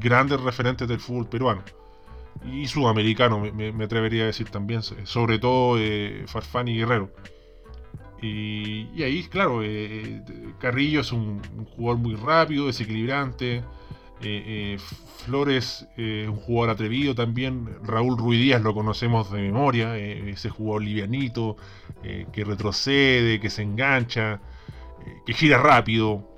Grandes 0.00 0.40
referentes 0.40 0.88
del 0.88 1.00
fútbol 1.00 1.28
peruano. 1.28 1.62
Y 2.44 2.66
sudamericano, 2.66 3.40
me, 3.40 3.84
atrevería 3.84 4.24
a 4.24 4.26
decir 4.26 4.48
también. 4.48 4.82
Sobre 4.82 5.38
todo 5.38 5.76
eh, 5.78 6.24
Farfán 6.26 6.68
y 6.68 6.78
Guerrero. 6.78 7.10
Y, 8.22 9.02
ahí, 9.02 9.24
claro, 9.24 9.62
eh, 9.62 10.22
Carrillo 10.58 11.00
es 11.00 11.12
un, 11.12 11.42
jugador 11.76 12.00
muy 12.00 12.14
rápido, 12.14 12.66
desequilibrante. 12.66 13.62
Flores 15.26 15.86
es 15.96 16.28
un 16.28 16.36
jugador 16.36 16.70
atrevido 16.70 17.14
también. 17.14 17.68
Raúl 17.82 18.16
Ruiz 18.16 18.40
Díaz 18.40 18.62
lo 18.62 18.72
conocemos 18.72 19.30
de 19.30 19.42
memoria, 19.42 19.96
ese 19.98 20.48
jugador 20.48 20.82
livianito, 20.82 21.56
que 22.02 22.44
retrocede, 22.44 23.40
que 23.40 23.50
se 23.50 23.62
engancha, 23.62 24.40
que 25.26 25.34
gira 25.34 25.58
rápido 25.58 26.34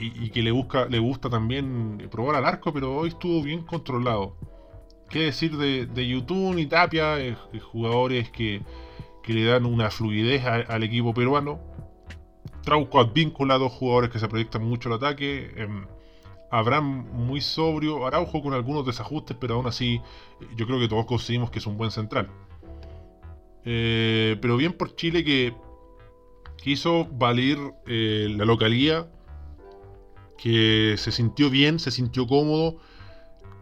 y, 0.00 0.30
que 0.30 0.42
le, 0.42 0.50
gusta 0.50 1.28
también 1.28 2.08
probar 2.10 2.36
al 2.36 2.46
arco, 2.46 2.72
pero 2.72 2.96
hoy 2.96 3.10
estuvo 3.10 3.42
bien 3.42 3.62
controlado. 3.62 4.36
¿Qué 5.08 5.20
decir 5.24 5.56
de, 5.56 5.86
de 5.86 6.08
YouTube 6.08 6.58
y 6.58 6.66
Tapia? 6.66 7.20
Eh, 7.20 7.36
eh, 7.52 7.58
jugadores 7.58 8.30
que, 8.30 8.62
le 9.26 9.44
dan 9.44 9.64
una 9.64 9.90
fluidez 9.90 10.44
al 10.44 10.82
equipo 10.82 11.14
peruano. 11.14 11.60
Trauco 12.64 12.98
Advíncula, 12.98 13.58
dos 13.58 13.70
jugadores 13.72 14.10
que 14.10 14.18
se 14.18 14.26
proyectan 14.26 14.64
mucho 14.64 14.88
el 14.88 14.96
ataque. 14.96 15.52
Abraham 16.50 17.06
muy 17.12 17.40
sobrio. 17.40 18.06
Araujo 18.06 18.42
con 18.42 18.54
algunos 18.54 18.84
desajustes, 18.86 19.36
pero 19.40 19.54
aún 19.54 19.66
así 19.66 20.00
yo 20.56 20.66
creo 20.66 20.78
que 20.78 20.88
todos 20.88 21.06
conseguimos 21.06 21.50
que 21.50 21.58
es 21.58 21.66
un 21.66 21.76
buen 21.76 21.90
central. 21.90 22.28
Eh, 23.64 24.36
pero 24.40 24.56
bien 24.56 24.72
por 24.72 24.94
Chile 24.96 25.24
que 25.24 25.54
quiso 26.56 27.06
valer 27.06 27.58
la 27.86 28.44
localía 28.44 29.08
que 30.36 30.94
se 30.96 31.12
sintió 31.12 31.50
bien, 31.50 31.78
se 31.78 31.90
sintió 31.90 32.26
cómodo, 32.26 32.78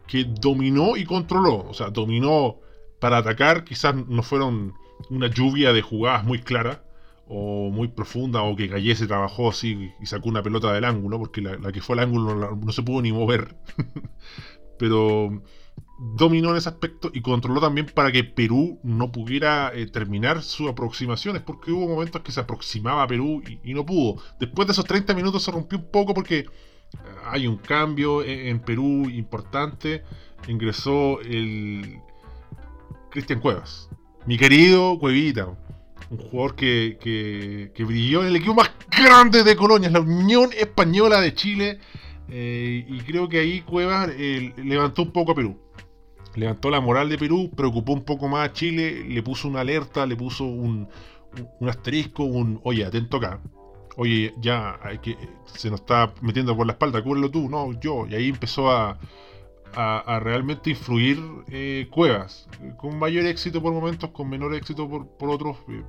que 0.06 0.24
dominó 0.24 0.96
y 0.96 1.04
controló. 1.04 1.66
O 1.68 1.74
sea, 1.74 1.90
dominó 1.90 2.56
para 3.00 3.18
atacar, 3.18 3.64
quizás 3.64 3.94
no 3.94 4.22
fueron 4.22 4.74
una 5.10 5.28
lluvia 5.28 5.72
de 5.72 5.82
jugadas 5.82 6.24
muy 6.24 6.40
clara 6.40 6.84
o 7.28 7.70
muy 7.70 7.88
profunda 7.88 8.42
o 8.42 8.56
que 8.56 8.66
Gallese 8.66 9.06
trabajó 9.06 9.50
así 9.50 9.92
y 10.00 10.06
sacó 10.06 10.28
una 10.28 10.42
pelota 10.42 10.72
del 10.72 10.84
ángulo, 10.84 11.18
porque 11.18 11.40
la, 11.40 11.72
que 11.72 11.80
fue 11.80 11.94
al 11.94 12.00
ángulo 12.00 12.56
no, 12.56 12.72
se 12.72 12.82
pudo 12.82 13.02
ni 13.02 13.12
mover. 13.12 13.56
Pero 14.78 15.42
dominó 16.16 16.50
en 16.50 16.56
ese 16.56 16.68
aspecto 16.68 17.10
y 17.12 17.20
controló 17.20 17.60
también 17.60 17.86
para 17.92 18.12
que 18.12 18.22
Perú 18.22 18.78
no 18.84 19.10
pudiera 19.10 19.72
eh, 19.74 19.86
terminar 19.86 20.42
sus 20.42 20.68
aproximaciones, 20.68 21.42
porque 21.42 21.72
hubo 21.72 21.88
momentos 21.88 22.22
que 22.22 22.32
se 22.32 22.40
aproximaba 22.40 23.02
a 23.02 23.06
Perú 23.08 23.42
y, 23.46 23.70
y, 23.70 23.74
no 23.74 23.84
pudo. 23.84 24.22
Después 24.38 24.68
de 24.68 24.72
esos 24.72 24.84
30 24.84 25.14
minutos 25.14 25.42
se 25.42 25.50
rompió 25.50 25.78
un 25.78 25.90
poco 25.90 26.14
porque 26.14 26.46
hay 27.24 27.46
un 27.46 27.56
cambio 27.58 28.22
en, 28.22 28.60
Perú 28.60 29.08
importante. 29.10 30.02
Ingresó 30.46 31.20
el 31.20 32.00
Cristian 33.10 33.40
Cuevas. 33.40 33.88
Mi 34.26 34.38
querido 34.38 34.98
Cuevita. 34.98 35.56
Un 36.10 36.18
jugador 36.18 36.54
que, 36.54 37.72
brilló 37.78 38.22
en 38.22 38.28
el 38.28 38.36
equipo 38.36 38.54
más 38.54 38.70
grande 38.90 39.44
de 39.44 39.56
Colonia, 39.56 39.90
la 39.90 40.00
Unión 40.00 40.50
Española 40.58 41.20
de 41.20 41.34
Chile. 41.34 41.78
Eh, 42.30 42.84
y 42.86 43.00
creo 43.00 43.28
que 43.28 43.40
ahí 43.40 43.60
Cuevas 43.62 44.10
eh, 44.16 44.52
levantó 44.56 45.02
un 45.02 45.12
poco 45.12 45.32
a 45.32 45.34
Perú. 45.34 45.58
Levantó 46.34 46.70
la 46.70 46.80
moral 46.80 47.08
de 47.08 47.18
Perú, 47.18 47.50
preocupó 47.54 47.92
un 47.92 48.04
poco 48.04 48.28
más 48.28 48.48
a 48.48 48.52
Chile, 48.52 49.04
le 49.08 49.22
puso 49.22 49.48
una 49.48 49.60
alerta, 49.60 50.06
le 50.06 50.16
puso 50.16 50.44
un, 50.44 50.88
un 51.60 51.68
asterisco, 51.68 52.24
un 52.24 52.60
oye, 52.62 52.84
atento 52.84 53.16
acá 53.16 53.40
oye, 53.98 54.32
ya 54.40 54.78
que, 55.02 55.16
se 55.46 55.70
nos 55.70 55.80
está 55.80 56.12
metiendo 56.22 56.56
por 56.56 56.66
la 56.66 56.72
espalda, 56.72 57.02
cúbrelo 57.02 57.30
tú, 57.30 57.48
no, 57.48 57.78
yo. 57.80 58.06
Y 58.06 58.14
ahí 58.14 58.28
empezó 58.28 58.70
a, 58.70 58.96
a, 59.74 60.20
realmente 60.20 60.70
influir 60.70 61.18
eh, 61.48 61.88
Cuevas, 61.90 62.48
con 62.76 62.98
mayor 62.98 63.26
éxito 63.26 63.62
por 63.62 63.72
momentos, 63.72 64.10
con 64.10 64.28
menor 64.28 64.54
éxito 64.54 64.88
por, 64.88 65.06
por 65.06 65.30
otros. 65.30 65.56
Eh, 65.68 65.82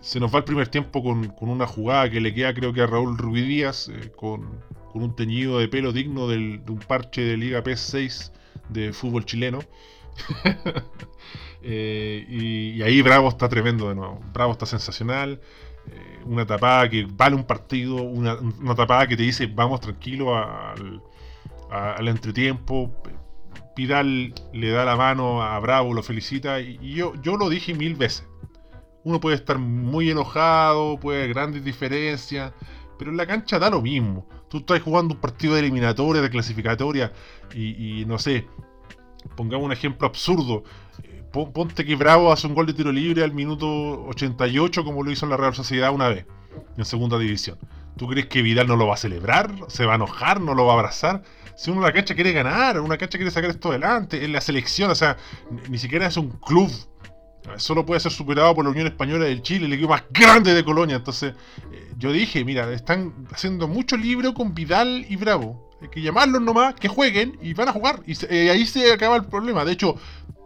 se 0.00 0.18
nos 0.18 0.34
va 0.34 0.38
el 0.38 0.44
primer 0.44 0.68
tiempo 0.68 1.02
con, 1.02 1.34
una 1.40 1.66
jugada 1.66 2.10
que 2.10 2.20
le 2.20 2.32
queda 2.32 2.54
creo 2.54 2.72
que 2.72 2.82
a 2.82 2.86
Raúl 2.86 3.18
Rubí 3.18 3.42
Díaz, 3.42 3.88
eh, 3.88 4.10
con, 4.16 4.62
un 4.92 5.14
teñido 5.14 5.58
de 5.58 5.68
pelo 5.68 5.92
digno 5.92 6.26
de 6.26 6.36
un 6.36 6.80
parche 6.86 7.22
de 7.22 7.36
Liga 7.36 7.62
PS6 7.62 8.32
de 8.70 8.92
fútbol 8.92 9.24
chileno. 9.24 9.60
y, 11.62 12.82
ahí 12.82 13.00
Bravo 13.02 13.28
está 13.28 13.48
tremendo 13.48 13.88
de 13.88 13.94
nuevo. 13.94 14.20
Bravo 14.32 14.52
está 14.52 14.66
sensacional. 14.66 15.40
Eh, 15.86 16.20
una 16.24 16.46
tapada 16.46 16.88
que 16.88 17.06
vale 17.08 17.36
un 17.36 17.44
partido, 17.44 17.96
una, 18.02 18.36
tapada 18.74 19.06
que 19.06 19.16
te 19.16 19.22
dice 19.22 19.46
vamos 19.46 19.80
tranquilo 19.80 20.36
al, 20.36 21.02
al 21.70 22.08
entretiempo. 22.08 22.94
Pidal 23.74 24.34
le 24.52 24.70
da 24.70 24.84
la 24.84 24.96
mano 24.96 25.42
a 25.42 25.58
Bravo, 25.60 25.94
lo 25.94 26.02
felicita 26.02 26.60
y, 26.60 26.78
yo, 26.94 27.14
yo 27.22 27.36
lo 27.36 27.48
dije 27.48 27.74
mil 27.74 27.94
veces. 27.94 28.26
Uno 29.04 29.20
puede 29.20 29.36
estar 29.36 29.58
muy 29.58 30.10
enojado, 30.10 30.98
puede 30.98 31.20
haber 31.20 31.34
grandes 31.34 31.64
diferencias, 31.64 32.52
pero 32.98 33.10
en 33.10 33.16
la 33.16 33.26
cancha 33.26 33.58
da 33.58 33.70
lo 33.70 33.80
mismo. 33.80 34.26
Tú 34.48 34.58
estás 34.58 34.82
jugando 34.82 35.14
un 35.14 35.20
partido 35.20 35.54
de 35.54 35.60
eliminatoria, 35.60 36.20
de 36.20 36.28
clasificatoria, 36.28 37.12
y, 37.54 38.00
y 38.00 38.04
no 38.04 38.18
sé, 38.18 38.46
pongamos 39.36 39.64
un 39.64 39.72
ejemplo 39.72 40.06
absurdo 40.06 40.64
ponte 41.30 41.84
que 41.84 41.96
Bravo 41.96 42.32
hace 42.32 42.46
un 42.46 42.54
gol 42.54 42.66
de 42.66 42.74
tiro 42.74 42.92
libre 42.92 43.22
al 43.22 43.32
minuto 43.32 44.04
88 44.06 44.84
como 44.84 45.02
lo 45.02 45.10
hizo 45.10 45.26
en 45.26 45.30
la 45.30 45.36
Real 45.36 45.54
Sociedad 45.54 45.92
una 45.92 46.08
vez, 46.08 46.26
en 46.76 46.84
segunda 46.84 47.18
división. 47.18 47.58
¿Tú 47.96 48.08
crees 48.08 48.26
que 48.26 48.42
Vidal 48.42 48.66
no 48.66 48.76
lo 48.76 48.86
va 48.86 48.94
a 48.94 48.98
celebrar? 48.98 49.52
¿Se 49.68 49.84
va 49.84 49.92
a 49.92 49.96
enojar? 49.96 50.40
¿No 50.40 50.54
lo 50.54 50.66
va 50.66 50.72
a 50.72 50.76
abrazar? 50.76 51.22
Si 51.56 51.70
uno 51.70 51.82
la 51.82 51.92
cancha 51.92 52.14
quiere 52.14 52.32
ganar, 52.32 52.80
una 52.80 52.96
cancha 52.96 53.18
quiere 53.18 53.30
sacar 53.30 53.50
esto 53.50 53.68
adelante, 53.68 54.24
en 54.24 54.32
la 54.32 54.40
selección, 54.40 54.90
o 54.90 54.94
sea, 54.94 55.18
ni, 55.68 55.76
siquiera 55.76 56.06
es 56.06 56.16
un 56.16 56.30
club. 56.30 56.70
Solo 57.56 57.84
puede 57.84 58.00
ser 58.00 58.12
superado 58.12 58.54
por 58.54 58.64
la 58.64 58.70
Unión 58.70 58.86
Española 58.86 59.26
del 59.26 59.42
Chile, 59.42 59.66
el 59.66 59.72
equipo 59.74 59.90
más 59.90 60.04
grande 60.10 60.54
de 60.54 60.64
Colonia. 60.64 60.96
Entonces, 60.96 61.34
eh, 61.72 61.92
yo 61.98 62.12
dije, 62.12 62.44
mira, 62.44 62.72
están 62.72 63.26
haciendo 63.30 63.68
mucho 63.68 63.98
libro 63.98 64.32
con 64.32 64.54
Vidal 64.54 65.04
y 65.08 65.16
Bravo. 65.16 65.70
Hay 65.82 65.88
que 65.88 66.00
llamarlos 66.00 66.40
nomás, 66.40 66.74
que 66.74 66.88
jueguen 66.88 67.38
y 67.42 67.52
van 67.52 67.68
a 67.68 67.72
jugar. 67.72 68.00
Y 68.06 68.14
eh, 68.30 68.50
ahí 68.50 68.64
se 68.64 68.92
acaba 68.92 69.16
el 69.16 69.24
problema. 69.24 69.64
De 69.64 69.72
hecho, 69.72 69.96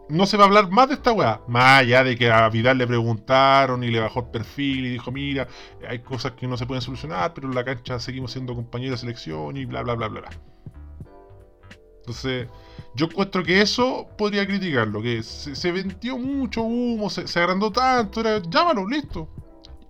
no 0.09 0.25
se 0.25 0.37
va 0.37 0.43
a 0.43 0.47
hablar 0.47 0.69
más 0.69 0.87
de 0.87 0.95
esta 0.95 1.11
weá. 1.11 1.41
Más 1.47 1.81
allá 1.81 2.03
de 2.03 2.15
que 2.15 2.31
a 2.31 2.47
Vidal 2.49 2.77
le 2.77 2.87
preguntaron 2.87 3.83
y 3.83 3.89
le 3.89 3.99
bajó 3.99 4.21
el 4.21 4.27
perfil 4.27 4.85
y 4.85 4.89
dijo, 4.91 5.11
mira, 5.11 5.47
hay 5.87 5.99
cosas 5.99 6.33
que 6.33 6.47
no 6.47 6.57
se 6.57 6.65
pueden 6.65 6.81
solucionar, 6.81 7.33
pero 7.33 7.47
en 7.47 7.55
la 7.55 7.63
cancha 7.63 7.99
seguimos 7.99 8.31
siendo 8.31 8.55
compañeros 8.55 8.99
de 8.99 9.01
selección 9.01 9.57
y 9.57 9.65
bla, 9.65 9.81
bla, 9.83 9.95
bla, 9.95 10.07
bla, 10.07 10.21
bla. 10.21 10.29
Entonces, 11.99 12.47
yo 12.93 13.07
encuentro 13.07 13.43
que 13.43 13.61
eso 13.61 14.07
podría 14.15 14.45
criticarlo, 14.45 15.01
que 15.01 15.23
se, 15.23 15.55
se 15.55 15.71
vendió 15.71 16.19
mucho 16.19 16.61
humo, 16.61 17.09
se, 17.09 17.39
agrandó 17.39 17.71
tanto, 17.71 18.19
era, 18.19 18.39
llámalo, 18.47 18.87
listo. 18.87 19.27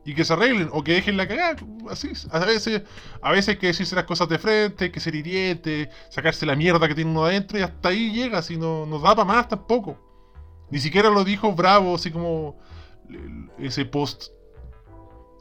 Y 0.06 0.14
que 0.14 0.24
se 0.24 0.34
arreglen, 0.34 0.70
o 0.72 0.84
que 0.84 0.94
dejen 0.94 1.18
la 1.18 1.28
cagada, 1.28 1.58
así. 1.90 2.12
A 2.30 2.40
veces, 2.40 2.84
a 3.22 3.32
veces 3.32 3.50
hay 3.50 3.58
que 3.58 3.68
decirse 3.68 3.96
las 3.96 4.06
cosas 4.06 4.30
de 4.30 4.38
frente, 4.38 4.86
hay 4.86 4.92
que 4.92 5.00
ser 5.00 5.16
hiriente, 5.16 5.90
sacarse 6.10 6.46
la 6.46 6.56
mierda 6.56 6.88
que 6.88 6.94
tiene 6.96 7.10
uno 7.10 7.26
adentro 7.26 7.58
y 7.58 7.64
hasta 7.64 7.90
ahí 7.90 8.12
llega, 8.12 8.42
si 8.44 8.56
no 8.56 8.86
nos 8.86 9.02
da 9.02 9.16
para 9.16 9.26
más 9.26 9.50
tampoco. 9.50 10.05
Ni 10.70 10.80
siquiera 10.80 11.10
lo 11.10 11.24
dijo 11.24 11.54
Bravo, 11.54 11.96
así 11.96 12.12
como 12.12 12.58
ese 13.60 13.86
post. 13.86 14.32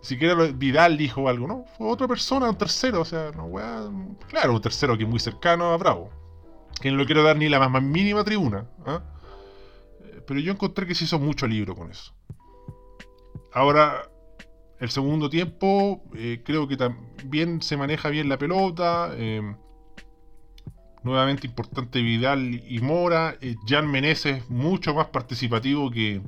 Ni 0.02 0.08
siquiera 0.08 0.34
Vidal 0.34 0.98
dijo 0.98 1.28
algo, 1.28 1.46
¿no? 1.46 1.64
Fue 1.78 1.88
otra 1.88 2.06
persona, 2.06 2.50
un 2.50 2.58
tercero, 2.58 3.00
o 3.00 3.04
sea, 3.04 3.30
no, 3.34 3.46
weá, 3.46 3.88
claro, 4.28 4.52
un 4.52 4.60
tercero 4.60 4.96
que 4.98 5.04
es 5.04 5.08
muy 5.08 5.18
cercano 5.18 5.72
a 5.72 5.76
Bravo. 5.78 6.10
Que 6.80 6.90
no 6.90 6.98
le 6.98 7.06
quiero 7.06 7.22
dar 7.22 7.36
ni 7.36 7.48
la 7.48 7.66
más 7.68 7.82
mínima 7.82 8.24
tribuna. 8.24 8.68
¿ah? 8.84 9.02
Eh, 10.02 10.20
pero 10.26 10.40
yo 10.40 10.52
encontré 10.52 10.86
que 10.86 10.94
se 10.94 11.04
hizo 11.04 11.18
mucho 11.18 11.46
libro 11.46 11.74
con 11.74 11.90
eso. 11.90 12.12
Ahora, 13.52 14.10
el 14.80 14.90
segundo 14.90 15.30
tiempo, 15.30 16.02
eh, 16.14 16.42
creo 16.44 16.68
que 16.68 16.76
también 16.76 17.62
se 17.62 17.76
maneja 17.76 18.08
bien 18.10 18.28
la 18.28 18.36
pelota. 18.36 19.12
Eh, 19.14 19.54
nuevamente 21.04 21.46
importante 21.46 22.00
Vidal 22.00 22.62
y 22.66 22.80
Mora. 22.80 23.36
Eh, 23.40 23.56
Jan 23.66 23.90
Meneses 23.90 24.48
mucho 24.50 24.94
más 24.94 25.08
participativo 25.08 25.90
que, 25.90 26.22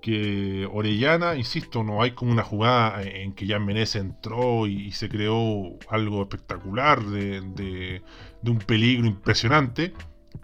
que 0.00 0.68
Orellana. 0.70 1.34
Insisto, 1.34 1.82
no 1.82 2.02
hay 2.02 2.12
como 2.12 2.32
una 2.32 2.44
jugada 2.44 3.02
en 3.02 3.32
que 3.32 3.46
Jan 3.46 3.64
Meneses 3.64 4.02
entró 4.02 4.66
y, 4.66 4.92
se 4.92 5.08
creó 5.08 5.78
algo 5.88 6.22
espectacular 6.22 7.02
de, 7.02 8.02
un 8.44 8.58
peligro 8.58 9.06
impresionante. 9.06 9.94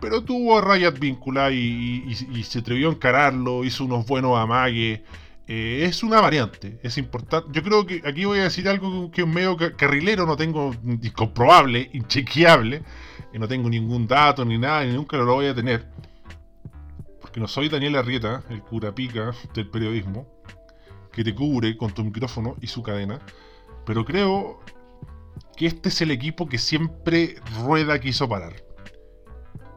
Pero 0.01 0.23
tuvo 0.23 0.59
a 0.59 0.61
Rayat 0.61 0.99
Víncula 0.99 1.51
y, 1.51 2.05
y, 2.07 2.43
se 2.45 2.61
atrevió 2.61 2.89
a 2.89 2.93
encararlo, 2.93 3.65
hizo 3.65 3.85
unos 3.85 4.07
buenos 4.07 4.37
amagues. 4.39 5.01
Eh, 5.51 5.87
es 5.87 6.03
una 6.03 6.21
variante, 6.21 6.79
es 6.83 6.99
importante. 6.99 7.49
Yo 7.53 7.63
creo 7.63 7.87
que 7.87 8.03
aquí 8.05 8.27
voy 8.27 8.39
a 8.41 8.45
decir 8.45 8.69
algo 8.69 9.11
que 9.11 9.23
es 9.23 9.27
medio 9.27 9.57
carrilero, 9.57 10.27
no 10.27 10.37
tengo 10.37 10.75
incomprobable, 10.85 11.89
inchequeable, 11.95 12.83
y 13.33 13.39
no 13.39 13.49
tengo 13.49 13.71
ningún 13.71 14.07
dato 14.07 14.45
ni 14.45 14.59
nada, 14.59 14.85
y 14.85 14.93
nunca 14.93 15.17
lo 15.17 15.25
voy 15.33 15.47
a 15.47 15.55
tener. 15.55 15.89
Porque 17.23 17.41
no 17.41 17.49
soy 17.49 17.71
Daniel 17.71 17.97
Arrieta, 17.97 18.43
el 18.51 18.61
cura 18.61 18.95
pica 18.95 19.33
del 19.55 19.71
periodismo, 19.71 20.29
que 21.13 21.25
te 21.25 21.35
cubre 21.35 21.79
con 21.79 21.95
tu 21.95 22.05
micrófono 22.05 22.57
y 22.61 22.67
su 22.67 22.83
cadena. 22.83 23.19
Pero 23.87 24.05
creo 24.05 24.61
que 25.57 25.65
este 25.65 25.89
es 25.89 26.03
el 26.03 26.11
equipo 26.11 26.47
que 26.47 26.59
siempre 26.59 27.37
Rueda 27.59 27.99
quiso 27.99 28.29
parar. 28.29 28.53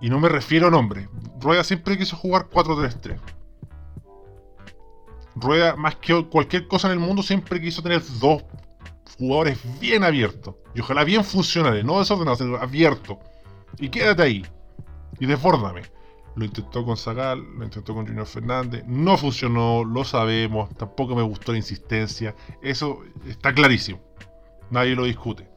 Y 0.02 0.10
no 0.10 0.20
me 0.20 0.28
refiero 0.28 0.68
a 0.68 0.72
nombre. 0.72 1.08
Rueda 1.40 1.64
siempre 1.64 1.98
quiso 1.98 2.18
jugar 2.18 2.50
4-3-3 2.50 3.40
Rueda, 5.36 5.76
más 5.76 5.96
que 5.96 6.26
cualquier 6.26 6.67
cosa 6.67 6.88
en 6.88 6.94
el 6.94 7.00
mundo, 7.00 7.24
siempre 7.24 7.62
quiso 7.62 7.82
tener 7.82 8.02
dos 8.20 8.44
jugadores 9.17 9.60
bien 9.80 10.04
abiertos. 10.04 10.56
Y 10.76 10.82
ojalá 10.82 11.04
bien 11.04 11.24
funcionales, 11.24 11.86
no 11.86 12.00
desordenados, 12.00 12.39
sino 12.39 12.58
abiertos. 12.58 13.17
Y 13.78 13.89
quédate 13.89 14.24
ahí. 14.24 14.46
Y 15.20 15.26
desbórdame. 15.26 15.84
Lo 16.36 16.46
intentó 16.46 16.86
con 16.86 16.96
Zagal, 16.96 17.44
lo 17.58 17.63
intentó 17.63 17.94
con 17.94 18.08
Junior 18.08 18.26
Fernández. 18.26 18.84
No 18.88 19.17
funcionó, 19.17 19.84
lo 19.84 20.04
sabemos. 20.04 20.70
Tampoco 20.76 21.15
me 21.15 21.24
gustó 21.24 21.52
la 21.52 21.58
insistencia. 21.58 22.36
Eso 22.62 23.02
está 23.28 23.54
clarísimo. 23.54 24.00
Nadie 24.70 24.96
lo 24.96 25.04
discute. 25.04 25.50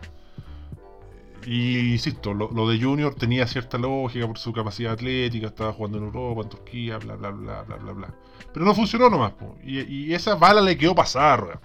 Y 1.46 1.92
insisto, 1.92 2.32
lo, 2.32 2.68
de 2.68 2.80
Junior 2.80 3.14
tenía 3.14 3.46
cierta 3.46 3.76
lógica 3.76 4.26
por 4.26 4.38
su 4.38 4.52
capacidad 4.52 4.92
atlética, 4.92 5.48
estaba 5.48 5.72
jugando 5.72 5.98
en 5.98 6.04
Europa, 6.04 6.42
en 6.42 6.48
Turquía, 6.48 6.98
bla, 6.98 7.16
bla, 7.16 7.30
bla, 7.30 7.62
bla, 7.62 7.76
bla, 7.76 7.92
bla. 7.92 8.14
Pero 8.52 8.64
no 8.64 8.74
funcionó 8.74 9.10
nomás, 9.10 9.34
Y, 9.62 10.12
esa 10.14 10.36
bala 10.36 10.62
le 10.62 10.78
quedó 10.78 10.94
pasar, 10.94 11.60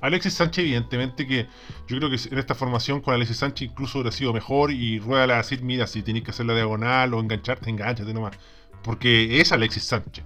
Alexis 0.00 0.34
Sánchez, 0.34 0.64
evidentemente 0.64 1.26
que 1.26 1.46
yo 1.86 1.98
creo 1.98 2.08
que 2.08 2.16
en 2.30 2.38
esta 2.38 2.54
formación 2.54 3.00
con 3.02 3.12
Alexis 3.12 3.36
Sánchez 3.36 3.70
incluso 3.70 3.98
hubiera 3.98 4.16
sido 4.16 4.32
mejor 4.32 4.72
y 4.72 4.98
Rueda 4.98 5.26
le 5.26 5.32
va 5.34 5.40
a 5.40 5.42
decir, 5.42 5.62
mira, 5.62 5.86
si 5.86 6.02
tenés 6.02 6.22
que 6.22 6.30
hacer 6.30 6.46
la 6.46 6.54
diagonal 6.54 7.12
o 7.12 7.20
engancharte, 7.20 7.68
enganchate 7.68 8.14
nomás. 8.14 8.36
Porque 8.82 9.40
es 9.40 9.52
Alexis 9.52 9.84
Sánchez. 9.84 10.24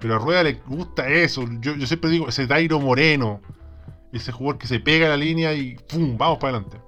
Pero 0.00 0.16
a 0.16 0.18
Rueda 0.18 0.42
le 0.42 0.54
gusta 0.54 1.08
eso. 1.08 1.44
Yo, 1.60 1.76
yo 1.76 1.86
siempre 1.86 2.10
digo, 2.10 2.28
ese 2.28 2.48
Dairo 2.48 2.80
Moreno, 2.80 3.40
ese 4.12 4.32
jugador 4.32 4.58
que 4.58 4.66
se 4.66 4.80
pega 4.80 5.06
a 5.06 5.10
la 5.10 5.16
línea 5.16 5.52
y 5.54 5.76
¡pum! 5.88 6.16
Vamos 6.18 6.38
para 6.38 6.56
adelante. 6.56 6.78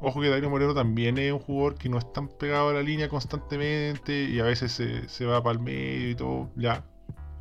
Ojo 0.00 0.20
que 0.20 0.28
Dairo 0.28 0.48
Moreno 0.48 0.74
también 0.74 1.18
es 1.18 1.32
un 1.32 1.40
jugador 1.40 1.74
que 1.74 1.88
no 1.88 1.98
es 1.98 2.12
tan 2.12 2.28
pegado 2.28 2.68
a 2.68 2.72
la 2.72 2.82
línea 2.82 3.08
constantemente 3.08 4.24
y 4.24 4.38
a 4.38 4.44
veces 4.44 4.72
se, 4.72 5.24
va 5.26 5.42
para 5.42 5.58
el 5.58 5.64
medio 5.64 6.10
y 6.10 6.14
todo, 6.14 6.50
ya, 6.54 6.84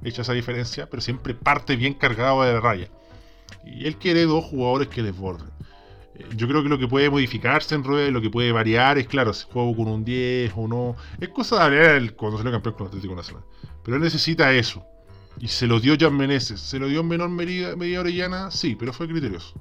hecha 0.03 0.23
esa 0.23 0.33
diferencia, 0.33 0.89
pero 0.89 1.01
siempre 1.01 1.35
parte 1.35 1.75
bien 1.75 1.93
cargado 1.93 2.41
de 2.41 2.53
la 2.53 2.59
raya. 2.59 2.87
Y 3.63 3.85
él 3.85 3.97
quiere 3.97 4.23
dos 4.23 4.45
jugadores 4.45 4.87
que 4.87 5.03
desborden. 5.03 5.49
Eh, 6.15 6.25
yo 6.35 6.47
creo 6.47 6.63
que 6.63 6.69
lo 6.69 6.79
que 6.79 6.87
puede 6.87 7.09
modificarse 7.11 7.75
en 7.75 7.83
Rueda 7.83 8.09
lo 8.09 8.21
que 8.21 8.31
puede 8.31 8.51
variar 8.51 8.97
es, 8.97 9.07
claro, 9.07 9.33
si 9.33 9.45
juego 9.45 9.75
con 9.75 9.87
un 9.87 10.03
10 10.03 10.53
o 10.55 10.67
no. 10.67 10.95
Es 11.19 11.29
cosa 11.29 11.57
de 11.57 11.63
hablar 11.63 12.13
cuando 12.15 12.37
salió 12.37 12.51
campeón 12.51 12.75
con 12.75 12.87
Atlético 12.87 13.15
Nacional. 13.15 13.43
Pero 13.83 13.97
él 13.97 14.03
necesita 14.03 14.51
eso. 14.53 14.83
Y 15.39 15.47
se 15.49 15.67
lo 15.67 15.79
dio 15.79 15.95
Jan 15.99 16.17
Meneses. 16.17 16.59
¿Se 16.59 16.79
lo 16.79 16.87
dio 16.87 17.01
en 17.01 17.07
menor 17.07 17.29
medida, 17.29 17.75
medida 17.75 17.99
Orellana? 17.99 18.49
Sí, 18.49 18.75
pero 18.75 18.93
fue 18.93 19.07
criterioso. 19.07 19.53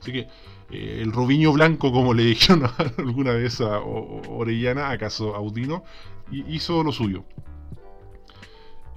Así 0.00 0.12
que 0.12 0.28
eh, 0.70 1.00
el 1.02 1.12
Robiño 1.12 1.52
Blanco, 1.52 1.92
como 1.92 2.14
le 2.14 2.24
dijeron 2.24 2.68
alguna 2.98 3.32
vez 3.32 3.60
a 3.60 3.80
Orellana, 3.80 4.90
acaso 4.90 5.34
Audino, 5.34 5.84
hizo 6.30 6.82
lo 6.82 6.92
suyo. 6.92 7.24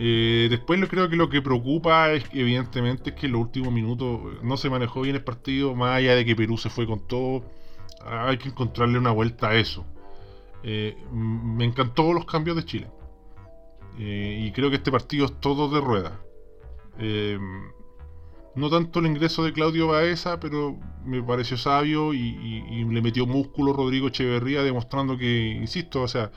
Eh, 0.02 0.48
después 0.50 0.80
creo 0.88 1.10
que 1.10 1.18
lo 1.18 1.30
que 1.30 1.42
preocupa 1.42 2.12
es 2.12 2.24
evidentemente 2.32 3.10
es 3.10 3.16
que 3.18 3.26
en 3.26 3.34
los 3.34 3.42
últimos 3.42 3.74
minutos 3.74 4.42
no 4.42 4.56
se 4.56 4.70
manejó 4.70 5.02
bien 5.02 5.16
el 5.16 5.24
partido, 5.24 5.76
más 5.76 5.98
allá 5.98 6.16
de 6.16 6.26
que 6.26 6.36
Perú 6.36 6.58
se 6.58 6.70
fue 6.70 6.88
con 6.88 7.06
todo, 7.06 7.44
hay 8.06 8.38
que 8.38 8.50
encontrarle 8.50 8.98
una 8.98 9.12
vuelta 9.12 9.50
a 9.50 9.56
eso. 9.56 9.86
Eh, 10.64 10.98
me 11.12 11.66
encantó 11.66 12.14
los 12.14 12.26
cambios 12.26 12.56
de 12.56 12.66
Chile. 12.66 12.88
y 13.98 14.52
creo 14.54 14.70
que 14.70 14.78
este 14.78 14.92
partido 14.92 15.26
es 15.26 15.40
todo 15.42 15.70
de 15.70 15.82
rueda. 15.82 16.20
No 18.56 18.70
tanto 18.70 19.00
el 19.00 19.06
ingreso 19.06 19.44
de 19.44 19.54
Claudio 19.54 19.88
Baeza, 19.88 20.40
pero 20.40 20.78
me 21.06 21.22
pareció 21.22 21.58
sabio 21.58 22.14
y, 22.14 22.86
le 22.90 23.02
metió 23.02 23.26
músculo 23.26 23.74
Rodrigo 23.74 24.08
Echeverría, 24.08 24.64
demostrando 24.64 25.18
que, 25.18 25.48
insisto, 25.50 26.02
o 26.02 26.08
sea, 26.08 26.32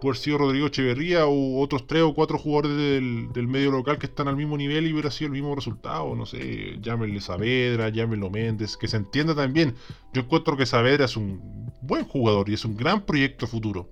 puede 0.00 0.10
haber 0.10 0.16
sido 0.16 0.38
Rodrigo 0.38 0.66
Echeverría 0.66 1.26
o 1.26 1.60
otros 1.60 1.86
tres 1.86 2.02
o 2.02 2.14
cuatro 2.14 2.38
jugadores 2.38 2.76
del, 2.76 3.48
medio 3.48 3.70
local 3.70 3.98
que 3.98 4.06
están 4.06 4.28
al 4.28 4.36
mismo 4.36 4.56
nivel 4.56 4.86
y 4.86 4.92
hubiera 4.92 5.10
sido 5.10 5.28
el 5.28 5.32
mismo 5.32 5.54
resultado. 5.54 6.14
No 6.14 6.26
sé, 6.26 6.78
llámenle 6.80 7.20
Saavedra, 7.20 7.88
llámenlo 7.88 8.30
Méndez, 8.30 8.76
que 8.76 8.88
se 8.88 8.98
entienda 8.98 9.34
también. 9.34 9.74
Yo 10.12 10.22
encuentro 10.22 10.56
que 10.56 10.66
Saavedra 10.66 11.06
es 11.06 11.16
un 11.16 11.72
buen 11.80 12.04
jugador 12.04 12.48
y 12.50 12.54
es 12.54 12.64
un 12.64 12.76
gran 12.76 13.04
proyecto 13.06 13.46
futuro 13.46 13.88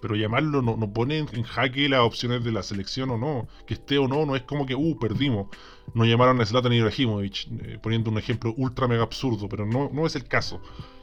pero 0.00 0.14
llamarlo 0.14 0.62
no, 0.62 0.76
no, 0.76 0.92
pone 0.92 1.18
en 1.18 1.42
jaque 1.42 1.88
las 1.88 2.00
opciones 2.00 2.42
de 2.42 2.52
la 2.52 2.62
selección 2.62 3.10
o 3.10 3.18
no, 3.18 3.48
que 3.66 3.74
esté 3.74 3.98
o 3.98 4.08
no, 4.08 4.24
no 4.26 4.36
es 4.36 4.42
como 4.42 4.66
que, 4.66 4.74
uh, 4.74 4.98
perdimos. 4.98 5.48
No 5.94 6.04
llamaron 6.04 6.40
a 6.40 6.46
Zlatan 6.46 6.72
Ibrahimovic, 6.72 7.48
eh, 7.62 7.78
poniendo 7.82 8.10
un 8.10 8.18
ejemplo 8.18 8.54
ultra 8.56 8.86
mega 8.88 9.02
absurdo, 9.02 9.48
pero 9.48 9.66
no, 9.66 9.90
no 9.92 10.06
es 10.06 10.16
el 10.16 10.24
caso. 10.24 10.60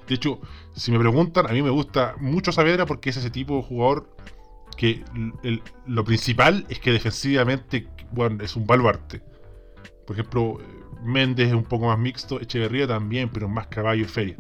De 0.08 0.16
hecho, 0.16 0.40
si 0.74 0.92
me 0.92 1.00
preguntan, 1.00 1.48
a 1.48 1.54
mí 1.54 1.62
me 1.62 1.70
gusta 1.70 2.16
mucho 2.20 2.52
Saavedra 2.52 2.86
porque 2.86 3.10
es 3.10 3.18
ese 3.18 3.30
tipo 3.30 3.58
de 3.58 3.64
jugador 3.64 4.16
que 4.78 5.04
lo 5.86 6.06
principal 6.06 6.66
es 6.70 6.80
que 6.80 6.92
defensivamente, 6.92 7.88
bueno, 8.12 8.44
es 8.44 8.56
un 8.56 8.66
baluarte. 8.66 9.22
Por 10.06 10.16
ejemplo, 10.16 10.60
Méndez 11.04 11.50
es 11.50 11.54
un 11.54 11.64
poco 11.64 11.88
más 11.88 12.00
mixto, 12.00 12.40
Echeverría 12.40 12.88
también, 12.88 13.30
pero 13.30 13.50
más 13.50 13.68
caballo 13.68 14.04
y 14.04 14.08
feria. 14.08 14.38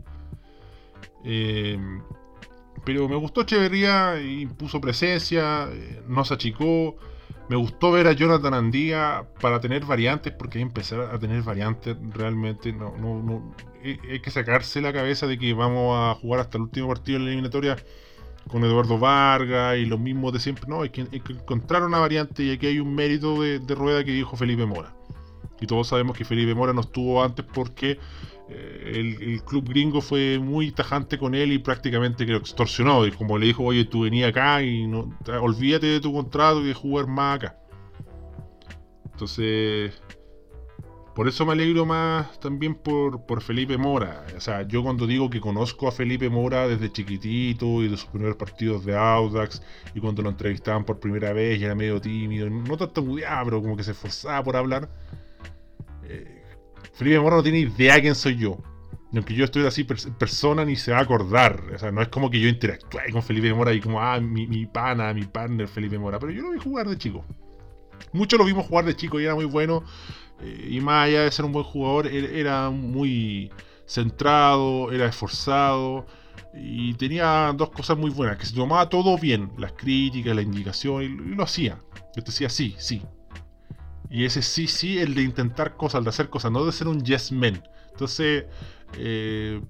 Eh, 1.25 1.77
pero 2.87 3.09
me 3.09 3.17
gustó 3.17 3.41
Echeverría, 3.41 4.17
impuso 4.21 4.79
presencia, 4.79 5.67
eh, 5.69 6.01
no 6.07 6.23
se 6.23 6.35
achicó. 6.35 6.95
Me 7.49 7.57
gustó 7.57 7.91
ver 7.91 8.07
a 8.07 8.13
Jonathan 8.13 8.53
Andía 8.53 9.25
para 9.41 9.59
tener 9.59 9.83
variantes, 9.83 10.31
porque 10.31 10.57
hay 10.57 10.63
que 10.63 10.69
empezar 10.69 11.01
a 11.01 11.19
tener 11.19 11.41
variantes 11.41 11.97
realmente. 12.13 12.71
No, 12.71 12.95
no, 12.97 13.21
no, 13.21 13.53
hay 13.83 14.21
que 14.21 14.31
sacarse 14.31 14.79
la 14.79 14.93
cabeza 14.93 15.27
de 15.27 15.37
que 15.37 15.53
vamos 15.53 15.97
a 15.97 16.17
jugar 16.21 16.39
hasta 16.39 16.57
el 16.57 16.63
último 16.63 16.87
partido 16.87 17.19
de 17.19 17.25
la 17.25 17.31
eliminatoria 17.31 17.75
con 18.47 18.63
Eduardo 18.63 18.97
Vargas 18.97 19.77
y 19.77 19.85
los 19.85 19.99
mismos 19.99 20.31
de 20.31 20.39
siempre. 20.39 20.63
No, 20.69 20.83
hay 20.83 20.89
que, 20.89 21.01
encontrar 21.11 21.83
una 21.83 21.99
variante 21.99 22.43
y 22.43 22.51
aquí 22.51 22.67
hay 22.67 22.79
un 22.79 22.95
mérito 22.95 23.41
de, 23.41 23.59
de 23.59 23.75
rueda 23.75 24.05
que 24.05 24.11
dijo 24.11 24.37
Felipe 24.37 24.65
Mora. 24.65 24.95
Y 25.59 25.67
todos 25.67 25.89
sabemos 25.89 26.15
que 26.15 26.23
Felipe 26.23 26.55
Mora 26.55 26.71
no 26.71 26.81
estuvo 26.81 27.21
antes 27.21 27.45
porque 27.53 27.99
eh, 28.49 28.93
el, 28.95 29.43
club 29.43 29.67
gringo 29.67 30.01
fue 30.01 30.39
muy 30.39 30.71
tajante 30.71 31.17
con 31.17 31.35
él 31.35 31.51
y 31.51 31.59
prácticamente 31.59 32.25
que 32.25 32.31
lo 32.31 32.37
extorsionó. 32.37 33.05
Y 33.05 33.11
como 33.11 33.37
le 33.37 33.47
dijo, 33.47 33.63
oye, 33.63 33.85
tú 33.85 34.01
venías 34.01 34.29
acá 34.29 34.61
y 34.63 34.87
no, 34.87 35.17
olvídate 35.41 35.87
de 35.87 35.99
tu 35.99 36.13
contrato 36.13 36.61
y 36.61 36.67
de 36.67 36.73
jugar 36.73 37.07
más 37.07 37.37
acá. 37.37 37.57
Entonces, 39.11 40.01
por 41.15 41.27
eso 41.27 41.45
me 41.45 41.53
alegro 41.53 41.85
más 41.85 42.39
también 42.39 42.75
por, 42.75 43.25
por, 43.25 43.41
Felipe 43.41 43.77
Mora. 43.77 44.23
O 44.35 44.39
sea, 44.39 44.61
yo 44.67 44.83
cuando 44.83 45.07
digo 45.07 45.29
que 45.29 45.41
conozco 45.41 45.87
a 45.87 45.91
Felipe 45.91 46.29
Mora 46.29 46.67
desde 46.67 46.91
chiquitito 46.91 47.81
y 47.81 47.87
de 47.89 47.97
sus 47.97 48.05
primeros 48.05 48.35
partidos 48.35 48.85
de 48.85 48.95
Audax 48.95 49.61
y 49.95 49.99
cuando 49.99 50.21
lo 50.21 50.29
entrevistaban 50.29 50.85
por 50.85 50.99
primera 50.99 51.33
vez 51.33 51.59
y 51.59 51.63
era 51.63 51.73
medio 51.73 51.99
tímido, 51.99 52.49
no 52.49 52.77
tanto 52.77 53.01
mudeado, 53.01 53.45
pero 53.45 53.61
como 53.61 53.75
que 53.75 53.83
se 53.83 53.91
esforzaba 53.91 54.43
por 54.43 54.55
hablar. 54.55 54.89
Eh, 56.03 56.36
Felipe 56.97 57.19
Mora 57.19 57.35
no 57.35 57.43
tiene 57.43 57.59
idea 57.59 57.95
de 57.95 58.01
quién 58.01 58.15
soy 58.15 58.37
yo. 58.37 58.57
Ni 59.11 59.19
aunque 59.19 59.35
yo 59.35 59.45
estuviera 59.45 59.69
así 59.69 59.83
persona, 59.83 60.65
ni 60.65 60.75
se 60.75 60.91
va 60.91 60.97
a 60.97 61.01
acordar. 61.01 61.63
O 61.73 61.77
sea, 61.77 61.91
no 61.91 62.01
es 62.01 62.07
como 62.07 62.31
que 62.31 62.39
yo 62.39 62.49
interactúe 62.49 63.11
con 63.11 63.21
Felipe 63.21 63.53
Mora 63.53 63.71
y 63.71 63.79
como, 63.79 64.01
ah, 64.01 64.19
mi, 64.19 64.47
mi 64.47 64.65
pana, 64.65 65.13
mi 65.13 65.23
partner 65.23 65.67
Felipe 65.67 65.99
Mora. 65.99 66.17
Pero 66.17 66.31
yo 66.31 66.41
lo 66.41 66.51
vi 66.51 66.59
jugar 66.59 66.89
de 66.89 66.97
chico. 66.97 67.23
Muchos 68.13 68.39
lo 68.39 68.45
vimos 68.45 68.65
jugar 68.65 68.85
de 68.85 68.95
chico 68.95 69.19
y 69.19 69.25
era 69.25 69.35
muy 69.35 69.45
bueno. 69.45 69.83
Eh, 70.41 70.69
y 70.71 70.81
más 70.81 71.05
allá 71.05 71.21
de 71.21 71.31
ser 71.31 71.45
un 71.45 71.51
buen 71.51 71.65
jugador, 71.65 72.07
era 72.07 72.71
muy 72.71 73.51
centrado, 73.85 74.91
era 74.91 75.05
esforzado. 75.05 76.07
Y 76.55 76.95
tenía 76.95 77.53
dos 77.55 77.69
cosas 77.69 77.95
muy 77.95 78.09
buenas, 78.09 78.37
que 78.37 78.47
se 78.47 78.55
tomaba 78.55 78.89
todo 78.89 79.19
bien, 79.19 79.51
las 79.57 79.73
críticas, 79.73 80.35
la 80.35 80.41
indicación, 80.41 81.03
y, 81.03 81.09
lo 81.09 81.43
hacía. 81.43 81.79
Yo 82.15 82.23
te 82.23 82.31
decía, 82.31 82.49
sí, 82.49 82.75
sí, 82.79 83.03
y 84.09 84.25
ese 84.25 84.41
sí, 84.41 84.67
sí, 84.67 84.99
el 84.99 85.15
de 85.15 85.23
intentar 85.23 85.75
cosas, 85.75 85.99
el 85.99 86.05
de 86.05 86.09
hacer 86.09 86.29
cosas, 86.29 86.51
no 86.51 86.65
de 86.65 86.71
ser 86.71 86.87
un 86.87 87.03
yes 87.03 87.31
man. 87.31 87.61
Entonces, 87.91 88.45
eh, 88.97 89.61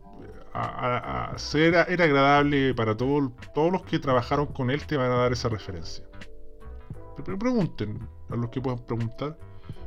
era 1.54 1.84
agradable 2.04 2.74
para 2.74 2.96
todo, 2.96 3.32
todos 3.54 3.72
los 3.72 3.84
que 3.84 4.00
trabajaron 4.00 4.48
con 4.48 4.70
él, 4.70 4.86
te 4.86 4.98
van 4.98 5.12
a 5.12 5.16
dar 5.16 5.32
esa 5.32 5.50
referencia. 5.50 6.04
Pero 7.24 7.38
pregunten 7.38 8.00
a 8.30 8.36
los 8.36 8.50
que 8.50 8.62
puedan 8.62 8.80
preguntar. 8.86 9.38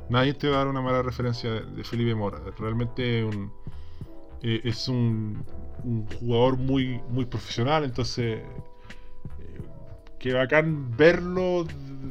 Nadie 0.09 0.35
te 0.35 0.49
va 0.49 0.57
a 0.57 0.59
dar 0.59 0.69
una 0.69 0.81
mala 0.81 1.03
referencia 1.03 1.53
de, 1.53 1.85
Felipe 1.85 2.15
Mora. 2.17 2.41
Realmente 2.59 3.21
eh, 4.43 4.61
es 4.65 4.89
un, 4.89 5.45
un, 5.85 6.07
jugador 6.07 6.57
muy, 6.57 7.01
muy 7.09 7.27
profesional, 7.27 7.85
entonces 7.85 8.43
que 10.21 10.35
bacán 10.35 10.95
verlo 10.97 11.67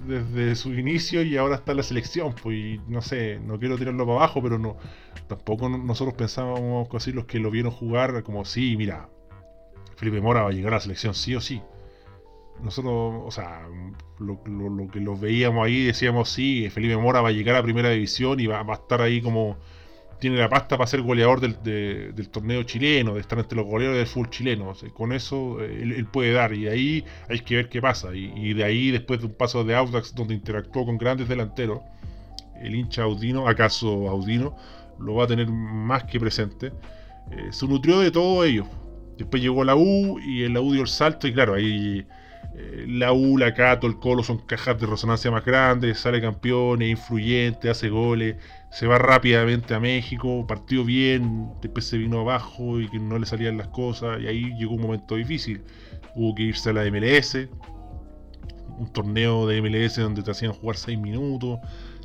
desde 0.08 0.56
su 0.56 0.73
inicio 0.73 1.23
y 1.23 1.38
ahora 1.38 1.56
está 1.56 1.71
en 1.71 1.78
la 1.78 1.84
selección. 1.84 2.34
Pues 2.41 2.80
no 2.88 3.02
sé, 3.02 3.39
no 3.39 3.60
quiero 3.60 3.78
tirarlo 3.78 4.06
para 4.06 4.17
abajo, 4.19 4.41
pero 4.41 4.58
no 4.60 4.78
tampoco 5.28 5.69
nosotros 5.69 6.15
pensábamos 6.15 6.88
así 6.93 7.12
los 7.12 7.25
que 7.25 7.39
lo 7.39 7.52
vieron 7.52 7.71
jugar 7.71 8.23
como 8.23 8.43
sí, 8.45 8.75
mira, 8.75 9.10
Felipe 9.95 10.19
Mora 10.21 10.41
va 10.41 10.49
a 10.49 10.52
llegar 10.52 10.73
a 10.73 10.78
la 10.78 10.82
selección 10.82 11.13
sí 11.13 11.36
o 11.36 11.41
sí. 11.41 11.62
Nosotros, 12.62 13.23
o 13.25 13.32
sea, 13.32 13.65
lo, 14.17 14.41
que 14.91 14.99
lo 14.99 15.15
veíamos 15.15 15.65
ahí 15.65 15.86
decíamos 15.86 16.30
sí, 16.30 16.69
Felipe 16.69 16.97
Mora 16.97 17.21
va 17.21 17.30
a 17.30 17.32
llegar 17.32 17.56
a 17.56 17.63
primera 17.63 17.89
división 17.89 18.39
y 18.39 18.47
va, 18.47 18.60
a 18.60 18.73
estar 18.73 19.02
ahí 19.02 19.21
como 19.21 19.58
tiene 20.19 20.38
la 20.38 20.49
pasta 20.49 20.77
para 20.77 20.88
ser 20.88 21.01
goleador 21.01 21.39
del, 21.39 22.29
torneo 22.29 22.63
chileno, 22.63 23.15
de 23.15 23.21
estar 23.21 23.39
entre 23.39 23.58
los 23.58 23.65
goleadores 23.65 23.99
del 23.99 24.08
fútbol 24.08 24.29
chileno. 24.29 24.73
con 24.93 25.13
eso 25.13 25.62
eh, 25.62 25.82
él, 25.82 26.05
puede 26.05 26.34
dar 26.34 26.53
y 26.53 26.67
ahí 26.67 27.05
hay 27.29 27.39
que 27.39 27.55
ver 27.55 27.69
qué 27.69 27.82
pasa. 27.82 28.10
Y, 28.13 28.53
de 28.53 28.63
ahí, 28.63 28.91
después 28.91 29.19
de 29.19 29.27
un 29.27 29.34
paso 29.34 29.63
de 29.63 29.75
Audax 29.75 30.13
donde 30.13 30.34
interactuó 30.34 30.86
con 30.86 30.97
grandes 30.97 31.27
delanteros, 31.27 31.79
el 32.62 32.75
hincha 32.75 33.03
Audino, 33.03 33.47
acaso 33.47 34.10
Audino, 34.10 34.55
lo 34.99 35.15
va 35.15 35.23
a 35.23 35.27
tener 35.27 35.47
más 35.47 36.03
que 36.03 36.19
presente. 36.19 36.73
Eh, 37.32 37.47
se 37.51 37.67
nutrió 37.67 37.99
de 37.99 38.12
todo 38.12 38.43
ello. 38.43 38.65
Después 39.17 39.41
llegó 39.41 39.63
la 39.63 39.75
U 39.75 40.19
y 40.19 40.43
el 40.43 40.53
la 40.53 40.62
U 40.62 40.73
dio 40.73 40.82
el 40.82 40.88
salto 40.88 41.27
y 41.27 41.34
claro, 41.34 41.53
ahí 41.53 42.05
eh, 42.56 42.86
la 42.88 43.13
U, 43.13 43.38
la 43.38 43.54
Cato, 43.54 43.88
el 43.88 43.99
Colo 43.99 44.23
son 44.23 44.39
cajas 44.39 44.80
de 44.80 44.86
resonancia 44.86 45.32
más 45.32 45.45
grandes, 45.45 45.99
sale 45.99 46.21
campeón, 46.21 46.82
es 46.82 46.89
influyente, 46.89 47.69
hace 47.69 47.89
goles, 47.89 48.36
se 48.71 48.88
va 48.88 48.97
rápidamente 48.97 49.73
a 49.73 49.80
México, 49.80 50.45
partió 50.47 50.84
bien, 50.84 51.52
después 51.62 51.86
se 51.86 51.97
vino 51.97 52.19
abajo 52.19 52.80
y 52.80 52.89
que 52.89 52.99
no 52.99 53.17
le 53.17 53.25
salían 53.25 53.58
las 53.58 53.69
cosas 53.69 54.19
y 54.21 54.28
ahí 54.28 54.54
llegó 54.58 54.75
un 54.75 54.82
momento 54.82 55.15
difícil. 55.15 55.63
Hubo 56.15 56.36
que 56.36 56.43
irse 56.43 56.71
a 56.71 56.73
la 56.73 56.84
MLS, 56.91 57.47
un 58.78 58.91
torneo 58.91 59.47
de 59.47 59.62
MLS 59.62 59.97
donde 59.97 60.23
te 60.23 60.32
hacían 60.32 60.54
jugar 60.54 60.75
6 60.75 60.99
minutos, 60.99 61.60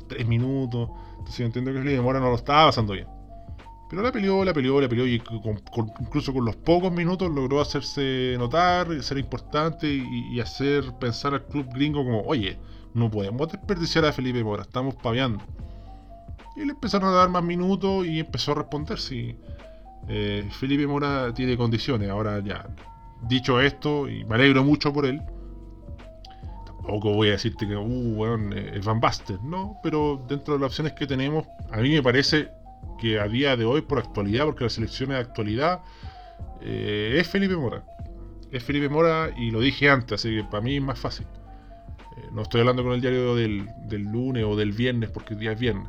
3 0.07 0.27
minutos. 0.27 0.89
Entonces 1.11 1.37
yo 1.37 1.45
entiendo 1.45 1.73
que 1.73 1.79
Felipe 1.79 2.01
Mora 2.01 2.19
no 2.19 2.29
lo 2.29 2.35
estaba 2.35 2.67
pasando 2.67 2.93
bien. 2.93 3.07
Pero 3.95 4.07
la 4.07 4.11
peleó, 4.11 4.43
la 4.43 4.53
peleó, 4.53 4.81
la 4.81 4.89
peleó 4.89 5.07
y 5.07 5.23
incluso 6.01 6.33
con 6.33 6.43
los 6.43 6.57
pocos 6.57 6.91
minutos 6.91 7.31
logró 7.31 7.61
hacerse 7.61 8.35
notar, 8.37 9.01
ser 9.01 9.17
importante 9.17 9.87
y, 9.87 10.37
hacer 10.41 10.91
pensar 10.99 11.33
al 11.33 11.45
club 11.45 11.69
gringo 11.73 12.03
como, 12.03 12.19
oye, 12.23 12.59
no 12.93 13.09
podemos 13.09 13.49
desperdiciar 13.49 14.03
a 14.03 14.11
Felipe 14.11 14.43
Mora, 14.43 14.63
estamos 14.63 14.95
paveando. 14.95 15.41
Y 16.57 16.65
le 16.65 16.73
empezaron 16.73 17.07
a 17.07 17.13
dar 17.13 17.29
más 17.29 17.41
minutos 17.41 18.05
y 18.05 18.19
empezó 18.19 18.51
a 18.51 18.55
responder 18.55 18.99
si 18.99 19.37
eh, 20.09 20.45
Felipe 20.51 20.85
Mora 20.87 21.33
tiene 21.33 21.55
condiciones. 21.55 22.09
Ahora 22.09 22.41
ya, 22.43 22.67
dicho 23.29 23.61
esto, 23.61 24.09
y 24.09 24.25
me 24.25 24.35
alegro 24.35 24.61
mucho 24.65 24.91
por 24.91 25.05
él, 25.05 25.21
tampoco 26.65 27.13
voy 27.13 27.29
a 27.29 27.31
decirte 27.31 27.65
que, 27.65 27.77
uh, 27.77 28.15
bueno, 28.15 28.53
es 28.57 28.83
Van 28.83 28.99
Basten, 28.99 29.39
no, 29.49 29.77
pero 29.81 30.21
dentro 30.27 30.55
de 30.55 30.59
las 30.59 30.71
opciones 30.71 30.91
que 30.91 31.07
tenemos, 31.07 31.47
a 31.71 31.77
mí 31.77 31.91
me 31.91 32.03
parece 32.03 32.49
que 32.99 33.19
a 33.19 33.27
día 33.27 33.55
de 33.57 33.65
hoy, 33.65 33.81
por 33.81 33.99
actualidad, 33.99 34.45
porque 34.45 34.63
la 34.63 34.69
selección 34.69 35.11
es 35.11 35.17
de 35.17 35.21
actualidad, 35.21 35.81
eh, 36.61 37.17
es 37.19 37.27
Felipe 37.27 37.55
Mora. 37.55 37.83
Es 38.51 38.63
Felipe 38.63 38.89
Mora 38.89 39.31
y 39.35 39.51
lo 39.51 39.59
dije 39.59 39.89
antes, 39.89 40.21
así 40.21 40.35
que 40.35 40.43
para 40.43 40.61
mí 40.61 40.77
es 40.77 40.81
más 40.81 40.99
fácil. 40.99 41.27
Eh, 42.17 42.29
no 42.31 42.43
estoy 42.43 42.61
hablando 42.61 42.83
con 42.83 42.93
el 42.93 43.01
diario 43.01 43.35
del, 43.35 43.67
lunes 43.89 44.43
o 44.45 44.55
del 44.55 44.71
viernes, 44.71 45.09
porque 45.11 45.33
el 45.33 45.39
día 45.39 45.51
es 45.51 45.59
viernes. 45.59 45.87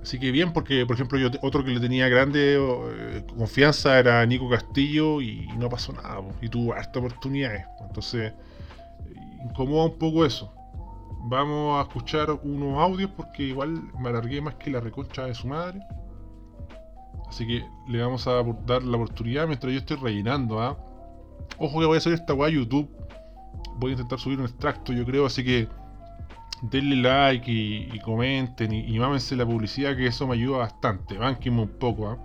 Así 0.00 0.20
que 0.20 0.30
bien, 0.30 0.52
porque 0.52 0.86
por 0.86 0.94
ejemplo 0.94 1.18
yo 1.18 1.30
otro 1.42 1.64
que 1.64 1.72
le 1.72 1.80
tenía 1.80 2.08
grande 2.08 2.56
eh, 2.56 3.24
confianza 3.36 3.98
era 3.98 4.24
Nico 4.24 4.48
Castillo 4.48 5.20
y, 5.20 5.48
no 5.58 5.68
pasó 5.68 5.92
nada, 5.92 6.22
y 6.40 6.48
tuvo 6.48 6.74
harta 6.74 7.00
oportunidades. 7.00 7.64
Entonces, 7.80 8.32
incomoda 9.42 9.86
un 9.86 9.98
poco 9.98 10.24
eso. 10.24 10.55
Vamos 11.28 11.80
a 11.80 11.88
escuchar 11.88 12.30
unos 12.44 12.78
audios 12.78 13.10
porque 13.16 13.42
igual 13.42 13.82
me 13.98 14.10
alargué 14.10 14.40
más 14.40 14.54
que 14.54 14.70
la 14.70 14.78
reconcha 14.78 15.24
de 15.24 15.34
su 15.34 15.48
madre. 15.48 15.80
Así 17.28 17.44
que 17.44 17.64
le 17.88 18.00
vamos 18.00 18.28
a 18.28 18.44
dar 18.64 18.84
la 18.84 18.96
oportunidad 18.96 19.48
mientras 19.48 19.72
yo 19.72 19.80
estoy 19.80 19.96
rellenando. 19.96 20.62
¿ah? 20.62 20.78
Ojo 21.58 21.80
que 21.80 21.86
voy 21.86 21.96
a 21.96 21.98
hacer 21.98 22.12
esta 22.12 22.32
weá 22.32 22.46
a 22.46 22.52
YouTube. 22.52 22.88
Voy 23.78 23.90
a 23.90 23.92
intentar 23.94 24.20
subir 24.20 24.38
un 24.38 24.44
extracto, 24.44 24.92
yo 24.92 25.04
creo. 25.04 25.26
Así 25.26 25.42
que 25.42 25.68
denle 26.62 26.94
like 26.94 27.50
y, 27.50 27.98
comenten 28.04 28.72
y, 28.72 28.96
mámense 28.96 29.34
la 29.34 29.44
publicidad 29.44 29.96
que 29.96 30.06
eso 30.06 30.28
me 30.28 30.34
ayuda 30.34 30.58
bastante. 30.58 31.18
Banquenme 31.18 31.62
un 31.62 31.76
poco. 31.76 32.08
¿ah? 32.08 32.18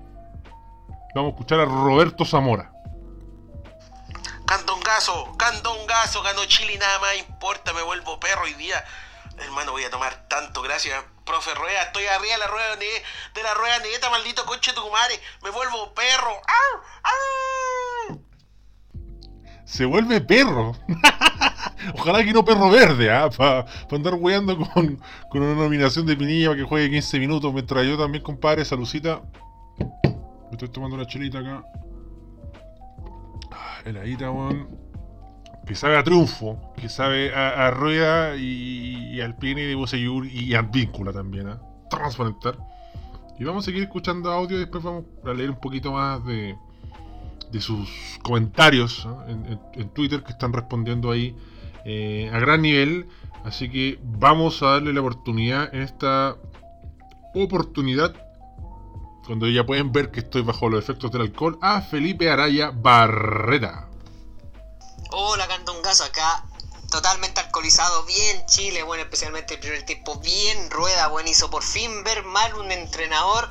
Vamos 1.16 1.32
a 1.32 1.34
escuchar 1.34 1.60
a 1.60 1.66
Roberto 1.66 2.24
Zamora. 2.24 2.72
Candongazo, 4.52 5.38
candongazo, 5.38 6.22
ganó 6.24 6.44
Chile 6.44 6.74
y 6.74 6.78
nada 6.78 7.00
más 7.00 7.18
importa, 7.18 7.72
me 7.72 7.84
vuelvo 7.84 8.20
perro 8.20 8.42
hoy 8.44 8.54
día. 8.56 8.84
Hermano, 9.38 9.72
voy 9.72 9.86
a 9.86 9.90
tomar 9.90 10.28
tanto, 10.28 10.62
gracias. 10.62 11.02
Profe 11.26 11.54
Rueda, 11.54 11.84
estoy 11.84 12.04
arriba 12.08 12.34
de 12.34 12.38
la 12.38 12.48
rueda 12.48 12.76
de, 12.76 13.44
la 13.44 13.54
rueda 13.54 13.80
neta, 13.80 14.10
maldito 14.10 14.46
coche 14.46 14.74
tu 14.74 14.82
madre. 14.92 15.18
Me 15.42 15.52
vuelvo 15.52 15.94
perro. 15.94 16.42
Se 19.64 19.86
vuelve 19.86 20.20
perro. 20.20 20.76
Ojalá 21.98 22.22
que 22.22 22.34
no 22.34 22.44
perro 22.44 22.70
verde, 22.70 23.10
¿ah? 23.10 23.30
Para 23.30 23.66
andar 23.90 24.16
weando 24.16 24.58
con, 24.58 25.02
con, 25.30 25.44
una 25.44 25.56
nominación 25.56 26.06
de 26.06 26.18
Pinilla 26.18 26.50
para 26.50 26.60
que 26.60 26.68
juegue 26.68 26.90
15 26.90 27.20
minutos. 27.20 27.54
Mientras 27.54 27.86
yo 27.86 27.98
también, 27.98 28.22
compadre, 28.22 28.66
salucita. 28.66 29.22
Me 29.80 30.52
estoy 30.52 30.68
tomando 30.68 30.98
una 30.98 31.08
chelita 31.08 31.40
acá 31.40 31.64
heladita, 33.86 34.32
weón. 34.32 34.68
Que 35.66 35.76
sabe 35.76 35.98
a 35.98 36.04
triunfo, 36.04 36.74
que 36.76 36.90
sabe 36.90 37.34
a, 37.34 37.70
rueda 37.72 38.36
y, 38.36 39.22
al 39.22 39.38
pene 39.38 39.62
de 39.62 39.76
Boseyur 39.76 40.26
y 40.26 40.56
a 40.56 40.64
víncula 40.64 41.14
también, 41.14 41.50
¿eh? 41.50 41.56
Transparentar. 41.90 42.58
Y 43.40 43.44
vamos 43.44 43.64
a 43.64 43.66
seguir 43.66 43.84
escuchando 43.84 44.32
audio 44.32 44.58
y 44.58 44.62
después 44.62 44.84
vamos 44.84 45.06
a 45.24 45.34
leer 45.34 45.52
un 45.52 45.60
poquito 45.60 45.92
más 45.92 46.26
de, 46.26 46.56
de 47.52 47.62
sus 47.62 48.20
comentarios 48.24 49.08
en, 49.28 49.90
Twitter 49.90 50.24
que 50.24 50.32
están 50.32 50.54
respondiendo 50.54 51.12
ahí 51.12 51.36
eh, 51.86 52.30
a 52.34 52.40
gran 52.40 52.62
nivel. 52.62 53.08
Así 53.44 53.70
que 53.70 54.00
vamos 54.04 54.62
a 54.64 54.72
darle 54.72 54.94
la 54.94 55.02
oportunidad 55.02 55.74
en 55.74 55.82
esta 55.82 56.36
oportunidad 57.34 58.14
cuando 59.26 59.48
ya 59.48 59.66
pueden 59.66 59.92
ver 59.92 60.12
que 60.12 60.22
estoy 60.22 60.42
bajo 60.42 60.70
los 60.70 60.84
efectos 60.84 61.12
del 61.12 61.22
alcohol, 61.22 61.58
a 61.62 61.82
Felipe 61.82 62.30
Araya 62.30 62.72
Barrera. 62.74 63.88
Hola, 65.12 65.48
Candongazo, 65.48 66.04
acá 66.04 66.44
totalmente 66.92 67.40
alcoholizado, 67.40 68.04
bien 68.04 68.46
Chile, 68.46 68.84
bueno, 68.84 69.04
especialmente 69.04 69.56
el 69.56 69.60
primer 69.60 69.84
tiempo, 69.84 70.20
bien 70.20 70.70
rueda, 70.70 71.08
bueno, 71.08 71.30
hizo 71.30 71.50
por 71.50 71.64
fin 71.64 72.04
ver 72.04 72.24
mal 72.24 72.54
un 72.56 72.72
entrenador 72.72 73.50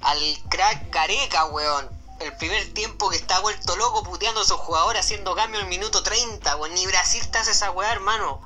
al 0.00 0.18
crack 0.48 0.90
Careca, 0.90 1.46
weón. 1.46 1.88
El 2.20 2.36
primer 2.36 2.72
tiempo 2.74 3.10
que 3.10 3.16
está 3.16 3.38
vuelto 3.40 3.76
loco 3.76 4.02
puteando 4.02 4.40
a 4.40 4.44
sus 4.44 4.56
jugadores 4.56 5.00
haciendo 5.00 5.36
cambio 5.36 5.60
en 5.60 5.66
el 5.66 5.70
minuto 5.70 6.02
30, 6.02 6.56
weón. 6.56 6.74
Ni 6.74 6.86
Brasil 6.86 7.28
te 7.30 7.38
hace 7.38 7.52
esa 7.52 7.70
weá, 7.70 7.92
hermano. 7.92 8.40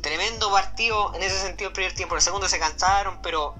Tremendo 0.00 0.50
partido 0.50 1.14
en 1.14 1.22
ese 1.22 1.40
sentido 1.40 1.68
el 1.68 1.74
primer 1.74 1.94
tiempo. 1.94 2.14
El 2.14 2.22
segundo 2.22 2.48
se 2.48 2.58
cansaron, 2.58 3.20
pero 3.22 3.54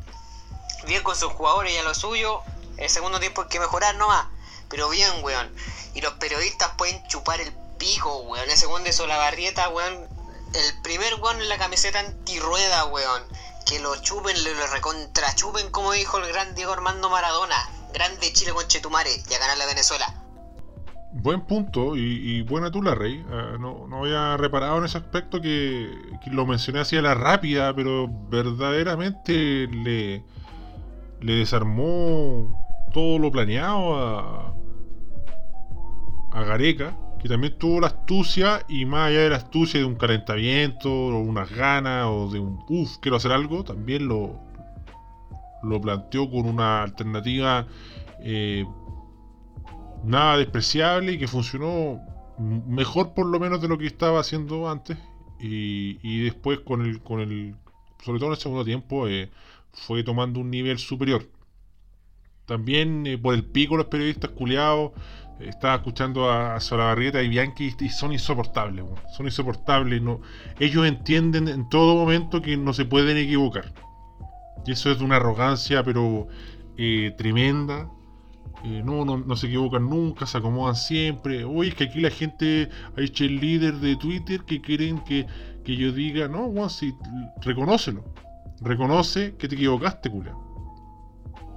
bien 0.85 1.03
con 1.03 1.16
sus 1.16 1.33
jugadores 1.33 1.73
y 1.73 1.77
a 1.77 1.83
lo 1.83 1.94
suyo. 1.94 2.40
El 2.77 2.90
segundo 2.90 3.20
tiempo 3.20 3.42
hay 3.42 3.49
que 3.49 3.61
mejorar 3.61 3.94
nomás. 3.97 4.27
Pero 4.68 4.88
bien, 4.88 5.11
weón. 5.23 5.53
Y 5.94 6.01
los 6.01 6.14
periodistas 6.14 6.70
pueden 6.77 7.07
chupar 7.07 7.40
el 7.40 7.53
pico, 7.79 8.23
weón. 8.23 8.49
Ese 8.51 8.66
weón 8.66 8.85
de 8.85 8.92
Solabarrieta, 8.92 9.68
weón. 9.68 10.09
El 10.55 10.83
primer 10.83 11.14
weón 11.16 11.40
en 11.40 11.49
la 11.49 11.59
camiseta 11.59 12.01
antirrueda, 12.01 12.87
weón. 12.87 13.23
Que 13.66 13.79
lo 13.79 13.97
chupen, 14.03 14.37
lo, 14.44 14.66
recontrachupen, 14.73 15.70
como 15.70 15.92
dijo 15.92 16.18
el 16.18 16.29
gran 16.29 16.55
Diego 16.55 16.73
Armando 16.73 17.09
Maradona. 17.11 17.70
Grande 17.92 18.33
Chile 18.33 18.53
con 18.53 18.66
Chetumare 18.66 19.11
y 19.31 19.35
a 19.35 19.38
ganar 19.38 19.57
la 19.57 19.66
Venezuela. 19.66 20.12
Buen 21.12 21.42
punto 21.42 21.94
y, 21.94 22.42
buena 22.42 22.73
tú 22.73 22.83
la 22.83 22.97
rey. 22.97 23.25
Ah, 23.31 23.57
no, 23.61 23.87
no, 23.87 23.99
había 23.99 24.37
reparado 24.37 24.79
en 24.79 24.87
ese 24.87 24.99
aspecto 24.99 25.40
que, 25.40 25.97
que 26.23 26.31
lo 26.31 26.44
mencioné 26.44 26.81
así 26.81 26.97
a 26.97 27.03
la 27.03 27.14
rápida, 27.14 27.73
pero 27.73 28.09
verdaderamente 28.09 29.68
le, 29.68 30.25
le 31.24 31.37
desarmó 31.37 32.50
todo 32.92 33.18
lo 33.18 33.32
planeado 33.32 33.96
a, 33.96 34.54
a 36.32 36.44
Gareca, 36.44 36.94
que 37.18 37.30
también 37.30 37.56
tuvo 37.56 37.80
la 37.80 37.87
astucia 37.87 38.62
y 38.68 38.84
más 38.84 39.08
allá 39.08 39.20
de 39.20 39.30
la 39.30 39.37
astucia 39.37 39.80
de 39.80 39.87
un 39.87 39.94
calentamiento 39.94 40.92
o 40.92 41.18
unas 41.20 41.50
ganas 41.50 42.06
o 42.08 42.28
de 42.30 42.40
un 42.40 42.62
uff, 42.68 42.98
quiero 43.00 43.16
hacer 43.16 43.32
algo, 43.32 43.64
también 43.64 44.06
lo, 44.06 44.38
lo 45.62 45.80
planteó 45.80 46.30
con 46.30 46.46
una 46.46 46.82
alternativa 46.82 47.66
eh, 48.20 48.66
nada 50.04 50.37
despreciable 50.37 51.12
y 51.12 51.18
que 51.18 51.27
funcionó 51.27 52.00
mejor 52.38 53.14
por 53.14 53.25
lo 53.25 53.40
menos 53.40 53.62
de 53.62 53.68
lo 53.68 53.79
que 53.79 53.87
estaba 53.87 54.20
haciendo 54.20 54.68
antes. 54.68 54.98
Y, 55.40 55.98
y 56.02 56.25
después 56.25 56.60
con 56.60 56.83
el, 56.83 57.02
con 57.02 57.20
el 57.20 57.56
sobre 58.04 58.18
todo 58.18 58.29
en 58.29 58.35
el 58.35 58.38
segundo 58.38 58.64
tiempo 58.64 59.08
eh, 59.08 59.31
fue 59.75 60.02
tomando 60.02 60.40
un 60.40 60.50
nivel 60.50 60.79
superior. 60.79 61.29
También 62.46 63.06
eh, 63.06 63.18
por 63.18 63.35
el 63.35 63.44
pico 63.44 63.77
los 63.77 63.87
periodistas 63.87 64.31
culiados, 64.31 64.92
eh, 65.40 65.48
estaba 65.48 65.77
escuchando 65.77 66.31
a, 66.31 66.60
Solabarrieta 66.60 67.22
y 67.22 67.29
Bianchi 67.29 67.75
y 67.81 67.88
son 67.88 68.12
insoportables, 68.12 68.85
son 69.16 69.27
insoportables. 69.27 70.00
No, 70.02 70.20
ellos 70.58 70.87
entienden 70.87 71.48
en 71.48 71.68
todo 71.68 71.94
momento 71.94 72.42
que 72.42 72.56
no 72.56 72.72
se 72.72 72.85
pueden 72.85 73.16
equivocar. 73.16 73.72
Y 74.66 74.72
eso 74.72 74.90
es 74.90 74.98
de 74.98 75.04
una 75.04 75.16
arrogancia, 75.16 75.83
pero 75.83 76.29
eh, 76.79 77.14
tremenda. 77.18 77.88
no, 78.62 79.04
no, 79.04 79.37
se 79.37 79.46
equivocan 79.46 79.88
nunca, 79.88 80.27
se 80.27 80.38
acomodan 80.38 80.77
siempre. 80.77 81.44
Oye, 81.44 81.70
es 81.70 81.75
que 81.75 81.85
aquí 81.85 82.00
la 82.00 82.10
gente, 82.10 82.70
hay 82.96 83.08
líder 83.29 83.75
de 83.75 83.96
Twitter 83.96 84.42
que 84.42 84.60
quieren 84.60 85.00
que, 85.00 85.27
que 85.64 85.77
yo 85.77 85.92
diga, 85.92 86.29
no, 86.29 86.50
Juan, 86.50 86.70
si, 86.70 86.94
reconócelo 87.42 88.04
reconoce 88.61 89.37
que 89.37 89.48
te 89.48 89.55
equivocaste, 89.55 90.11
culia. 90.11 90.35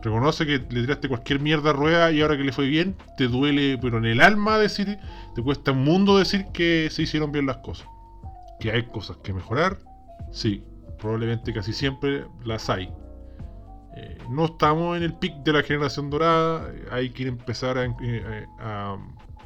Reconoce 0.02 0.46
que 0.46 0.60
le 0.60 0.82
tiraste 0.82 1.10
cualquier 1.10 1.40
mierda 1.40 1.72
a 1.72 1.74
rueda 1.74 2.12
y 2.12 2.22
ahora 2.22 2.38
que 2.38 2.44
le 2.44 2.52
fue 2.52 2.68
bien, 2.68 2.96
te 3.18 3.28
duele, 3.28 3.78
pero 3.82 3.98
en 3.98 4.06
el 4.06 4.22
alma 4.22 4.58
decir, 4.58 5.00
te 5.36 5.42
cuesta 5.42 5.72
un 5.72 5.84
mundo 5.84 6.18
decir 6.18 6.46
que 6.54 6.88
se 6.92 7.02
hicieron 7.02 7.32
bien 7.32 7.46
las 7.46 7.58
cosas. 7.58 7.88
Que 8.60 8.72
hay 8.72 8.84
cosas 8.84 9.18
que 9.18 9.34
mejorar, 9.34 9.80
sí, 10.32 10.64
probablemente 11.00 11.54
casi 11.54 11.74
siempre 11.74 12.26
las 12.46 12.70
hay. 12.70 12.90
Eh, 13.96 14.18
no 14.30 14.46
estamos 14.46 14.96
en 14.98 15.04
el 15.04 15.14
pic 15.14 15.34
de 15.38 15.54
la 15.54 15.64
generación 15.64 16.10
dorada, 16.10 16.72
hay 16.92 17.10
que 17.10 17.28
empezar 17.28 17.78
a, 17.78 17.86
eh, 17.86 18.46
a 18.60 18.98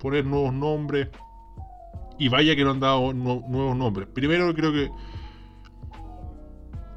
poner 0.02 0.26
nuevos 0.26 0.54
nombres. 0.54 1.08
Y 2.20 2.28
vaya 2.30 2.56
que 2.56 2.64
no 2.64 2.72
han 2.72 2.80
dado 2.80 3.14
nuevos 3.14 3.76
nombres. 3.76 4.08
Primero 4.14 4.54
creo 4.54 4.72
que 4.72 4.92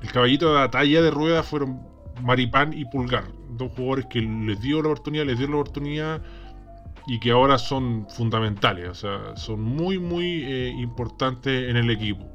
el 0.05 0.13
caballito 0.13 0.53
de 0.53 0.61
la 0.61 0.71
talla 0.71 1.01
de 1.01 1.11
rueda 1.11 1.43
fueron 1.43 1.81
Maripán 2.21 2.75
y 2.75 2.85
Pulgar. 2.85 3.25
Dos 3.49 3.73
jugadores 3.73 4.05
que 4.11 4.21
les 4.21 4.61
dio 4.61 4.83
la 4.83 4.89
oportunidad, 4.89 5.25
les 5.25 5.39
dio 5.39 5.49
la 5.49 5.57
oportunidad 5.57 6.23
y 7.07 7.19
que 7.19 7.31
ahora 7.31 7.57
son 7.57 8.07
fundamentales. 8.11 8.91
O 8.91 8.95
sea, 8.95 9.35
son 9.37 9.63
muy, 9.63 9.99
muy 9.99 10.45
eh, 10.45 10.69
importantes 10.77 11.71
en 11.71 11.79
el 11.79 11.89
equipo. 11.89 12.27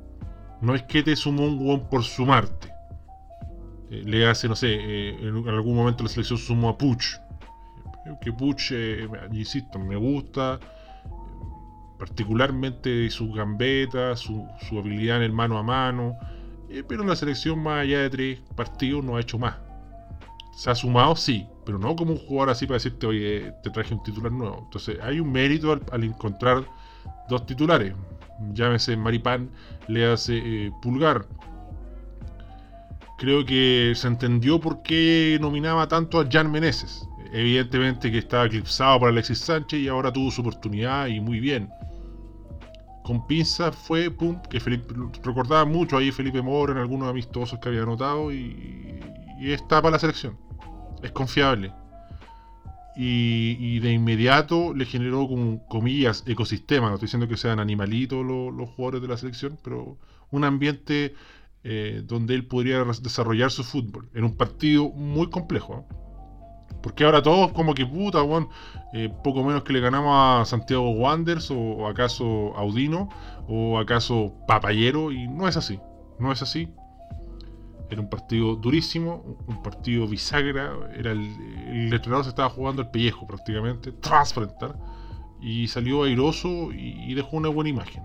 No 0.61 0.73
es 0.73 0.81
que 0.83 1.03
te 1.03 1.15
sumó 1.15 1.45
un 1.45 1.59
hueón 1.59 1.87
por 1.89 2.03
sumarte. 2.03 2.71
Eh, 3.91 4.01
le 4.03 4.27
hace, 4.27 4.47
no 4.47 4.55
sé, 4.55 4.73
eh, 4.73 5.17
en 5.21 5.47
algún 5.47 5.75
momento 5.75 6.03
la 6.03 6.09
selección 6.09 6.39
sumó 6.39 6.69
a 6.69 6.77
Puch. 6.77 7.17
Que 8.21 8.33
Puch, 8.33 8.71
insisto, 9.31 9.77
me 9.77 9.95
gusta. 9.95 10.59
Particularmente 11.99 13.07
su 13.11 13.31
gambeta, 13.31 14.15
su, 14.15 14.47
su 14.67 14.79
habilidad 14.79 15.17
en 15.17 15.23
el 15.23 15.33
mano 15.33 15.59
a 15.59 15.63
mano 15.63 16.17
eh, 16.69 16.83
pero 16.87 17.03
la 17.03 17.15
selección, 17.15 17.59
más 17.59 17.81
allá 17.81 17.99
de 17.99 18.09
tres 18.09 18.39
partidos, 18.55 19.03
no 19.03 19.17
ha 19.17 19.21
hecho 19.21 19.39
más. 19.39 19.55
Se 20.55 20.69
ha 20.69 20.75
sumado, 20.75 21.15
sí, 21.15 21.47
pero 21.65 21.79
no 21.79 21.95
como 21.95 22.11
un 22.11 22.17
jugador 22.17 22.51
así 22.51 22.67
para 22.67 22.75
decirte, 22.75 23.07
oye, 23.07 23.53
te 23.63 23.69
traje 23.69 23.93
un 23.93 24.03
titular 24.03 24.31
nuevo. 24.31 24.61
Entonces, 24.65 24.97
hay 25.01 25.19
un 25.19 25.31
mérito 25.31 25.79
al, 25.91 26.03
encontrar 26.03 26.65
dos 27.29 27.45
titulares. 27.45 27.93
Llámese 28.53 28.95
Maripán, 28.95 29.49
le 29.87 30.05
hace 30.05 30.37
eh, 30.37 30.71
Pulgar. 30.81 31.25
Creo 33.17 33.45
que 33.45 33.93
se 33.95 34.07
entendió 34.07 34.59
por 34.59 34.81
qué 34.81 35.37
nominaba 35.41 35.87
tanto 35.87 36.19
a 36.19 36.27
Jan 36.29 36.51
Meneses. 36.51 37.05
Evidentemente 37.33 38.11
que 38.11 38.19
estaba 38.19 38.45
eclipsado 38.45 38.99
por 38.99 39.09
Alexis 39.09 39.39
Sánchez 39.39 39.79
y 39.79 39.87
ahora 39.87 40.11
tuvo 40.11 40.31
su 40.31 40.41
oportunidad 40.41 41.07
y 41.07 41.19
muy 41.19 41.39
bien 41.39 41.69
con 43.09 43.25
pinza 43.25 43.71
fue, 43.71 44.11
pum, 44.11 44.39
que 44.51 44.59
Felipe, 44.59 44.93
recordaba 45.23 45.65
mucho 45.65 45.97
ahí 45.97 46.11
Felipe 46.11 46.43
Moro 46.43 46.73
en 46.73 46.77
algunos 46.77 47.09
amistosos 47.09 47.57
que 47.57 47.69
había 47.69 47.81
anotado 47.81 48.31
y, 48.31 48.99
está 49.41 49.81
para 49.81 49.93
la 49.93 49.99
selección. 49.99 50.37
Es 51.01 51.11
confiable. 51.11 51.73
Y, 52.95 53.79
de 53.79 53.93
inmediato 53.93 54.75
le 54.75 54.85
generó 54.85 55.27
como 55.27 55.65
comillas 55.67 56.23
ecosistema, 56.27 56.89
no 56.89 56.95
estoy 56.95 57.07
diciendo 57.07 57.27
que 57.27 57.35
sean 57.35 57.59
animalitos 57.59 58.23
los, 58.23 58.69
jugadores 58.69 59.01
de 59.01 59.07
la 59.07 59.17
selección, 59.17 59.57
pero 59.63 59.97
un 60.29 60.43
ambiente 60.43 61.15
eh, 61.63 62.03
donde 62.05 62.35
él 62.35 62.45
podría 62.45 62.83
desarrollar 62.83 63.49
su 63.49 63.63
fútbol 63.63 64.07
en 64.13 64.23
un 64.23 64.37
partido 64.37 64.89
muy 64.89 65.31
complejo. 65.31 65.87
Porque 66.83 67.05
ahora 67.05 67.23
todos 67.23 67.53
como 67.53 67.73
que 67.73 67.87
puta, 67.87 68.21
weón, 68.21 68.49
eh, 68.93 69.13
poco 69.23 69.43
menos 69.43 69.63
que 69.63 69.73
le 69.73 69.79
ganamos 69.79 70.11
a 70.15 70.45
Santiago 70.45 70.89
Wanderers 70.91 71.51
o, 71.51 71.87
acaso 71.87 72.55
Audino 72.55 73.09
o 73.47 73.77
acaso 73.77 74.33
Papayero 74.47 75.11
y 75.11 75.27
no 75.27 75.47
es 75.47 75.57
así, 75.57 75.79
no 76.19 76.31
es 76.31 76.41
así. 76.41 76.69
Era 77.91 78.01
un 78.01 78.09
partido 78.09 78.55
durísimo, 78.55 79.37
un 79.47 79.63
partido 79.63 80.07
bisagra, 80.07 80.71
era 80.95 81.11
el, 81.11 81.91
entrenador 81.91 82.23
se 82.23 82.29
estaba 82.29 82.49
jugando 82.49 82.83
el 82.83 82.89
pellejo 82.89 83.25
prácticamente, 83.25 83.91
transparentar, 83.93 84.77
y 85.41 85.67
salió 85.67 86.03
airoso 86.03 86.71
y 86.71 87.11
dejó 87.15 87.37
una 87.37 87.49
buena 87.49 87.71
imagen. 87.71 88.03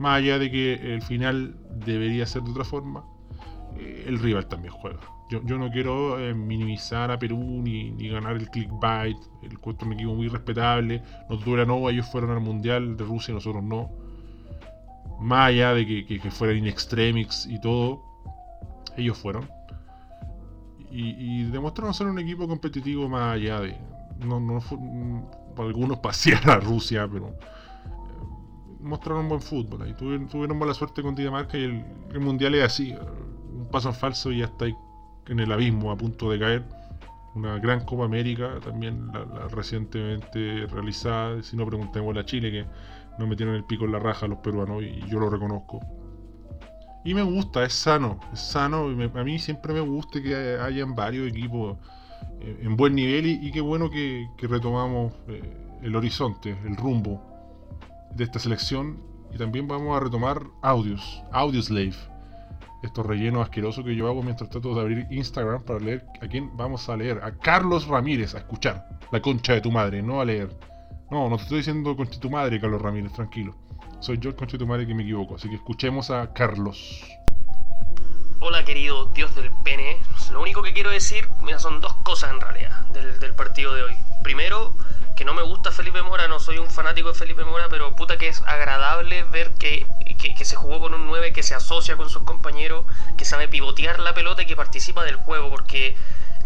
Más 0.00 0.16
allá 0.16 0.38
de 0.38 0.50
que 0.50 0.94
el 0.94 1.02
final 1.02 1.56
debería 1.84 2.24
ser 2.24 2.42
de 2.42 2.52
otra 2.52 2.64
forma, 2.64 3.04
eh, 3.76 4.04
el 4.06 4.18
rival 4.18 4.46
también 4.46 4.72
juega. 4.72 5.00
Yo, 5.30 5.58
no 5.58 5.70
quiero 5.70 6.18
eh, 6.18 6.34
minimizar 6.34 7.12
a 7.12 7.18
Perú 7.18 7.38
ni, 7.62 8.08
ganar 8.08 8.34
el 8.34 8.50
clickbait. 8.50 9.16
El 9.42 9.60
cuento 9.60 9.86
un 9.86 9.92
equipo 9.92 10.12
muy 10.12 10.26
respetable. 10.26 11.04
Nos 11.28 11.44
dura 11.44 11.64
no, 11.64 11.88
ellos 11.88 12.10
fueron 12.10 12.32
al 12.32 12.40
mundial 12.40 12.96
de 12.96 13.04
Rusia, 13.04 13.32
nosotros 13.32 13.62
no. 13.62 13.90
Más 15.20 15.50
allá 15.50 15.72
de 15.74 15.86
que, 15.86 16.30
fueran 16.32 16.56
in 16.56 16.66
extremis 16.66 17.46
y 17.46 17.60
todo, 17.60 18.02
ellos 18.96 19.16
fueron. 19.18 19.48
Y, 20.90 21.44
demostraron 21.44 21.94
ser 21.94 22.08
un 22.08 22.18
equipo 22.18 22.48
competitivo 22.48 23.08
más 23.08 23.36
allá 23.36 23.60
de. 23.60 23.76
No, 24.18 24.40
no 24.40 24.58
mm, 24.58 25.22
algunos 25.58 25.98
pasear 26.00 26.50
a 26.50 26.56
Rusia, 26.58 27.08
pero 27.10 27.28
eh, 27.28 27.34
mostraron 28.80 29.28
buen 29.28 29.40
fútbol. 29.40 29.88
Y 29.88 29.94
tuvieron, 29.94 30.26
tuvieron 30.26 30.58
mala 30.58 30.74
suerte 30.74 31.02
con 31.02 31.14
Dinamarca 31.14 31.56
y 31.56 31.62
el, 31.62 32.20
mundial 32.20 32.56
es 32.56 32.64
así. 32.64 32.92
Un 32.92 33.68
paso 33.70 33.92
falso 33.92 34.32
y 34.32 34.38
ya 34.38 34.46
está 34.46 34.64
ahí 34.64 34.74
en 35.30 35.38
el 35.40 35.50
abismo 35.52 35.90
a 35.90 35.96
punto 35.96 36.30
de 36.30 36.38
caer. 36.38 36.64
Una 37.34 37.58
gran 37.58 37.84
Copa 37.84 38.04
América, 38.04 38.58
también 38.62 39.10
la, 39.12 39.46
recientemente 39.48 40.66
realizada. 40.66 41.42
Si 41.42 41.56
no, 41.56 41.64
preguntemos 41.64 42.16
a 42.16 42.24
Chile, 42.24 42.50
que 42.50 42.66
no 43.18 43.26
metieron 43.26 43.54
el 43.54 43.64
pico 43.64 43.84
en 43.84 43.92
la 43.92 44.00
raja 44.00 44.26
los 44.26 44.38
peruanos 44.38 44.82
y 44.82 45.00
yo 45.08 45.20
lo 45.20 45.30
reconozco. 45.30 45.80
Y 47.04 47.14
me 47.14 47.22
gusta, 47.22 47.64
es 47.64 47.72
sano, 47.72 48.18
es 48.32 48.40
sano. 48.40 48.88
a 49.14 49.24
mí 49.24 49.38
siempre 49.38 49.72
me 49.72 49.80
gusta 49.80 50.20
que 50.20 50.58
hayan 50.60 50.94
varios 50.94 51.28
equipos 51.28 51.78
eh, 52.40 52.58
en 52.62 52.76
buen 52.76 52.94
nivel 52.94 53.26
y, 53.26 53.50
qué 53.52 53.60
bueno 53.60 53.88
que, 53.88 54.26
retomamos 54.42 55.14
eh, 55.28 55.40
el 55.82 55.94
horizonte, 55.94 56.56
el 56.66 56.76
rumbo 56.76 57.22
de 58.16 58.24
esta 58.24 58.40
selección. 58.40 58.98
Y 59.32 59.38
también 59.38 59.68
vamos 59.68 59.96
a 59.96 60.00
retomar 60.00 60.42
audios, 60.60 61.22
Audioslave 61.30 62.09
estos 62.82 63.04
rellenos 63.04 63.42
asquerosos 63.42 63.84
que 63.84 63.94
yo 63.94 64.08
hago 64.08 64.22
mientras 64.22 64.48
trato 64.50 64.74
de 64.74 64.80
abrir 64.80 65.06
Instagram 65.10 65.62
para 65.62 65.78
leer 65.80 66.06
a 66.20 66.26
quién 66.26 66.56
vamos 66.56 66.88
a 66.88 66.96
leer. 66.96 67.20
A 67.22 67.32
Carlos 67.32 67.86
Ramírez, 67.86 68.34
a 68.34 68.38
escuchar. 68.38 68.88
La 69.12 69.20
concha 69.20 69.54
de 69.54 69.60
tu 69.60 69.70
madre, 69.70 70.02
no 70.02 70.20
a 70.20 70.24
leer. 70.24 70.50
No, 71.10 71.28
no 71.28 71.36
te 71.36 71.42
estoy 71.42 71.58
diciendo 71.58 71.96
concha 71.96 72.14
de 72.14 72.20
tu 72.20 72.30
madre, 72.30 72.60
Carlos 72.60 72.80
Ramírez, 72.80 73.12
tranquilo. 73.12 73.54
Soy 74.00 74.18
yo 74.18 74.30
el 74.30 74.36
concha 74.36 74.52
de 74.52 74.58
tu 74.58 74.66
madre 74.66 74.86
que 74.86 74.94
me 74.94 75.02
equivoco. 75.02 75.34
Así 75.34 75.48
que 75.48 75.56
escuchemos 75.56 76.10
a 76.10 76.32
Carlos. 76.32 77.04
Hola 78.40 78.64
querido 78.64 79.06
Dios 79.06 79.34
del 79.34 79.50
pene. 79.64 79.98
Lo 80.32 80.40
único 80.40 80.62
que 80.62 80.72
quiero 80.72 80.90
decir, 80.90 81.28
mira, 81.42 81.58
son 81.58 81.80
dos 81.80 81.94
cosas 82.02 82.32
en 82.32 82.40
realidad 82.40 82.86
del, 82.88 83.18
del 83.20 83.34
partido 83.34 83.74
de 83.74 83.82
hoy. 83.82 83.94
Primero, 84.22 84.74
que 85.20 85.26
no 85.26 85.34
me 85.34 85.42
gusta 85.42 85.70
Felipe 85.70 86.00
Mora, 86.00 86.28
no 86.28 86.40
soy 86.40 86.56
un 86.56 86.70
fanático 86.70 87.08
de 87.08 87.14
Felipe 87.14 87.44
Mora, 87.44 87.66
pero 87.68 87.94
puta 87.94 88.16
que 88.16 88.28
es 88.28 88.42
agradable 88.46 89.22
ver 89.24 89.52
que, 89.52 89.84
se 90.42 90.56
jugó 90.56 90.80
con 90.80 90.94
un 90.94 91.06
9 91.08 91.34
que 91.34 91.42
se 91.42 91.54
asocia 91.54 91.94
con 91.98 92.08
sus 92.08 92.22
compañeros, 92.22 92.86
que 93.18 93.26
sabe 93.26 93.46
pivotear 93.46 94.00
la 94.00 94.14
pelota 94.14 94.40
y 94.40 94.46
que 94.46 94.56
participa 94.56 95.04
del 95.04 95.16
juego, 95.16 95.50
porque 95.50 95.94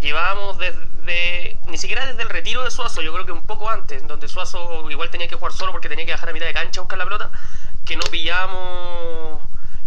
llevábamos 0.01 0.59
desde, 0.59 1.57
ni 1.67 1.79
siquiera 1.79 2.05
desde 2.05 2.23
el 2.23 2.29
retiro 2.29 2.65
de 2.65 2.73
Suazo, 2.73 3.01
yo 3.01 3.13
creo 3.13 3.25
que 3.25 3.31
un 3.31 3.47
poco 3.47 3.71
antes, 3.71 4.05
donde 4.09 4.27
Suazo 4.27 4.91
igual 4.91 5.09
tenía 5.09 5.29
que 5.29 5.37
jugar 5.37 5.53
solo 5.53 5.71
porque 5.71 5.89
tenía 5.89 6.05
que 6.05 6.11
dejar 6.11 6.31
a 6.31 6.33
mitad 6.33 6.47
de 6.47 6.55
cancha 6.55 6.81
a 6.81 6.83
buscar 6.83 6.99
la 6.99 7.05
pelota, 7.05 7.31
que 7.87 7.95
no 7.95 8.03
pillamos 8.11 9.41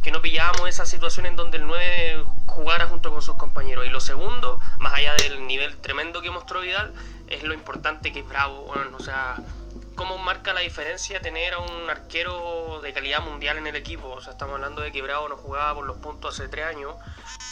que 0.07 0.11
no 0.11 0.21
pillábamos 0.21 0.69
esa 0.69 0.85
situación 0.85 1.25
en 1.25 1.35
donde 1.35 1.57
el 1.57 1.67
9 1.67 2.23
jugara 2.45 2.87
junto 2.87 3.11
con 3.11 3.21
sus 3.21 3.35
compañeros. 3.35 3.85
Y 3.85 3.89
lo 3.89 3.99
segundo, 3.99 4.61
más 4.79 4.93
allá 4.93 5.13
del 5.15 5.45
nivel 5.45 5.75
tremendo 5.79 6.21
que 6.21 6.31
mostró 6.31 6.61
Vidal, 6.61 6.93
es 7.29 7.43
lo 7.43 7.53
importante 7.53 8.11
que 8.11 8.19
es 8.19 8.27
Bravo. 8.27 8.63
Bueno, 8.63 8.97
o 8.97 9.03
sea, 9.03 9.37
cómo 9.95 10.17
marca 10.17 10.53
la 10.53 10.61
diferencia 10.61 11.21
tener 11.21 11.53
a 11.53 11.59
un 11.59 11.89
arquero 11.89 12.81
de 12.81 12.93
calidad 12.93 13.23
mundial 13.23 13.57
en 13.57 13.67
el 13.67 13.75
equipo. 13.75 14.07
O 14.09 14.21
sea, 14.21 14.33
estamos 14.33 14.55
hablando 14.55 14.81
de 14.81 14.91
que 14.91 15.01
Bravo 15.01 15.27
no 15.27 15.37
jugaba 15.37 15.73
por 15.75 15.85
los 15.85 15.97
puntos 15.97 16.39
hace 16.39 16.47
tres 16.47 16.65
años 16.65 16.95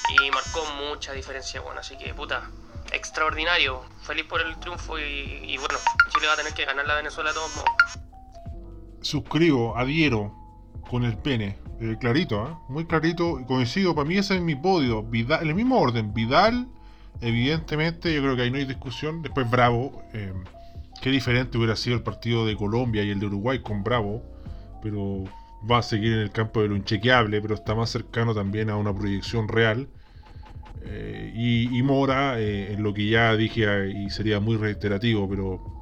y 0.10 0.32
marcó 0.32 0.64
mucha 0.90 1.12
diferencia. 1.14 1.62
Bueno, 1.62 1.80
así 1.80 1.98
que 1.98 2.14
puta, 2.14 2.50
extraordinario. 2.92 3.84
Feliz 4.04 4.26
por 4.26 4.42
el 4.42 4.58
triunfo 4.58 5.00
y, 5.00 5.58
bueno, 5.58 5.80
Chile 6.10 6.28
va 6.28 6.34
a 6.34 6.38
tener 6.38 6.54
que 6.54 6.66
ganar 6.66 6.86
la 6.86 6.96
Venezuela 6.96 7.32
de 7.32 7.36
todos 7.36 7.56
modos. 7.56 7.72
Suscribo, 9.02 9.78
adhiero 9.78 10.34
con 10.90 11.04
el 11.04 11.18
pene. 11.18 11.60
Eh, 11.82 11.98
clarito, 12.00 12.48
¿eh? 12.48 12.56
muy 12.70 12.86
clarito. 12.86 13.40
Coincido, 13.48 13.94
para 13.96 14.08
mí 14.08 14.18
ese 14.18 14.36
es 14.36 14.42
mi 14.42 14.56
podio. 14.56 15.04
Vidal, 15.04 15.42
en 15.42 15.50
el 15.50 15.56
mismo 15.56 15.80
orden, 15.80 16.14
Vidal, 16.14 16.68
evidentemente, 17.22 18.14
yo 18.14 18.22
creo 18.22 18.36
que 18.36 18.44
ahí 18.44 18.52
no 18.52 18.58
hay 18.58 18.66
discusión. 18.66 19.22
Después 19.22 19.50
Bravo, 19.50 20.04
eh, 20.14 20.34
qué 21.02 21.10
diferente 21.10 21.58
hubiera 21.58 21.76
sido 21.76 21.96
el 21.96 22.04
partido 22.04 22.46
de 22.46 22.56
Colombia 22.56 23.04
y 23.04 23.12
el 23.12 23.20
de 23.20 23.28
Uruguay 23.28 23.60
con 23.60 23.84
Bravo, 23.84 24.24
pero 24.82 25.24
va 25.70 25.80
a 25.80 25.82
seguir 25.82 26.14
en 26.14 26.20
el 26.20 26.32
campo 26.32 26.62
de 26.62 26.70
lo 26.70 26.76
inchequeable, 26.76 27.42
pero 27.42 27.56
está 27.56 27.76
más 27.76 27.90
cercano 27.90 28.34
también 28.34 28.70
a 28.70 28.78
una 28.78 28.94
proyección 28.94 29.48
real. 29.48 29.88
Eh, 30.88 31.32
y, 31.36 31.82
Mora, 31.82 32.40
eh, 32.40 32.74
en 32.74 32.84
lo 32.84 32.94
que 32.94 33.08
ya 33.08 33.36
dije 33.36 33.90
y 33.90 34.10
sería 34.12 34.40
muy 34.40 34.56
reiterativo, 34.56 35.28
pero 35.28 35.76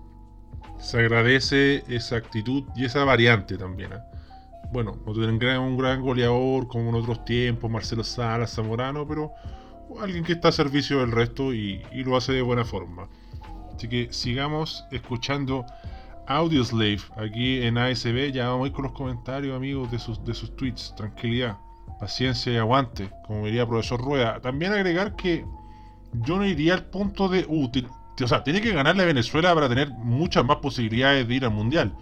se 0.79 0.99
agradece 0.99 1.83
esa 1.87 2.15
actitud 2.15 2.63
y 2.75 2.85
esa 2.85 3.03
variante 3.03 3.57
también. 3.57 3.91
Bueno, 4.71 4.97
no 5.05 5.13
tienen 5.13 5.59
un 5.59 5.77
gran 5.77 6.01
goleador 6.01 6.67
como 6.67 6.89
en 6.89 6.95
otros 6.95 7.25
tiempos, 7.25 7.69
Marcelo 7.69 8.03
Salas, 8.03 8.55
Zamorano, 8.55 9.07
pero 9.07 9.31
alguien 10.01 10.23
que 10.23 10.33
está 10.33 10.49
a 10.49 10.51
servicio 10.51 10.99
del 10.99 11.11
resto 11.11 11.53
y, 11.53 11.81
lo 12.03 12.17
hace 12.17 12.33
de 12.33 12.41
buena 12.41 12.65
forma. 12.65 13.07
Así 13.75 13.87
que 13.87 14.07
sigamos 14.11 14.85
escuchando 14.91 15.65
Audioslave 16.27 17.01
aquí 17.17 17.63
en 17.63 17.77
ASB. 17.77 18.31
Ya 18.31 18.49
vamos 18.49 18.65
a 18.65 18.67
ir 18.67 18.73
con 18.73 18.83
los 18.83 18.93
comentarios, 18.93 19.55
amigos, 19.55 19.91
de 19.91 19.99
sus, 19.99 20.23
de 20.23 20.33
sus 20.33 20.55
tweets. 20.55 20.93
Tranquilidad, 20.95 21.57
paciencia 21.99 22.53
y 22.53 22.57
aguante, 22.57 23.09
como 23.27 23.45
diría 23.45 23.61
el 23.61 23.67
profesor 23.67 24.01
Rueda. 24.01 24.39
También 24.41 24.73
agregar 24.73 25.15
que 25.15 25.45
yo 26.13 26.37
no 26.37 26.45
iría 26.45 26.75
al 26.75 26.85
punto 26.85 27.27
de 27.27 27.45
útil. 27.47 27.87
O 28.21 28.27
sea, 28.27 28.43
tiene 28.43 28.61
que 28.61 28.71
ganarle 28.71 29.03
a 29.03 29.07
Venezuela 29.07 29.53
para 29.53 29.67
tener 29.67 29.89
muchas 29.89 30.45
más 30.45 30.57
posibilidades 30.57 31.27
de 31.27 31.35
ir 31.35 31.45
al 31.45 31.51
mundial. 31.51 31.95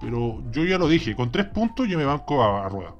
Pero 0.00 0.42
yo 0.50 0.64
ya 0.64 0.78
lo 0.78 0.88
dije, 0.88 1.14
con 1.14 1.30
tres 1.30 1.46
puntos 1.46 1.86
yo 1.88 1.98
me 1.98 2.04
banco 2.04 2.42
a 2.42 2.68
Rueda. 2.68 2.94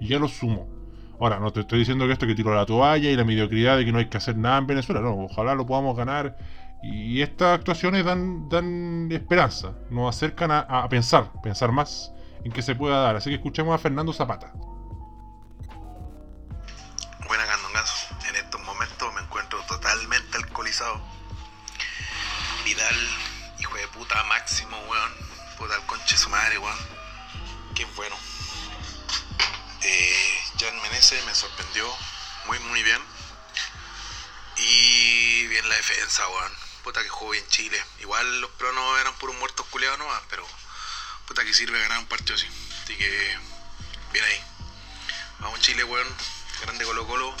Y 0.00 0.08
ya 0.08 0.18
lo 0.18 0.28
sumo. 0.28 0.79
Ahora, 1.20 1.38
no 1.38 1.52
te 1.52 1.60
estoy 1.60 1.80
diciendo 1.80 2.06
que 2.06 2.14
esto 2.14 2.26
que 2.26 2.34
tiro 2.34 2.54
la 2.54 2.64
toalla 2.64 3.10
y 3.10 3.14
la 3.14 3.24
mediocridad 3.24 3.76
de 3.76 3.84
que 3.84 3.92
no 3.92 3.98
hay 3.98 4.06
que 4.06 4.16
hacer 4.16 4.36
nada 4.36 4.56
en 4.56 4.66
Venezuela. 4.66 5.02
No, 5.02 5.24
ojalá 5.24 5.54
lo 5.54 5.66
podamos 5.66 5.94
ganar. 5.94 6.38
Y 6.82 7.20
estas 7.20 7.58
actuaciones 7.58 8.06
dan, 8.06 8.48
dan 8.48 9.08
esperanza, 9.12 9.74
nos 9.90 10.16
acercan 10.16 10.50
a, 10.50 10.60
a 10.60 10.88
pensar, 10.88 11.30
pensar 11.42 11.72
más 11.72 12.10
en 12.42 12.52
que 12.52 12.62
se 12.62 12.74
pueda 12.74 13.00
dar. 13.00 13.16
Así 13.16 13.28
que 13.28 13.36
escuchemos 13.36 13.74
a 13.74 13.78
Fernando 13.78 14.14
Zapata. 14.14 14.52
Buena 17.28 17.44
Candongazo. 17.46 18.14
En 18.30 18.36
estos 18.36 18.60
momentos 18.62 19.14
me 19.14 19.20
encuentro 19.20 19.60
totalmente 19.68 20.38
alcoholizado. 20.38 21.02
Vidal, 22.64 22.96
hijo 23.58 23.76
de 23.76 23.86
puta 23.88 24.24
máximo, 24.24 24.74
weón. 24.88 25.12
Puta 25.58 25.74
el 25.76 25.82
conche 25.82 26.16
su 26.16 26.30
madre, 26.30 26.56
weón. 26.58 26.78
Qué 27.74 27.84
bueno. 27.94 28.16
Eh, 29.82 30.42
Jan 30.58 30.80
Menezes 30.82 31.24
me 31.24 31.34
sorprendió 31.34 31.90
muy, 32.46 32.58
muy 32.60 32.82
bien. 32.82 33.02
Y 34.56 35.46
bien 35.46 35.68
la 35.68 35.76
defensa, 35.76 36.28
weón. 36.28 36.52
Puta 36.84 37.02
que 37.02 37.08
jugó 37.08 37.32
bien 37.32 37.46
Chile. 37.48 37.82
Igual 38.00 38.40
los 38.40 38.50
pronos 38.52 39.00
eran 39.00 39.14
puros 39.18 39.36
muertos 39.36 39.66
culeados 39.66 39.98
nomás, 39.98 40.22
pero 40.28 40.46
puta 41.26 41.44
que 41.44 41.54
sirve 41.54 41.80
ganar 41.80 41.98
un 41.98 42.06
partido 42.06 42.34
así. 42.34 42.46
Así 42.82 42.96
que, 42.96 43.38
bien 44.12 44.24
ahí. 44.24 44.44
Vamos 45.40 45.60
Chile, 45.60 45.84
weón. 45.84 46.08
Grande 46.62 46.84
Colo 46.84 47.06
Colo. 47.06 47.34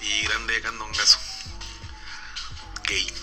Y 0.00 0.22
grande 0.22 0.60
Candongazo. 0.60 1.18
Gay. 2.84 3.21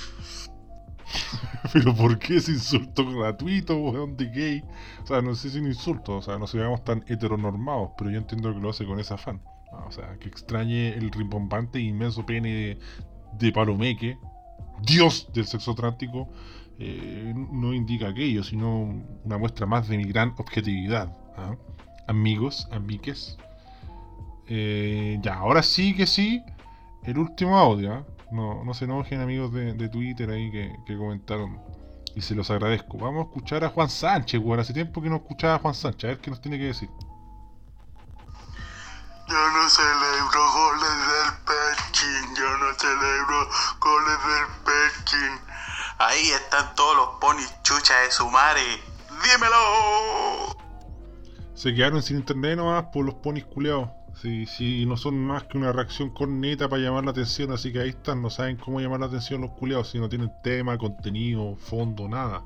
Pero 1.74 1.94
¿por 1.94 2.18
qué 2.18 2.38
ese 2.38 2.52
insulto 2.52 3.06
gratuito, 3.06 3.78
weón, 3.78 4.18
de 4.18 4.26
gay? 4.30 4.64
O 5.04 5.08
sea, 5.08 5.22
no 5.22 5.36
sé 5.36 5.50
si 5.50 5.58
es 5.58 5.64
un 5.64 5.68
insulto, 5.68 6.18
o 6.18 6.22
sea, 6.22 6.38
no 6.38 6.48
seamos 6.48 6.84
tan 6.84 7.04
heteronormados, 7.08 7.92
pero 7.98 8.10
yo 8.10 8.18
entiendo 8.18 8.54
que 8.54 8.60
lo 8.60 8.70
hace 8.70 8.86
con 8.86 9.00
ese 9.00 9.14
afán. 9.14 9.42
Ah, 9.72 9.86
O 9.88 9.92
sea, 9.92 10.18
que 10.20 10.28
extrañe 10.30 10.90
el 10.90 11.12
rimbombante 11.12 11.80
inmenso 11.80 12.26
pene 12.26 12.80
de, 13.38 13.52
Palomeque, 13.52 14.18
dios 14.82 15.30
del 15.34 15.46
sexo 15.46 15.76
trántico, 15.76 16.30
eh, 16.80 17.34
no 17.36 17.74
indica 17.74 18.10
aquello, 18.10 18.44
sino 18.44 19.04
una 19.24 19.38
muestra 19.38 19.66
más 19.66 19.88
de 19.88 19.98
mi 19.98 20.06
gran 20.06 20.34
objetividad. 20.38 21.16
¿ah? 21.38 21.56
Amigos, 22.08 22.68
amiques. 22.72 23.38
Eh, 24.48 25.20
ya, 25.22 25.36
ahora 25.36 25.62
sí 25.62 25.96
que 25.96 26.08
sí, 26.08 26.42
el 27.04 27.20
último 27.20 27.58
audio. 27.58 28.06
No, 28.32 28.64
no 28.64 28.74
se 28.74 28.86
enojen 28.86 29.22
amigos 29.22 29.52
de, 29.54 29.74
de 29.74 29.90
Twitter 29.90 30.30
ahí 30.30 30.52
que, 30.52 30.76
que 30.86 30.98
comentaron. 30.98 31.60
Y 32.16 32.22
se 32.22 32.36
los 32.36 32.50
agradezco. 32.50 32.98
Vamos 32.98 33.26
a 33.26 33.30
escuchar 33.30 33.64
a 33.64 33.70
Juan 33.70 33.90
Sánchez, 33.90 34.42
weón. 34.42 34.60
Hace 34.60 34.74
tiempo 34.74 35.02
que 35.02 35.10
no 35.10 35.18
escuchaba 35.18 35.56
a 35.56 35.60
Juan 35.60 35.74
Sánchez. 35.74 36.04
A 36.04 36.08
ver 36.08 36.20
qué 36.20 36.30
nos 36.30 36.42
tiene 36.42 36.58
que 36.58 36.66
decir. 36.66 36.90
Yo 39.28 39.50
no 39.52 39.70
celebro 39.70 40.52
goles 40.54 40.90
del 40.90 41.34
Pechín, 41.46 42.36
yo 42.36 42.58
no 42.58 42.74
celebro 42.80 43.48
goles 43.80 44.18
del 44.26 44.48
Pechín. 44.66 45.40
Ahí 46.00 46.32
están 46.32 46.74
todos 46.76 46.96
los 46.96 47.10
ponis 47.20 47.54
chucha 47.62 47.94
de 48.00 48.12
su 48.12 48.28
madre. 48.30 48.62
¡Dímelo! 49.24 50.58
Se 51.54 51.76
quedaron 51.76 52.02
sin 52.02 52.18
internet 52.18 52.58
nomás 52.58 52.86
por 52.92 53.06
los 53.06 53.16
ponis 53.16 53.46
culeados. 53.46 53.90
Si, 54.22 54.46
si 54.46 54.86
no 54.86 54.98
son 54.98 55.18
más 55.18 55.44
que 55.44 55.58
una 55.58 55.72
reacción 55.72 56.10
corneta 56.10 56.68
para 56.68 56.82
llamar 56.82 57.06
la 57.06 57.12
atención, 57.12 57.52
así 57.52 57.72
que 57.72 57.80
ahí 57.80 57.90
están, 57.90 58.22
no 58.22 58.30
saben 58.30 58.58
cómo 58.58 58.82
llamar 58.82 59.00
la 59.00 59.06
atención 59.06 59.42
los 59.42 59.52
culeados, 59.52 59.90
si 59.90 60.00
no 60.00 60.10
tienen 60.10 60.32
tema, 60.44 60.78
contenido, 60.78 61.56
fondo, 61.56 62.10
nada. 62.10 62.44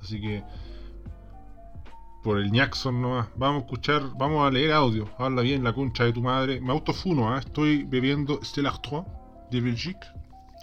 Así 0.00 0.20
que 0.20 0.42
por 2.26 2.40
el 2.40 2.50
Jackson 2.50 3.00
nomás. 3.00 3.28
Vamos 3.36 3.62
a 3.62 3.66
escuchar, 3.66 4.02
vamos 4.18 4.44
a 4.44 4.50
leer 4.50 4.72
audio. 4.72 5.08
Habla 5.16 5.42
bien 5.42 5.62
la 5.62 5.72
concha 5.72 6.02
de 6.02 6.12
tu 6.12 6.22
madre. 6.22 6.60
Me 6.60 6.72
autofuno, 6.72 7.32
¿ah? 7.32 7.38
estoy 7.38 7.84
bebiendo 7.84 8.40
Stella 8.42 8.70
Artois 8.70 9.04
de 9.52 9.60
Belgique. 9.60 10.04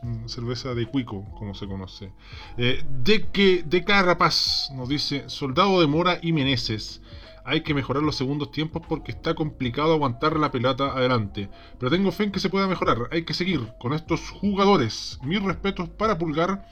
mm, 0.02 0.28
Cerveza 0.28 0.74
de 0.74 0.86
Cuico, 0.88 1.24
como 1.40 1.56
se 1.56 1.66
conoce. 1.66 2.12
Eh, 2.58 2.84
de 2.90 3.28
que 3.28 3.64
de 3.64 3.82
Carrapaz 3.86 4.72
nos 4.76 4.90
dice: 4.90 5.24
Soldado 5.30 5.80
de 5.80 5.88
Mora 5.88 6.20
y 6.22 6.34
Meneses. 6.34 7.02
Hay 7.46 7.62
que 7.62 7.74
mejorar 7.74 8.04
los 8.04 8.16
segundos 8.16 8.52
tiempos 8.52 8.82
porque 8.88 9.12
está 9.12 9.36
complicado 9.36 9.94
aguantar 9.94 10.38
la 10.40 10.52
pelota 10.52 10.94
adelante. 10.94 11.50
Pero 11.78 11.92
tengo 11.92 12.12
fe 12.12 12.24
en 12.26 12.32
que 12.32 12.40
se 12.40 12.50
pueda 12.50 12.68
mejorar. 12.68 13.10
Hay 13.12 13.24
que 13.24 13.34
seguir 13.34 13.68
con 13.80 13.94
estos 13.94 14.30
jugadores. 14.30 15.20
Mis 15.24 15.42
respetos 15.44 15.90
para 15.90 16.18
Pulgar, 16.18 16.66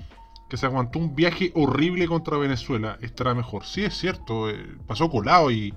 que 0.49 0.57
se 0.57 0.65
aguantó 0.65 0.99
un 0.99 1.13
viaje 1.15 1.51
horrible 1.55 2.07
contra 2.07 2.38
Venezuela. 2.38 2.97
Estará 3.01 3.34
mejor. 3.34 3.65
Sí, 3.65 3.84
es 3.84 3.97
cierto. 3.97 4.49
eh, 4.49 4.78
pasó 4.88 5.09
colado 5.09 5.51
y 5.51 5.74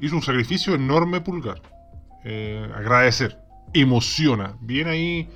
hizo 0.00 0.16
un 0.16 0.22
sacrificio 0.22 0.74
enorme 0.74 1.20
Pulgar. 1.20 1.60
Eh, 2.24 2.66
agradecer. 2.74 3.38
Emociona. 3.74 4.56
Bien 4.60 4.88
ahí. 4.88 5.28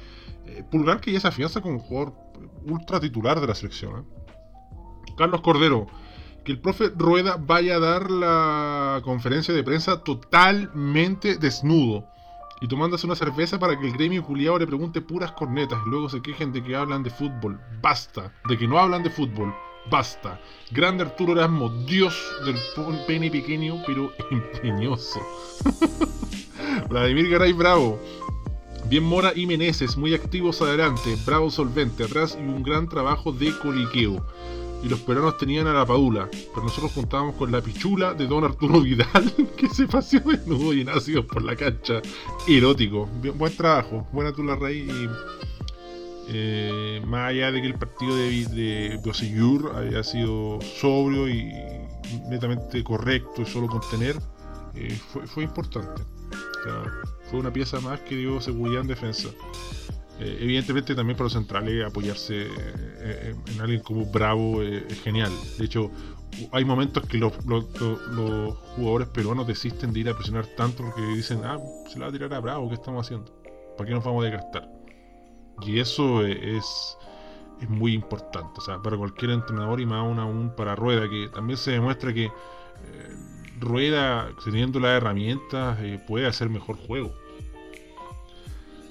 eh, 0.47 0.65
Pulgar 0.71 1.01
que 1.01 1.13
ya 1.13 1.21
se 1.21 1.29
afianza 1.29 1.61
como 1.61 1.75
un 1.75 1.81
jugador 1.81 2.15
ultra 2.65 3.01
titular 3.01 3.39
de 3.41 3.47
la 3.47 3.55
selección. 3.55 4.07
Carlos 5.17 5.41
Cordero 5.43 5.87
que 6.49 6.53
el 6.53 6.61
profe 6.61 6.91
Rueda 6.97 7.37
vaya 7.39 7.77
a 7.77 7.79
dar 7.79 8.11
la 8.11 9.03
conferencia 9.05 9.53
de 9.53 9.63
prensa 9.63 10.03
totalmente 10.03 11.37
desnudo 11.37 12.07
y 12.63 12.69
tomándose 12.69 13.05
una 13.05 13.17
cerveza 13.17 13.59
para 13.59 13.79
que 13.79 13.87
el 13.87 13.93
gremio 13.93 14.25
culiado 14.25 14.59
le 14.59 14.67
pregunte 14.67 15.03
puras 15.03 15.31
cornetas 15.33 15.79
y 15.85 15.91
luego 15.91 16.09
se 16.09 16.23
quejen 16.23 16.51
de 16.55 16.65
que 16.65 16.75
hablan 16.75 17.03
de 17.03 17.11
fútbol. 17.11 17.61
Basta, 17.83 18.33
de 18.49 18.57
que 18.57 18.67
no 18.67 18.79
hablan 18.79 19.03
de 19.03 19.11
fútbol. 19.11 19.55
Basta. 19.91 20.41
Grande 20.71 21.05
Arturo 21.05 21.35
Erasmo, 21.35 21.69
dios 21.85 22.19
del 22.47 22.57
pene 23.07 23.31
pequeño 23.31 23.83
pero 23.87 24.11
empeñoso. 24.31 25.21
Vladimir 26.89 27.29
Garay 27.29 27.53
Bravo. 27.53 28.01
Bien 28.87 29.05
Mora 29.05 29.33
y 29.37 29.45
Meneses, 29.45 29.99
muy 29.99 30.15
activos 30.15 30.63
adelante, 30.63 31.15
bravo 31.27 31.51
solvente 31.51 32.05
atrás 32.05 32.39
y 32.41 32.43
un 32.43 32.63
gran 32.63 32.89
trabajo 32.89 33.33
de 33.33 33.53
coliqueo 33.59 34.25
y 34.83 34.89
los 34.89 35.01
peruanos 35.01 35.37
tenían 35.39 35.67
a 35.67 35.73
la 35.73 35.87
Padula, 35.87 36.29
pero 36.55 36.65
nosotros 36.65 36.93
juntábamos 36.93 37.35
con 37.35 37.51
la 37.51 37.61
pichula 37.61 38.15
de 38.15 38.27
don 38.27 38.45
Arturo 38.45 38.81
Vidal, 38.83 39.33
que 39.57 39.69
se 39.69 39.87
paseó 39.87 40.21
desnudo 40.21 40.73
y 40.73 40.85
nacido 40.85 41.27
por 41.27 41.43
la 41.43 41.57
cancha. 41.57 42.01
Erótico. 42.47 43.07
Buen 43.35 43.57
trabajo, 43.57 44.07
buena 44.13 44.33
tu 44.33 44.45
la 44.45 44.57
raíz. 44.57 44.91
Eh, 46.31 47.03
más 47.07 47.31
allá 47.31 47.51
de 47.51 47.63
que 47.63 47.67
el 47.69 47.75
partido 47.75 48.15
de, 48.15 48.45
de 48.45 49.01
haya 49.77 50.03
sido 50.03 50.59
sobrio 50.61 51.27
y 51.27 51.51
netamente 52.29 52.85
correcto 52.85 53.43
y 53.43 53.47
solo 53.47 53.67
contener, 53.67 54.17
eh, 54.75 54.99
fue, 55.27 55.43
importante. 55.43 56.03
Fue 57.31 57.41
una 57.41 57.53
pieza 57.53 57.81
más 57.81 58.01
que 58.01 58.17
dio 58.17 58.41
seguridad 58.41 58.83
en 58.83 58.89
defensa. 58.89 59.29
Eh, 60.21 60.39
evidentemente 60.41 60.95
también 60.95 61.17
para 61.17 61.27
los 61.27 61.33
centrales 61.33 61.87
apoyarse 61.87 62.47
eh, 62.49 63.35
en 63.47 63.61
alguien 63.61 63.81
como 63.81 64.05
Bravo 64.07 64.63
eh, 64.63 64.85
es 64.89 65.01
genial. 65.03 65.33
De 65.59 65.65
hecho, 65.65 65.91
hay 66.53 66.65
momentos 66.65 67.05
que 67.07 67.19
los, 67.19 67.33
jugadores 68.77 69.09
peruanos 69.09 69.47
desisten 69.47 69.93
de 69.93 70.01
ir 70.01 70.09
a 70.09 70.15
presionar 70.15 70.47
tanto 70.57 70.85
porque 70.85 71.03
dicen, 71.03 71.41
ah, 71.45 71.59
se 71.89 71.99
la 71.99 72.07
va 72.07 72.11
a 72.11 72.13
tirar 72.13 72.35
a 72.35 72.41
Bravo, 72.41 72.69
¿qué 72.69 72.75
estamos 72.75 73.07
haciendo? 73.07 73.33
¿Para 73.77 73.89
qué 73.89 73.95
nos 73.95 74.05
vamos 74.05 74.25
a 74.25 74.29
desgastar? 74.29 74.69
Y 75.63 75.81
eso 75.81 76.25
eh, 76.25 76.57
es, 76.57 76.97
muy 77.69 77.93
importante, 77.93 78.53
o 78.59 78.61
sea, 78.61 78.81
para 78.81 78.97
cualquier 78.97 79.33
entrenador 79.33 79.81
y 79.81 79.87
más 79.87 79.99
aún 79.99 80.21
aún 80.21 80.55
para 80.57 80.77
Rueda, 80.77 81.09
que 81.11 81.29
también 81.35 81.57
se 81.57 81.73
demuestra 81.73 82.15
que 82.15 82.27
eh, 82.27 82.31
Rueda, 83.59 84.31
teniendo 84.45 84.79
las 84.79 84.97
herramientas, 84.97 85.77
eh, 85.81 86.01
puede 86.07 86.27
hacer 86.27 86.49
mejor 86.49 86.77
juego. 86.77 87.13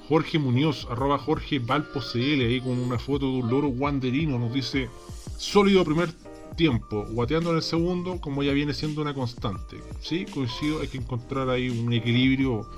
Jorge 0.08 0.40
Muñoz, 0.40 0.88
arroba 0.90 1.18
Jorge 1.18 1.60
CL, 1.60 2.42
ahí 2.46 2.62
con 2.62 2.80
una 2.80 2.98
foto 2.98 3.26
de 3.26 3.40
un 3.40 3.50
loro 3.50 3.68
wanderino, 3.68 4.40
nos 4.40 4.54
dice 4.54 4.90
sólido 5.38 5.84
primer 5.84 6.14
tiempo, 6.56 7.06
guateando 7.10 7.50
en 7.50 7.58
el 7.58 7.62
segundo, 7.62 8.22
como 8.22 8.42
ya 8.42 8.54
viene 8.54 8.74
siendo 8.74 9.02
una 9.02 9.14
constante. 9.14 9.78
Sí, 10.00 10.26
coincido, 10.26 10.80
hay 10.82 10.88
que 10.88 10.98
encontrar 10.98 11.50
ahí 11.50 11.70
un 11.70 11.92
equilibrio 11.92 12.70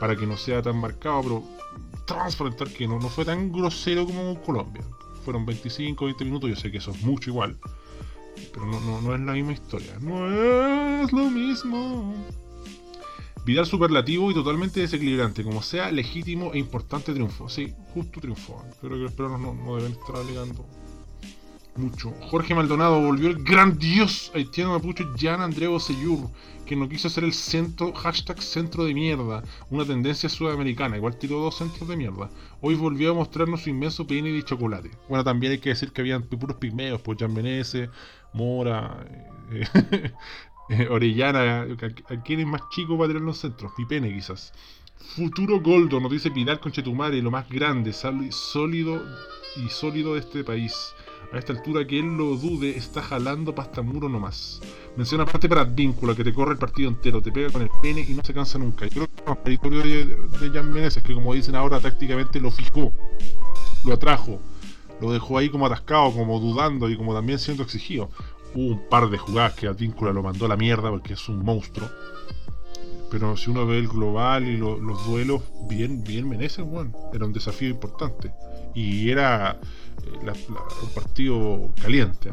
para 0.00 0.16
que 0.16 0.26
no 0.26 0.36
sea 0.36 0.62
tan 0.62 0.76
marcado, 0.76 1.22
pero 1.22 1.42
transparentar 2.06 2.68
que 2.68 2.88
no, 2.88 2.98
no 2.98 3.08
fue 3.08 3.24
tan 3.24 3.52
grosero 3.52 4.04
como 4.04 4.40
Colombia. 4.42 4.82
Fueron 5.24 5.46
25, 5.46 6.04
20 6.04 6.24
minutos, 6.24 6.50
yo 6.50 6.56
sé 6.56 6.72
que 6.72 6.78
eso 6.78 6.90
es 6.90 7.02
mucho 7.02 7.30
igual, 7.30 7.56
pero 8.52 8.66
no, 8.66 8.80
no, 8.80 9.00
no 9.00 9.14
es 9.14 9.20
la 9.20 9.32
misma 9.32 9.52
historia. 9.52 9.96
No 10.00 11.02
es 11.02 11.12
lo 11.12 11.30
mismo. 11.30 12.14
Vidal 13.44 13.66
superlativo 13.66 14.30
y 14.30 14.34
totalmente 14.34 14.80
desequilibrante, 14.80 15.44
como 15.44 15.62
sea 15.62 15.92
legítimo 15.92 16.52
e 16.54 16.58
importante 16.58 17.12
triunfo. 17.12 17.48
Sí, 17.50 17.74
justo 17.92 18.18
triunfo. 18.20 18.64
Creo 18.80 18.92
que 18.92 18.98
los 18.98 19.12
peruanos 19.12 19.54
no, 19.54 19.76
deben 19.76 19.92
estar 19.92 20.16
alegando 20.16 20.64
mucho. 21.76 22.12
Jorge 22.30 22.54
Maldonado 22.54 23.02
volvió 23.02 23.28
el 23.28 23.42
gran 23.42 23.78
dios 23.78 24.30
haitiano 24.34 24.70
mapuche 24.70 25.04
Jan 25.18 25.42
Andreu 25.42 25.78
Seyur, 25.78 26.30
que 26.64 26.76
no 26.76 26.88
quiso 26.88 27.10
ser 27.10 27.24
el 27.24 27.34
centro, 27.34 27.92
hashtag 27.92 28.40
centro 28.40 28.84
de 28.84 28.94
mierda, 28.94 29.42
una 29.70 29.84
tendencia 29.84 30.28
sudamericana, 30.28 30.96
igual 30.96 31.18
tiró 31.18 31.40
dos 31.40 31.58
centros 31.58 31.86
de 31.88 31.96
mierda. 31.96 32.30
Hoy 32.62 32.76
volvió 32.76 33.10
a 33.10 33.14
mostrarnos 33.14 33.62
su 33.62 33.70
inmenso 33.70 34.06
pene 34.06 34.32
de 34.32 34.42
chocolate. 34.42 34.90
Bueno, 35.08 35.24
también 35.24 35.52
hay 35.52 35.58
que 35.58 35.70
decir 35.70 35.92
que 35.92 36.00
habían 36.00 36.22
puros 36.22 36.56
pigmeos, 36.56 37.02
pues 37.02 37.18
Jan 37.18 37.34
Menezes, 37.34 37.90
Mora, 38.32 39.04
eh, 39.52 40.10
Orellana, 40.90 41.62
¿a 41.62 42.22
quién 42.22 42.40
es 42.40 42.46
más 42.46 42.62
chico 42.70 42.96
para 42.96 43.08
tener 43.08 43.22
los 43.22 43.38
centros? 43.38 43.72
pene 43.88 44.12
quizás. 44.12 44.52
Futuro 45.16 45.60
Goldo, 45.60 46.00
nos 46.00 46.10
dice 46.10 46.30
Pilar 46.30 46.60
Conchetumare, 46.60 47.20
lo 47.20 47.30
más 47.30 47.48
grande, 47.48 47.92
sólido 47.92 49.02
y 49.56 49.68
sólido 49.68 50.14
de 50.14 50.20
este 50.20 50.42
país. 50.42 50.94
A 51.32 51.38
esta 51.38 51.52
altura 51.52 51.86
que 51.86 51.98
él 51.98 52.16
lo 52.16 52.36
dude, 52.36 52.76
está 52.76 53.02
jalando 53.02 53.54
pasta 53.54 53.82
muro 53.82 54.08
nomás. 54.08 54.60
Menciona 54.96 55.26
parte 55.26 55.48
para 55.48 55.62
Advíncula, 55.62 56.14
que 56.14 56.24
te 56.24 56.32
corre 56.32 56.52
el 56.52 56.58
partido 56.58 56.88
entero, 56.88 57.20
te 57.20 57.32
pega 57.32 57.50
con 57.50 57.62
el 57.62 57.70
pene 57.82 58.06
y 58.08 58.14
no 58.14 58.24
se 58.24 58.32
cansa 58.32 58.58
nunca. 58.58 58.86
Yo 58.86 59.06
creo 59.06 59.08
que 59.24 59.30
el 59.30 59.58
territorio 59.58 59.80
de, 59.80 60.38
de 60.38 60.50
Jan 60.50 60.72
Meneses, 60.72 61.02
que 61.02 61.14
como 61.14 61.34
dicen 61.34 61.56
ahora 61.56 61.80
tácticamente 61.80 62.40
lo 62.40 62.50
fijó, 62.50 62.92
lo 63.84 63.94
atrajo, 63.94 64.40
lo 65.00 65.12
dejó 65.12 65.38
ahí 65.38 65.48
como 65.48 65.66
atascado, 65.66 66.12
como 66.12 66.38
dudando 66.40 66.88
y 66.88 66.96
como 66.96 67.14
también 67.14 67.38
siendo 67.38 67.62
exigido. 67.62 68.10
Un 68.54 68.88
par 68.88 69.10
de 69.10 69.18
jugadas 69.18 69.54
que 69.54 69.66
Advíncula 69.66 70.12
lo 70.12 70.22
mandó 70.22 70.46
a 70.46 70.48
la 70.48 70.56
mierda 70.56 70.90
porque 70.90 71.14
es 71.14 71.28
un 71.28 71.44
monstruo. 71.44 71.88
Pero 73.10 73.36
si 73.36 73.50
uno 73.50 73.66
ve 73.66 73.78
el 73.78 73.88
global 73.88 74.46
y 74.46 74.56
los 74.56 75.06
duelos, 75.06 75.42
bien, 75.68 76.02
bien 76.02 76.28
Meneses, 76.28 76.64
bueno, 76.64 76.92
era 77.12 77.24
un 77.24 77.32
desafío 77.32 77.68
importante. 77.68 78.32
Y 78.74 79.10
era 79.10 79.60
un 80.82 80.90
partido 80.94 81.70
caliente. 81.80 82.32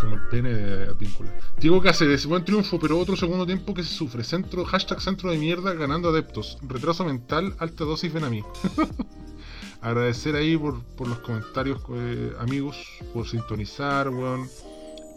Como 0.00 0.16
el 0.16 0.22
pene 0.28 0.52
de 0.52 0.90
Advíncula. 0.90 1.30
Diego 1.58 1.80
Cáceres, 1.80 2.26
buen 2.26 2.44
triunfo, 2.44 2.78
pero 2.78 2.98
otro 2.98 3.16
segundo 3.16 3.46
tiempo 3.46 3.72
que 3.72 3.82
se 3.82 3.94
sufre. 3.94 4.24
Centro, 4.24 4.64
hashtag 4.66 5.00
centro 5.00 5.30
de 5.30 5.38
mierda 5.38 5.72
ganando 5.72 6.10
adeptos. 6.10 6.58
Retraso 6.60 7.04
mental, 7.04 7.54
alta 7.58 7.84
dosis, 7.84 8.12
ven 8.12 8.24
a 8.24 8.28
mí. 8.28 8.44
Agradecer 9.80 10.36
ahí 10.36 10.56
por, 10.58 10.82
los 11.08 11.18
comentarios, 11.20 11.80
eh, 11.94 12.32
amigos, 12.40 12.76
por 13.14 13.26
sintonizar, 13.26 14.10
weón. 14.10 14.48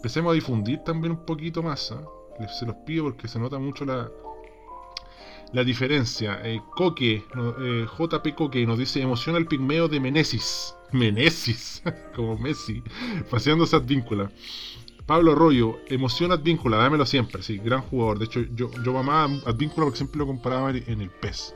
Empecemos 0.00 0.30
a 0.30 0.34
difundir 0.34 0.78
también 0.78 1.12
un 1.12 1.26
poquito 1.26 1.62
más. 1.62 1.90
¿eh? 1.90 2.46
Se 2.58 2.64
los 2.64 2.74
pido 2.86 3.04
porque 3.04 3.28
se 3.28 3.38
nota 3.38 3.58
mucho 3.58 3.84
la, 3.84 4.10
la 5.52 5.62
diferencia. 5.62 6.40
Eh, 6.42 6.58
Coque, 6.74 7.22
eh, 7.60 7.86
JP 7.98 8.34
Coque 8.34 8.66
nos 8.66 8.78
dice: 8.78 9.02
emociona 9.02 9.38
el 9.38 9.46
pigmeo 9.46 9.88
de 9.88 10.00
Menesis. 10.00 10.74
Menesis, 10.92 11.82
como 12.16 12.38
Messi, 12.38 12.82
paseándose 13.30 13.76
Advíncula. 13.76 14.32
Pablo 15.04 15.32
Arroyo, 15.32 15.76
emociona 15.88 16.36
Advíncula, 16.36 16.78
dámelo 16.78 17.04
siempre, 17.04 17.42
sí, 17.42 17.58
gran 17.58 17.82
jugador. 17.82 18.20
De 18.20 18.24
hecho, 18.24 18.40
yo, 18.54 18.70
yo 18.82 18.98
amaba 18.98 19.24
Advíncula 19.44 19.84
porque 19.84 19.98
siempre 19.98 20.18
lo 20.18 20.26
comparaba 20.26 20.70
en 20.70 21.02
el 21.02 21.10
PES, 21.10 21.54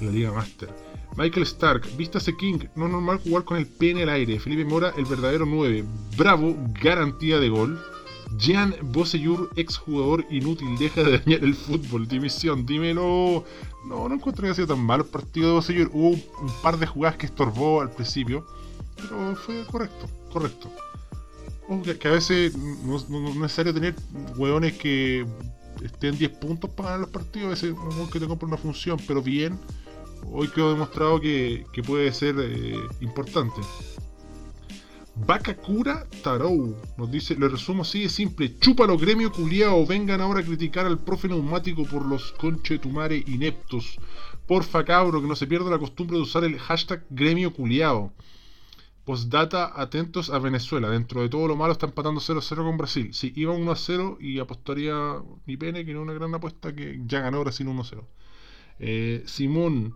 en 0.00 0.06
la 0.06 0.12
Liga 0.12 0.32
Master. 0.32 0.87
Michael 1.18 1.46
Stark, 1.46 1.82
vístase 1.96 2.36
King, 2.36 2.60
no 2.76 2.86
normal 2.86 3.18
jugar 3.18 3.42
con 3.42 3.56
el 3.56 3.66
P 3.66 3.90
en 3.90 3.98
el 3.98 4.08
aire. 4.08 4.38
Felipe 4.38 4.64
Mora, 4.64 4.94
el 4.96 5.04
verdadero 5.04 5.46
9. 5.46 5.84
Bravo, 6.16 6.54
garantía 6.80 7.40
de 7.40 7.48
gol. 7.48 7.76
Jean 8.36 8.72
Boseyur, 8.82 9.50
exjugador 9.56 10.24
inútil, 10.30 10.78
deja 10.78 11.02
de 11.02 11.18
dañar 11.18 11.42
el 11.42 11.56
fútbol. 11.56 12.06
Dimisión, 12.06 12.64
dímelo. 12.64 13.44
No, 13.84 14.08
no 14.08 14.14
encontré 14.14 14.42
que 14.42 14.46
haya 14.46 14.54
sido 14.54 14.68
tan 14.68 14.78
malo 14.78 15.02
el 15.02 15.10
partido 15.10 15.48
de 15.48 15.54
Boseyur. 15.54 15.90
Hubo 15.92 16.10
un, 16.10 16.22
par 16.62 16.78
de 16.78 16.86
jugadas 16.86 17.16
que 17.16 17.26
estorbó 17.26 17.80
al 17.80 17.90
principio, 17.90 18.46
pero 18.94 19.34
fue 19.34 19.64
correcto, 19.64 20.06
correcto. 20.32 20.70
Que, 21.98 22.06
a 22.06 22.12
veces 22.12 22.56
no, 22.56 22.94
es 22.94 23.10
necesario 23.10 23.74
tener 23.74 23.96
hueones 24.36 24.74
que 24.74 25.26
estén 25.82 26.16
10 26.16 26.30
puntos 26.38 26.70
para 26.70 26.90
ganar 26.90 27.00
los 27.00 27.10
partidos. 27.10 27.46
A 27.46 27.50
veces 27.50 27.74
que 28.12 28.20
te 28.20 28.28
compra 28.28 28.46
una 28.46 28.56
función, 28.56 29.00
pero 29.04 29.20
bien. 29.20 29.58
Hoy 30.30 30.48
quedó 30.48 30.72
demostrado 30.72 31.20
que, 31.20 31.64
puede 31.86 32.12
ser 32.12 32.36
eh, 32.38 32.76
importante. 33.00 33.60
Bakakura 35.26 36.06
Tarou 36.22 36.76
nos 36.96 37.10
dice, 37.10 37.34
le 37.34 37.48
resumo 37.48 37.82
así 37.82 38.02
de 38.02 38.08
simple, 38.08 38.56
chúpalo 38.60 38.96
gremio 38.96 39.32
culiao, 39.32 39.84
vengan 39.84 40.20
ahora 40.20 40.40
a 40.40 40.44
criticar 40.44 40.86
al 40.86 40.98
profe 40.98 41.26
neumático 41.28 41.84
por 41.84 42.06
los 42.06 42.32
conchetumare 42.32 43.24
ineptos. 43.26 43.98
Porfa 44.46 44.84
cabro, 44.84 45.20
que 45.20 45.26
no 45.26 45.34
se 45.34 45.48
pierda 45.48 45.70
la 45.70 45.78
costumbre 45.78 46.16
de 46.16 46.22
usar 46.22 46.44
el 46.44 46.58
hashtag 46.58 47.04
gremio 47.10 47.52
culiao. 47.52 48.12
Postdata, 49.04 49.72
atentos 49.74 50.30
a 50.30 50.38
Venezuela. 50.38 50.90
Dentro 50.90 51.22
de 51.22 51.30
todo 51.30 51.48
lo 51.48 51.56
malo 51.56 51.72
está 51.72 51.86
empatando 51.86 52.20
0-0 52.20 52.56
con 52.56 52.76
Brasil. 52.76 53.12
Si 53.12 53.32
iba 53.36 53.54
1-0 53.54 54.18
y 54.20 54.38
apostaría 54.38 54.94
mi 55.46 55.56
pene, 55.56 55.84
que 55.84 55.92
es 55.92 55.96
una 55.96 56.12
gran 56.12 56.34
apuesta, 56.34 56.74
que 56.74 57.00
ya 57.06 57.20
ganó 57.20 57.40
Brasil 57.40 57.66
1-0. 57.66 58.04
Eh, 58.78 59.22
Simón, 59.26 59.94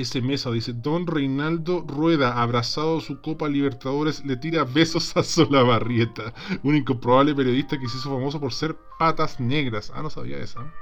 ese 0.00 0.20
mesa 0.20 0.50
dice, 0.50 0.72
Don 0.72 1.06
Reinaldo 1.06 1.84
Rueda, 1.86 2.40
abrazado 2.40 3.00
su 3.00 3.20
Copa 3.20 3.48
Libertadores, 3.48 4.24
le 4.24 4.36
tira 4.36 4.64
besos 4.64 5.16
a 5.16 5.22
Solabarrieta, 5.22 6.32
un 6.62 6.76
incomprobable 6.76 7.34
periodista 7.34 7.78
que 7.78 7.88
se 7.88 7.98
hizo 7.98 8.10
famoso 8.10 8.40
por 8.40 8.52
ser 8.52 8.76
patas 8.98 9.40
negras. 9.40 9.92
Ah, 9.94 10.02
no 10.02 10.10
sabía 10.10 10.38
esa. 10.38 10.72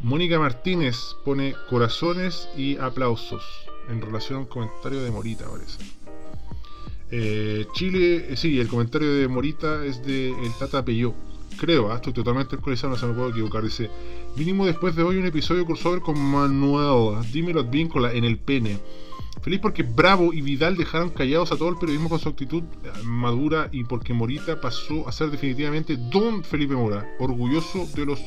Mónica 0.00 0.38
Martínez 0.38 1.16
pone 1.24 1.54
corazones 1.70 2.48
y 2.56 2.76
aplausos 2.78 3.42
en 3.88 4.00
relación 4.02 4.38
a 4.38 4.42
un 4.42 4.46
comentario 4.46 5.02
de 5.02 5.10
Morita, 5.10 5.46
parece. 5.48 5.78
Eh, 7.10 7.66
Chile, 7.72 8.32
eh, 8.32 8.36
sí, 8.36 8.58
el 8.60 8.68
comentario 8.68 9.14
de 9.14 9.28
Morita 9.28 9.84
es 9.84 10.04
de 10.04 10.30
el 10.30 10.52
Tata 10.58 10.84
Peyó 10.84 11.14
creo, 11.56 11.90
ah, 11.90 11.96
estoy 11.96 12.12
totalmente 12.12 12.56
actualizado, 12.56 12.92
no 12.92 12.98
se 12.98 13.06
me 13.06 13.14
puedo 13.14 13.30
equivocar. 13.30 13.62
Dice: 13.62 13.90
Mínimo 14.36 14.66
después 14.66 14.94
de 14.94 15.02
hoy 15.02 15.16
un 15.16 15.26
episodio 15.26 15.64
crossover 15.64 16.00
con 16.00 16.18
Manuel, 16.18 17.20
dímelo 17.32 17.60
Advíncola 17.60 18.12
en 18.12 18.24
el 18.24 18.38
pene. 18.38 18.78
Feliz 19.42 19.60
porque 19.60 19.82
Bravo 19.82 20.32
y 20.32 20.40
Vidal 20.40 20.76
dejaron 20.76 21.10
callados 21.10 21.52
a 21.52 21.56
todo 21.56 21.68
el 21.68 21.76
periodismo 21.76 22.08
con 22.08 22.18
su 22.18 22.28
actitud 22.28 22.62
eh, 22.62 22.90
madura 23.04 23.68
y 23.70 23.84
porque 23.84 24.12
Morita 24.12 24.60
pasó 24.60 25.06
a 25.06 25.12
ser 25.12 25.30
definitivamente 25.30 25.96
Don 25.96 26.42
Felipe 26.42 26.74
Mora, 26.74 27.06
orgulloso 27.20 27.86
de 27.94 28.06
los 28.06 28.20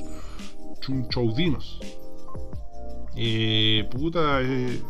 chunchaudinos. 0.79 1.79
Eh, 3.15 3.87
puta, 3.91 4.41
eh, 4.41 4.81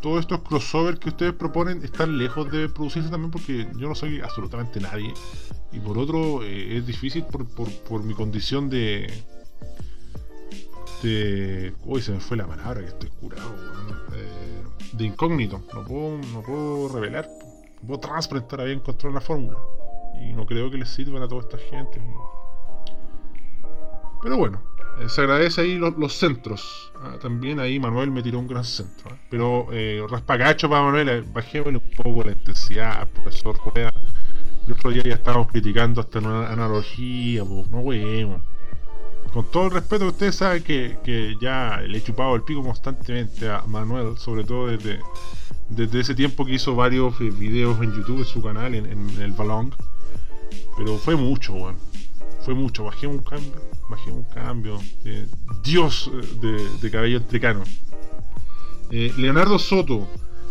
todos 0.00 0.20
estos 0.20 0.40
crossovers 0.40 0.98
que 0.98 1.10
ustedes 1.10 1.34
proponen 1.34 1.84
están 1.84 2.16
lejos 2.16 2.50
de 2.50 2.68
producirse 2.68 3.10
también 3.10 3.30
porque 3.30 3.68
yo 3.76 3.88
no 3.88 3.94
soy 3.94 4.20
absolutamente 4.20 4.80
nadie. 4.80 5.12
Y 5.72 5.78
por 5.78 5.98
otro, 5.98 6.42
eh, 6.42 6.78
es 6.78 6.86
difícil 6.86 7.24
por, 7.24 7.46
por, 7.46 8.02
mi 8.02 8.14
condición 8.14 8.68
de. 8.68 9.12
de. 11.02 11.72
Uy, 11.84 12.02
se 12.02 12.12
me 12.12 12.20
fue 12.20 12.36
la 12.36 12.46
palabra 12.46 12.80
que 12.80 12.88
estoy 12.88 13.10
curado, 13.10 13.54
eh, 14.14 14.62
de 14.92 15.04
incógnito. 15.04 15.62
No 15.72 15.84
puedo, 15.84 16.18
no 16.32 16.42
puedo 16.42 16.88
revelar. 16.88 17.28
No 17.82 17.86
puedo 17.86 18.00
transparentar 18.00 18.60
a 18.60 18.70
encontrar 18.70 19.12
una 19.12 19.20
fórmula. 19.20 19.58
Y 20.20 20.32
no 20.32 20.44
creo 20.44 20.70
que 20.70 20.78
les 20.78 20.88
sirvan 20.88 21.22
a 21.22 21.28
toda 21.28 21.42
esta 21.42 21.58
gente. 21.58 22.02
Pero 24.22 24.36
bueno, 24.36 24.60
eh, 25.00 25.08
se 25.08 25.20
agradece 25.20 25.60
ahí 25.60 25.78
los, 25.78 26.12
centros. 26.12 26.92
Ah, 27.00 27.16
también 27.20 27.60
ahí 27.60 27.78
Manuel 27.78 28.10
me 28.10 28.22
tiró 28.22 28.40
un 28.40 28.48
gran 28.48 28.64
centro. 28.64 29.16
Pero 29.30 29.68
eh, 29.70 30.04
raspagacho 30.10 30.68
para 30.68 30.82
Manuel, 30.82 31.22
bajémosle 31.32 31.78
un 31.78 31.90
poco 31.96 32.24
la 32.24 32.32
intensidad, 32.32 33.08
profesor 33.08 33.56
Rueda 33.64 33.92
el 34.70 34.76
otro 34.76 34.90
día 34.92 35.02
ya 35.02 35.14
estábamos 35.14 35.48
criticando 35.48 36.00
hasta 36.00 36.20
una 36.20 36.48
analogía, 36.48 37.42
no 37.42 37.80
weón. 37.80 38.40
Con 39.32 39.50
todo 39.50 39.66
el 39.66 39.72
respeto, 39.72 40.06
ustedes 40.06 40.36
saben 40.36 40.62
que, 40.62 41.36
ya 41.40 41.80
le 41.86 41.98
he 41.98 42.02
chupado 42.02 42.36
el 42.36 42.42
pico 42.42 42.62
constantemente 42.62 43.48
a 43.48 43.64
Manuel, 43.66 44.16
sobre 44.16 44.44
todo 44.44 44.68
desde, 44.68 45.00
desde 45.68 46.00
ese 46.00 46.14
tiempo 46.14 46.44
que 46.44 46.54
hizo 46.54 46.76
varios 46.76 47.20
eh, 47.20 47.30
videos 47.30 47.80
en 47.82 47.92
YouTube, 47.94 48.18
en 48.18 48.24
su 48.24 48.42
canal, 48.42 48.74
en, 48.74 48.86
el 49.20 49.32
Balong. 49.32 49.72
Pero 50.76 50.98
fue 50.98 51.16
mucho, 51.16 51.54
weón. 51.54 51.76
Fue 52.44 52.54
mucho. 52.54 52.84
Bajé 52.84 53.08
un 53.08 53.18
cambio, 53.18 53.60
bajé 53.88 54.12
un 54.12 54.22
cambio. 54.22 54.78
Dios 55.64 56.10
eh, 56.42 56.68
de, 56.80 56.90
cabello 56.90 57.18
entrecano. 57.18 57.64
Eh, 58.92 59.12
Leonardo 59.16 59.58
Soto. 59.58 60.08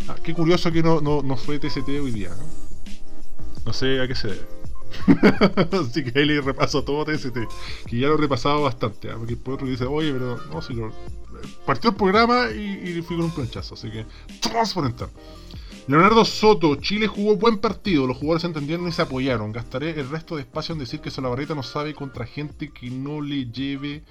Ah, 0.10 0.16
qué 0.22 0.34
curioso 0.34 0.72
que 0.72 0.84
no, 0.84 1.00
no, 1.00 1.22
no 1.22 1.38
fue 1.38 1.58
TCT 1.58 1.88
hoy 2.02 2.12
día. 2.12 2.32
No 3.70 3.74
sé 3.74 4.02
a 4.02 4.08
qué 4.08 4.16
se 4.16 4.30
debe. 4.30 4.48
Así 5.80 6.04
que 6.04 6.20
ahí 6.20 6.26
le 6.26 6.42
repaso 6.42 6.84
todo 6.84 7.06
TST, 7.06 7.38
que 7.86 8.00
ya 8.00 8.08
lo 8.08 8.16
he 8.16 8.18
repasado 8.18 8.64
bastante, 8.64 9.12
¿ah? 9.12 9.16
porque 9.16 9.34
el 9.34 9.54
otro 9.54 9.68
dice, 9.68 9.86
oye, 9.86 10.12
pero 10.12 10.40
no, 10.52 10.60
si 10.60 10.74
lo... 10.74 10.92
Partió 11.68 11.92
el 11.92 11.96
programa 11.96 12.50
y, 12.50 13.00
fui 13.04 13.16
con 13.16 13.26
un 13.26 13.32
planchazo, 13.32 13.76
así 13.76 13.92
que 13.92 14.08
transparentar. 14.42 15.10
Leonardo 15.88 16.26
Soto, 16.26 16.78
Chile 16.78 17.06
jugó 17.06 17.36
buen 17.36 17.60
partido, 17.60 18.08
los 18.08 18.18
jugadores 18.18 18.44
entendieron 18.46 18.88
y 18.88 18.92
se 18.92 19.04
apoyaron. 19.04 19.52
Gastaré 19.52 19.92
el 19.92 20.10
resto 20.10 20.36
de 20.36 20.42
espacio 20.42 20.74
en 20.74 20.80
decir 20.80 21.00
que 21.00 21.12
Solabarrieta 21.12 21.54
no 21.54 21.62
sabe 21.62 21.94
contra 21.94 22.26
gente 22.26 22.72
que 22.72 22.90
no 22.90 23.22
le 23.22 23.52
lleve 23.52 24.02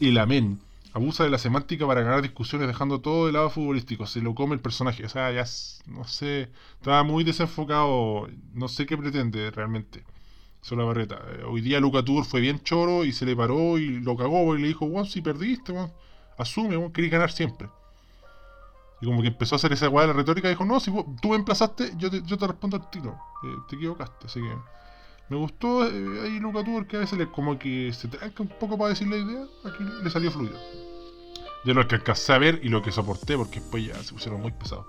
el 0.00 0.18
amén. 0.18 0.58
Abusa 0.94 1.24
de 1.24 1.30
la 1.30 1.38
semántica 1.38 1.86
para 1.86 2.02
ganar 2.02 2.20
discusiones 2.20 2.68
dejando 2.68 3.00
todo 3.00 3.26
de 3.26 3.32
lado 3.32 3.48
futbolístico. 3.48 4.06
Se 4.06 4.20
lo 4.20 4.34
come 4.34 4.54
el 4.54 4.60
personaje. 4.60 5.04
O 5.04 5.08
sea, 5.08 5.32
ya 5.32 5.44
no 5.86 6.04
sé. 6.04 6.50
Estaba 6.74 7.02
muy 7.02 7.24
desenfocado. 7.24 8.28
No 8.52 8.68
sé 8.68 8.84
qué 8.84 8.98
pretende 8.98 9.50
realmente. 9.50 10.04
Solabarrieta. 10.60 11.16
Eh, 11.16 11.44
hoy 11.44 11.60
día 11.60 11.80
Luca 11.80 12.04
Tour 12.04 12.24
fue 12.24 12.40
bien 12.40 12.60
choro 12.60 13.04
y 13.04 13.12
se 13.12 13.26
le 13.26 13.34
paró 13.34 13.78
y 13.78 14.00
lo 14.00 14.16
cagó 14.16 14.54
y 14.54 14.60
le 14.60 14.68
dijo, 14.68 14.86
bueno, 14.86 15.06
si 15.06 15.20
perdiste, 15.20 15.74
asume, 16.38 16.76
bueno, 16.76 16.92
querés 16.92 17.10
ganar 17.10 17.32
siempre. 17.32 17.68
Y 19.00 19.06
como 19.06 19.22
que 19.22 19.28
empezó 19.28 19.54
a 19.54 19.56
hacer 19.56 19.72
esa 19.72 19.88
weá 19.88 20.06
de 20.06 20.12
la 20.12 20.18
retórica, 20.18 20.48
dijo, 20.48 20.64
no, 20.64 20.78
si 20.78 20.92
tú 21.20 21.30
me 21.30 21.36
emplazaste, 21.36 21.92
yo 21.96 22.08
te, 22.08 22.22
yo 22.22 22.38
te 22.38 22.46
respondo 22.46 22.76
al 22.76 22.88
tiro. 22.90 23.18
Eh, 23.42 23.56
te 23.68 23.76
equivocaste, 23.76 24.26
así 24.26 24.40
que... 24.40 24.56
Me 25.32 25.38
gustó 25.38 25.86
eh, 25.86 26.20
ahí 26.24 26.38
Luca 26.40 26.62
Tour, 26.62 26.86
que 26.86 26.98
a 26.98 27.00
veces 27.00 27.18
le, 27.18 27.26
como 27.26 27.58
que 27.58 27.90
se 27.94 28.06
tranca 28.06 28.42
un 28.42 28.50
poco 28.50 28.76
para 28.76 28.90
decir 28.90 29.08
la 29.08 29.16
idea, 29.16 29.46
aquí 29.64 29.82
le 30.02 30.10
salió 30.10 30.30
fluido. 30.30 30.58
De 31.64 31.72
lo 31.72 31.88
que 31.88 31.94
alcancé 31.94 32.34
a 32.34 32.38
ver 32.38 32.60
y 32.62 32.68
lo 32.68 32.82
que 32.82 32.92
soporté, 32.92 33.38
porque 33.38 33.60
después 33.60 33.86
ya 33.86 33.94
se 34.02 34.12
pusieron 34.12 34.42
muy 34.42 34.52
pesados. 34.52 34.84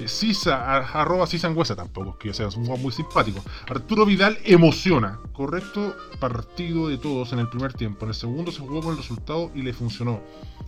Eh, 0.00 0.08
Sisa, 0.08 0.78
arroba 0.78 1.26
Sisa 1.26 1.48
Angüesa 1.48 1.76
tampoco, 1.76 2.16
que 2.16 2.32
sea, 2.32 2.48
es 2.48 2.56
un 2.56 2.64
muy 2.80 2.92
simpático. 2.92 3.44
Arturo 3.68 4.06
Vidal 4.06 4.38
emociona. 4.44 5.18
Correcto 5.34 5.94
partido 6.18 6.88
de 6.88 6.96
todos 6.96 7.34
en 7.34 7.40
el 7.40 7.50
primer 7.50 7.74
tiempo. 7.74 8.06
En 8.06 8.08
el 8.08 8.14
segundo 8.14 8.52
se 8.52 8.60
jugó 8.60 8.80
con 8.80 8.92
el 8.92 8.96
resultado 8.96 9.50
y 9.54 9.60
le 9.60 9.74
funcionó. 9.74 10.22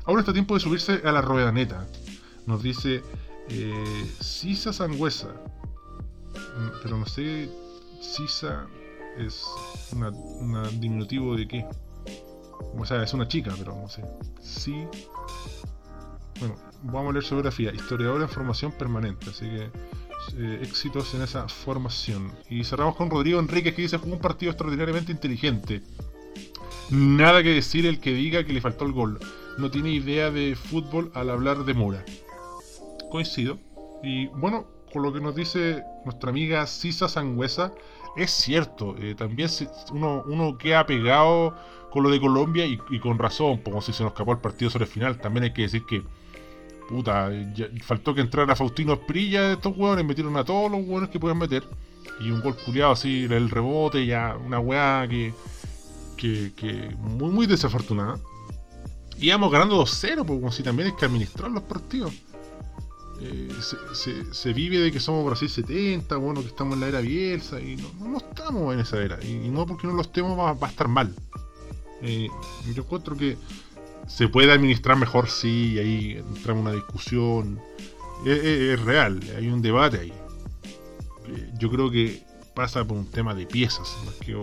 Ahora 0.04 0.20
está 0.20 0.34
tiempo 0.34 0.52
de 0.52 0.60
subirse 0.60 1.00
a 1.02 1.10
la 1.10 1.22
rueda 1.22 1.50
neta 1.52 1.86
nos 2.44 2.62
dice 2.62 3.02
eh, 3.48 4.10
Sisa 4.20 4.74
Sangüesa. 4.74 5.34
Mm, 6.34 6.82
pero 6.82 6.98
no 6.98 7.06
sé, 7.06 7.48
Sisa 8.00 8.66
es 9.18 9.44
un 9.92 10.80
diminutivo 10.80 11.36
de 11.36 11.48
qué. 11.48 11.66
O 12.78 12.84
sea, 12.84 13.02
es 13.02 13.12
una 13.14 13.28
chica, 13.28 13.54
pero 13.58 13.74
no 13.74 13.88
sé. 13.88 14.04
Sí. 14.40 14.86
Bueno, 16.40 16.56
vamos 16.82 17.10
a 17.10 17.12
leer 17.12 17.24
su 17.24 17.34
biografía. 17.34 17.72
Historiadora 17.72 18.24
en 18.24 18.30
formación 18.30 18.72
permanente, 18.72 19.30
así 19.30 19.46
que 19.46 19.70
eh, 20.36 20.60
éxitos 20.62 21.14
en 21.14 21.22
esa 21.22 21.48
formación. 21.48 22.32
Y 22.50 22.64
cerramos 22.64 22.96
con 22.96 23.10
Rodrigo 23.10 23.40
Enrique 23.40 23.74
que 23.74 23.82
dice: 23.82 23.98
jugó 23.98 24.14
un 24.14 24.20
partido 24.20 24.52
extraordinariamente 24.52 25.12
inteligente. 25.12 25.82
Nada 26.90 27.42
que 27.42 27.50
decir 27.50 27.86
el 27.86 28.00
que 28.00 28.12
diga 28.12 28.44
que 28.44 28.52
le 28.52 28.60
faltó 28.60 28.84
el 28.84 28.92
gol. 28.92 29.18
No 29.58 29.70
tiene 29.70 29.90
idea 29.90 30.30
de 30.30 30.54
fútbol 30.54 31.10
al 31.14 31.30
hablar 31.30 31.64
de 31.64 31.74
Mura 31.74 32.04
coincido. 33.08 33.58
Y 34.02 34.26
bueno, 34.26 34.66
con 34.92 35.02
lo 35.02 35.12
que 35.12 35.20
nos 35.20 35.34
dice 35.34 35.84
nuestra 36.04 36.30
amiga 36.30 36.66
Sisa 36.66 37.08
Sangüesa, 37.08 37.72
es 38.16 38.30
cierto, 38.30 38.96
eh, 38.98 39.14
también 39.14 39.48
uno, 39.92 40.24
uno 40.26 40.56
queda 40.58 40.86
pegado 40.86 41.54
con 41.90 42.02
lo 42.02 42.10
de 42.10 42.20
Colombia 42.20 42.66
y, 42.66 42.98
con 42.98 43.18
razón, 43.18 43.58
como 43.58 43.80
si 43.80 43.92
se 43.92 44.02
nos 44.02 44.12
escapó 44.12 44.32
el 44.32 44.38
partido 44.38 44.70
sobre 44.70 44.84
el 44.84 44.90
final. 44.90 45.18
También 45.18 45.44
hay 45.44 45.52
que 45.52 45.62
decir 45.62 45.82
que, 45.86 46.02
puta, 46.88 47.30
faltó 47.82 48.14
que 48.14 48.20
entrara 48.20 48.54
Faustino 48.54 48.92
Esprilla 48.92 49.42
de 49.42 49.52
estos 49.54 49.74
hueones, 49.76 50.04
metieron 50.04 50.36
a 50.36 50.44
todos 50.44 50.70
los 50.70 50.86
hueones 50.86 51.08
que 51.10 51.18
pueden 51.18 51.38
meter. 51.38 51.64
Y 52.20 52.30
un 52.30 52.42
gol 52.42 52.56
culiado 52.64 52.92
así, 52.92 53.24
el 53.24 53.50
rebote, 53.50 54.04
ya 54.04 54.36
una 54.36 54.58
weá 54.58 55.06
que, 55.08 55.32
que, 56.16 56.94
muy, 56.98 57.30
muy 57.30 57.46
desafortunada. 57.46 58.18
Íbamos 59.18 59.50
ganando 59.50 59.82
2-0, 59.82 60.26
pues 60.26 60.40
como 60.40 60.52
si 60.52 60.62
también 60.62 60.88
hay 60.88 60.96
que 60.96 61.06
administrar 61.06 61.50
los 61.50 61.62
partidos. 61.62 62.12
Eh, 63.20 63.48
se, 64.32 64.52
vive 64.52 64.78
de 64.78 64.92
que 64.92 65.00
somos 65.00 65.24
Brasil 65.24 65.48
70, 65.48 66.16
bueno, 66.16 66.42
que 66.42 66.48
estamos 66.48 66.74
en 66.74 66.80
la 66.80 66.88
era 66.88 67.00
Bielsa, 67.00 67.60
y 67.60 67.76
no, 67.76 68.18
estamos 68.18 68.74
en 68.74 68.80
esa 68.80 69.02
era, 69.02 69.22
y, 69.24 69.48
no 69.48 69.66
porque 69.66 69.86
no 69.86 69.94
lo 69.94 70.02
estemos 70.02 70.38
va, 70.38 70.56
a 70.60 70.68
estar 70.68 70.88
mal. 70.88 71.14
Eh, 72.02 72.28
yo 72.74 72.82
encuentro 72.82 73.16
que 73.16 73.38
se 74.06 74.28
puede 74.28 74.52
administrar 74.52 74.96
mejor, 74.96 75.28
sí, 75.28 75.78
ahí 75.78 76.12
entramos 76.12 76.62
en 76.62 76.68
una 76.68 76.72
discusión. 76.72 77.60
Es, 78.24 78.80
real, 78.82 79.20
hay 79.36 79.48
un 79.48 79.62
debate 79.62 80.00
ahí. 80.00 80.12
Eh, 81.28 81.50
yo 81.58 81.70
creo 81.70 81.90
que 81.90 82.22
pasa 82.54 82.84
por 82.84 82.96
un 82.96 83.10
tema 83.10 83.34
de 83.34 83.46
piezas 83.46 83.96
más 84.04 84.14
que, 84.16 84.36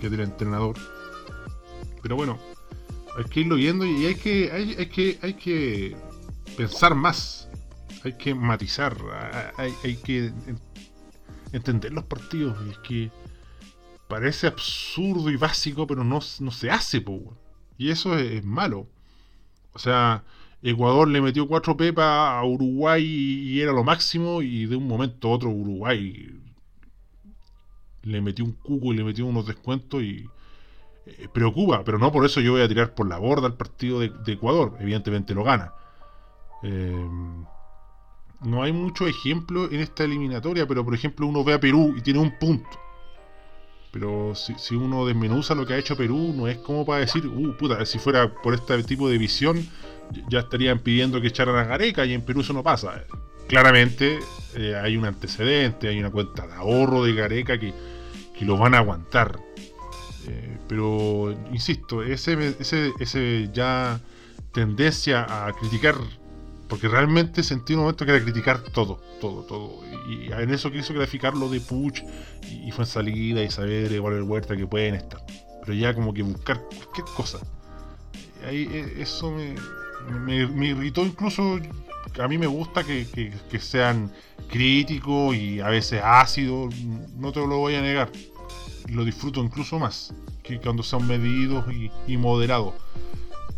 que, 0.00 0.10
del 0.10 0.20
entrenador. 0.20 0.76
Pero 2.02 2.16
bueno, 2.16 2.38
hay 3.16 3.24
que 3.24 3.40
irlo 3.40 3.56
viendo 3.56 3.84
y 3.84 4.06
hay 4.06 4.14
que, 4.14 4.52
hay 4.52 4.86
que, 4.86 5.18
hay 5.22 5.34
que 5.34 5.96
pensar 6.56 6.94
más 6.94 7.45
hay 8.06 8.12
que 8.12 8.34
matizar, 8.34 8.96
hay, 9.56 9.96
que 9.96 10.32
entender 11.52 11.92
los 11.92 12.04
partidos. 12.04 12.56
Y 12.66 12.70
es 12.70 12.78
que 12.78 13.10
parece 14.08 14.46
absurdo 14.46 15.30
y 15.30 15.36
básico, 15.36 15.86
pero 15.86 16.04
no, 16.04 16.20
no 16.40 16.50
se 16.50 16.70
hace, 16.70 17.04
y 17.78 17.90
eso 17.90 18.16
es, 18.16 18.44
malo. 18.44 18.86
O 19.72 19.78
sea, 19.78 20.24
Ecuador 20.62 21.08
le 21.08 21.20
metió 21.20 21.48
cuatro 21.48 21.76
pepas 21.76 22.04
a 22.06 22.44
Uruguay 22.44 23.04
y 23.04 23.60
era 23.60 23.72
lo 23.72 23.84
máximo, 23.84 24.40
y 24.40 24.66
de 24.66 24.76
un 24.76 24.86
momento 24.86 25.28
a 25.28 25.32
otro 25.32 25.50
Uruguay 25.50 26.30
le 28.02 28.20
metió 28.20 28.44
un 28.44 28.52
cuco 28.52 28.92
y 28.92 28.96
le 28.96 29.04
metió 29.04 29.26
unos 29.26 29.46
descuentos 29.46 30.00
y 30.00 30.30
eh, 31.06 31.28
preocupa, 31.32 31.82
pero 31.82 31.98
no 31.98 32.12
por 32.12 32.24
eso 32.24 32.40
yo 32.40 32.52
voy 32.52 32.62
a 32.62 32.68
tirar 32.68 32.94
por 32.94 33.08
la 33.08 33.18
borda 33.18 33.48
el 33.48 33.54
partido 33.54 33.98
de, 33.98 34.12
Ecuador. 34.32 34.76
Evidentemente 34.80 35.34
lo 35.34 35.42
gana. 35.42 35.72
Eh, 36.62 37.08
no 38.42 38.62
hay 38.62 38.72
mucho 38.72 39.06
ejemplo 39.06 39.70
en 39.70 39.80
esta 39.80 40.04
eliminatoria, 40.04 40.66
pero 40.66 40.84
por 40.84 40.94
ejemplo 40.94 41.26
uno 41.26 41.44
ve 41.44 41.54
a 41.54 41.60
Perú 41.60 41.94
y 41.96 42.02
tiene 42.02 42.20
un 42.20 42.38
punto. 42.38 42.68
Pero 43.92 44.34
si, 44.34 44.74
uno 44.74 45.06
desmenuza 45.06 45.54
lo 45.54 45.64
que 45.64 45.72
ha 45.72 45.78
hecho 45.78 45.96
Perú, 45.96 46.34
no 46.36 46.48
es 46.48 46.58
como 46.58 46.84
para 46.84 47.00
decir, 47.00 47.26
uh, 47.26 47.56
puta, 47.56 47.84
si 47.86 47.98
fuera 47.98 48.30
por 48.42 48.52
este 48.52 48.82
tipo 48.82 49.08
de 49.08 49.16
visión, 49.16 49.66
ya 50.28 50.40
estarían 50.40 50.80
pidiendo 50.80 51.20
que 51.20 51.28
echaran 51.28 51.56
a 51.56 51.64
Gareca 51.64 52.04
y 52.04 52.12
en 52.12 52.22
Perú 52.22 52.42
eso 52.42 52.52
no 52.52 52.62
pasa. 52.62 53.04
Claramente 53.48 54.18
eh, 54.54 54.74
hay 54.74 54.96
un 54.96 55.06
antecedente, 55.06 55.88
hay 55.88 55.98
una 55.98 56.10
cuenta 56.10 56.46
de 56.46 56.54
ahorro 56.54 57.04
de 57.04 57.14
Gareca 57.14 57.58
que, 57.58 57.72
que 58.38 58.44
lo 58.44 58.58
van 58.58 58.74
a 58.74 58.78
aguantar. 58.78 59.38
Eh, 60.28 60.58
pero, 60.68 61.34
insisto, 61.52 62.02
ese, 62.02 62.54
ese, 62.58 62.92
ese 62.98 63.48
ya 63.52 64.00
tendencia 64.52 65.46
a 65.46 65.52
criticar 65.52 65.94
porque 66.68 66.88
realmente 66.88 67.42
sentí 67.42 67.74
un 67.74 67.80
momento 67.80 68.04
que 68.04 68.12
era 68.12 68.22
criticar 68.22 68.60
todo, 68.60 69.00
todo, 69.20 69.42
todo. 69.42 69.80
Y, 70.08 70.32
en 70.32 70.50
eso 70.50 70.70
quiso 70.70 70.94
graficar 70.94 71.34
lo 71.36 71.48
de 71.48 71.60
Puch 71.60 72.02
y, 72.42 72.70
fue 72.72 72.84
en 72.84 72.90
salida 72.90 73.42
y 73.42 73.50
saber 73.50 74.00
Huerta 74.00 74.56
que 74.56 74.66
pueden 74.66 74.94
estar. 74.94 75.24
Pero 75.60 75.74
ya 75.74 75.94
como 75.94 76.12
que 76.12 76.22
buscar 76.22 76.60
cualquier 76.62 77.06
cosa. 77.16 77.38
Ahí 78.46 78.68
e, 78.72 79.02
eso 79.02 79.30
me, 79.30 79.54
me, 80.46 80.66
irritó 80.66 81.04
incluso. 81.04 81.60
A 82.18 82.28
mí 82.28 82.38
me 82.38 82.46
gusta 82.46 82.82
que, 82.84 83.32
sean 83.60 84.12
críticos 84.48 85.36
y 85.36 85.60
a 85.60 85.68
veces 85.68 86.00
ácidos. 86.02 86.74
No 87.16 87.32
te 87.32 87.40
lo 87.40 87.58
voy 87.58 87.74
a 87.76 87.82
negar. 87.82 88.10
Lo 88.88 89.04
disfruto 89.04 89.42
incluso 89.42 89.78
más 89.78 90.14
que 90.42 90.60
cuando 90.60 90.82
son 90.84 91.06
medidos 91.06 91.64
y 92.06 92.16
moderados 92.16 92.74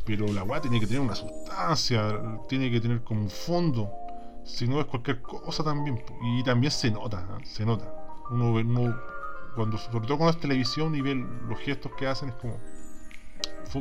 pero 0.08 0.26
la 0.32 0.42
weá 0.42 0.58
tiene 0.58 0.80
que 0.80 0.86
tener 0.86 1.02
una 1.02 1.14
sustancia, 1.14 2.18
tiene 2.48 2.70
que 2.70 2.80
tener 2.80 3.02
como 3.02 3.20
un 3.20 3.28
fondo. 3.28 3.92
Si 4.42 4.66
no 4.66 4.80
es 4.80 4.86
cualquier 4.86 5.20
cosa 5.20 5.62
también. 5.62 6.02
Y 6.22 6.42
también 6.42 6.70
se 6.70 6.90
nota, 6.90 7.20
¿eh? 7.20 7.44
se 7.44 7.66
nota. 7.66 7.92
Uno, 8.30 8.54
cuando, 9.54 9.76
sobre 9.76 10.06
todo 10.06 10.16
cuando 10.16 10.30
es 10.30 10.40
televisión 10.40 10.94
y 10.94 11.02
ve 11.02 11.14
los 11.14 11.58
gestos 11.60 11.92
que 11.98 12.06
hacen, 12.06 12.30
es 12.30 12.36
como. 12.36 12.58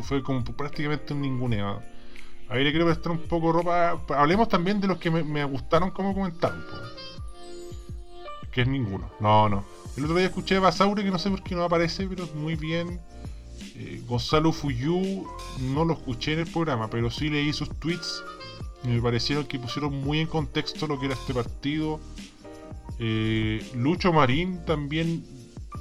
Fue, 0.04 0.22
como 0.22 0.44
prácticamente 0.44 1.14
un 1.14 1.22
ninguneo. 1.22 1.82
Ahí 2.50 2.62
le 2.62 2.72
quiero 2.72 2.88
prestar 2.88 3.14
un 3.14 3.20
poco 3.20 3.54
ropa. 3.54 3.98
Hablemos 4.10 4.50
también 4.50 4.82
de 4.82 4.88
los 4.88 4.98
que 4.98 5.10
me, 5.10 5.46
gustaron 5.46 5.92
como 5.92 6.14
comentaron. 6.14 6.62
Que 8.52 8.64
es 8.64 8.68
ninguno. 8.68 9.10
No, 9.22 9.48
no. 9.48 9.64
El 9.96 10.04
otro 10.04 10.18
día 10.18 10.26
escuché 10.26 10.58
a 10.58 10.60
Basaure, 10.60 11.06
que 11.06 11.10
no 11.12 11.20
sé 11.20 11.30
por 11.30 11.42
qué 11.42 11.56
no 11.56 11.64
aparece, 11.64 12.06
pero 12.06 12.28
muy 12.36 12.56
bien. 12.56 13.00
Eh, 13.76 14.02
Gonzalo 14.08 14.52
Fuyu 14.52 15.28
no 15.74 15.86
lo 15.86 15.94
escuché 15.94 16.34
en 16.34 16.40
el 16.40 16.48
programa, 16.48 16.90
pero 16.90 17.10
sí 17.10 17.30
leí 17.30 17.54
sus 17.54 17.70
tweets 17.80 18.24
y 18.84 18.88
me 18.88 19.02
parecieron 19.02 19.46
que 19.46 19.60
pusieron 19.60 19.94
muy 20.02 20.20
en 20.20 20.28
contexto 20.28 20.88
lo 20.88 21.00
que 21.00 21.08
era 21.08 21.16
este 21.16 21.34
partido. 21.34 22.00
Eh, 23.00 23.64
Lucho 23.76 24.12
Marín 24.14 24.64
también 24.66 25.24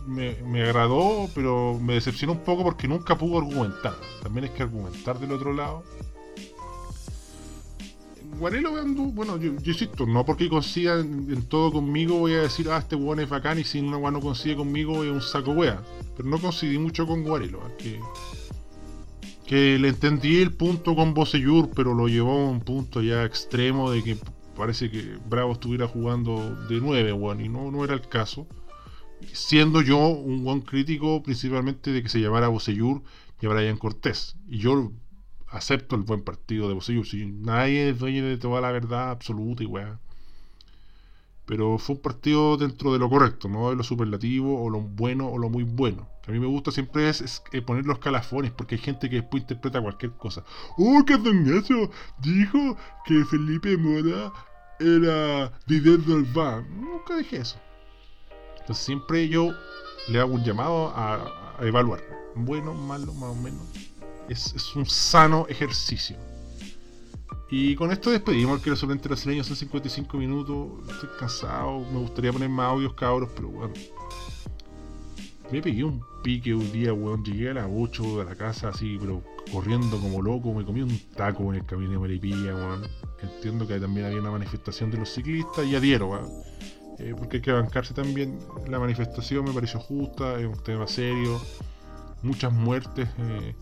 me, 0.07 0.35
me, 0.43 0.63
agradó, 0.63 1.29
pero 1.35 1.79
me 1.81 1.95
decepcionó 1.95 2.33
un 2.33 2.45
poco 2.45 2.63
porque 2.63 2.89
nunca 2.89 3.17
pudo 3.17 3.39
argumentar. 3.39 3.95
También 4.23 4.45
hay 4.45 4.51
que 4.51 4.63
argumentar 4.63 5.19
del 5.19 5.33
otro 5.33 5.53
lado. 5.53 5.85
Guarelo 8.39 8.73
bueno, 9.13 9.39
yo, 9.39 9.53
insisto, 9.65 10.05
no 10.07 10.25
porque 10.25 10.49
consiga 10.49 11.01
en, 11.01 11.43
todo 11.49 11.73
conmigo 11.73 12.19
voy 12.19 12.35
a 12.35 12.43
decir, 12.43 12.69
ah, 12.71 12.79
este 12.79 12.95
weón 12.95 13.21
es 13.21 13.29
bacán 13.29 13.59
y 13.59 13.65
si 13.65 13.81
una 13.81 13.97
weón 13.97 14.15
no 14.15 14.21
consigue 14.21 14.57
conmigo 14.57 15.05
es 15.05 15.11
un 15.11 15.23
saco 15.23 15.53
wea. 15.53 15.83
Pero 16.17 16.29
no 16.29 16.39
coincidí 16.39 16.79
mucho 16.79 17.07
con 17.07 17.23
Guarelo, 17.23 17.61
que, 17.79 18.01
que 19.47 19.79
le 19.79 19.89
entendí 19.89 20.37
el 20.43 20.53
punto 20.53 20.95
con 20.95 21.15
Boseyur, 21.15 21.71
pero 21.75 21.95
lo 21.95 22.09
llevó 22.09 22.33
a 22.33 22.51
un 22.51 22.61
punto 22.61 23.01
ya 23.01 23.25
extremo 23.25 23.91
de 23.91 24.03
que 24.03 24.19
parece 24.57 24.91
que 24.91 25.17
Bravo 25.29 25.53
estuviera 25.53 25.89
jugando 25.89 26.57
de 26.69 26.81
9, 26.81 27.13
weón, 27.13 27.41
y 27.41 27.49
no, 27.49 27.71
no 27.71 27.85
era 27.85 27.95
el 27.95 28.07
caso. 28.07 28.47
Siendo 29.33 29.81
yo 29.81 29.97
un 30.09 30.45
buen 30.45 30.61
crítico 30.61 31.23
principalmente 31.23 31.91
de 31.91 32.03
que 32.03 32.09
se 32.11 32.21
llamara 32.21 32.49
Bocellur 32.49 33.03
y 33.41 33.47
a 33.47 33.49
Brian 33.49 33.79
Cortés. 33.79 34.37
Y 34.49 34.59
yo 34.59 34.93
acepto 35.57 35.97
el 35.97 36.03
buen 36.03 36.23
partido 36.23 36.69
de 36.69 36.75
Bocellur. 36.75 37.07
Si 37.07 37.27
nadie 37.27 37.91
es 37.91 37.99
dueño 37.99 38.25
de 38.25 38.39
toda 38.39 38.61
la 38.61 38.73
verdad 38.73 39.11
absoluta 39.11 39.63
y 39.63 39.67
weá. 39.67 39.99
Pero 41.47 41.79
fue 41.79 41.95
un 41.95 42.03
partido 42.03 42.57
dentro 42.57 42.93
de 42.93 42.99
lo 42.99 43.09
correcto, 43.09 43.49
no 43.49 43.71
de 43.71 43.77
lo 43.77 43.85
superlativo 43.85 44.63
o 44.63 44.69
lo 44.69 44.81
bueno 44.81 45.29
o 45.29 45.39
lo 45.39 45.49
muy 45.49 45.63
bueno. 45.63 46.09
A 46.27 46.33
mí 46.33 46.41
me 46.41 46.47
gusta 46.47 46.73
siempre 46.73 47.09
es, 47.09 47.43
eh, 47.53 47.63
poner 47.63 47.87
los 47.87 48.01
calafones, 48.01 48.51
porque 48.51 48.75
hay 48.75 48.81
gente 48.81 49.09
que 49.09 49.17
después 49.17 49.43
interpreta 49.43 49.81
cualquier 49.81 50.13
cosa. 50.13 50.43
¡Oh, 50.77 51.05
qué 51.07 51.15
eso! 51.15 51.91
Dijo 52.19 52.77
que 53.05 53.25
Felipe 53.27 53.77
Mora 53.77 54.33
era 54.81 55.53
líder 55.67 56.01
del 56.01 56.25
VAR. 56.25 56.69
Nunca 56.69 57.17
dije 57.17 57.37
eso. 57.39 57.59
Entonces 58.59 58.85
siempre 58.85 59.29
yo 59.29 59.53
le 60.09 60.19
hago 60.19 60.35
un 60.35 60.43
llamado 60.43 60.93
a, 60.97 61.57
evaluar. 61.61 62.01
Bueno, 62.35 62.75
malo, 62.75 63.15
más 63.15 63.31
o 63.31 63.35
menos. 63.37 63.63
Es, 64.29 64.55
es 64.55 64.75
un 64.77 64.87
sano 64.87 65.47
ejercicio. 65.49 66.17
Y 67.49 67.77
con 67.77 67.93
esto 67.93 68.11
despedimos 68.11 68.61
que 68.61 68.71
los 68.71 68.79
solamente 68.79 69.09
brasileño 69.09 69.45
son 69.45 69.57
55 69.57 70.19
minutos. 70.19 70.89
Estoy 70.91 71.09
cansado, 71.19 71.81
me 71.93 72.01
gustaría 72.01 72.33
poner 72.33 72.49
más 72.49 72.71
audios 72.71 72.95
cabros, 72.95 73.31
pero 73.37 73.49
bueno. 73.49 73.73
Me 75.53 75.63
pegué 75.63 75.85
un 75.85 76.03
pique 76.25 76.53
un 76.53 76.73
día, 76.73 76.93
weón. 76.93 77.25
Llegué 77.25 77.51
a 77.51 77.55
las 77.55 77.71
8 77.73 78.19
de 78.19 78.25
la 78.25 78.35
casa 78.35 78.71
así, 78.71 78.97
pero 78.99 79.23
corriendo 79.53 80.01
como 80.01 80.21
loco. 80.21 80.53
Me 80.53 80.65
comí 80.65 80.83
un 80.83 80.99
taco 81.15 81.45
en 81.53 81.61
el 81.61 81.67
camino 81.67 81.93
de 81.93 81.99
Maripilla, 81.99 82.53
weón. 82.53 82.83
Entiendo 83.23 83.65
que 83.67 83.79
también 83.79 84.07
había 84.07 84.21
una 84.21 84.33
manifestación 84.33 84.91
de 84.91 84.99
los 84.99 85.09
ciclistas 85.09 85.65
y 85.67 85.77
adhiero, 85.77 86.09
weón. 86.09 86.29
Eh, 86.99 87.15
porque 87.17 87.37
hay 87.37 87.43
que 87.43 87.53
bancarse 87.53 87.95
también. 87.95 88.41
La 88.69 88.81
manifestación 88.81 89.45
me 89.45 89.53
pareció 89.53 89.79
justa, 89.79 90.41
es 90.41 90.47
un 90.47 90.61
tema 90.65 90.89
serio. 90.89 91.41
Muchas 92.27 92.53
muertes 92.53 93.09
eh, 93.19 93.55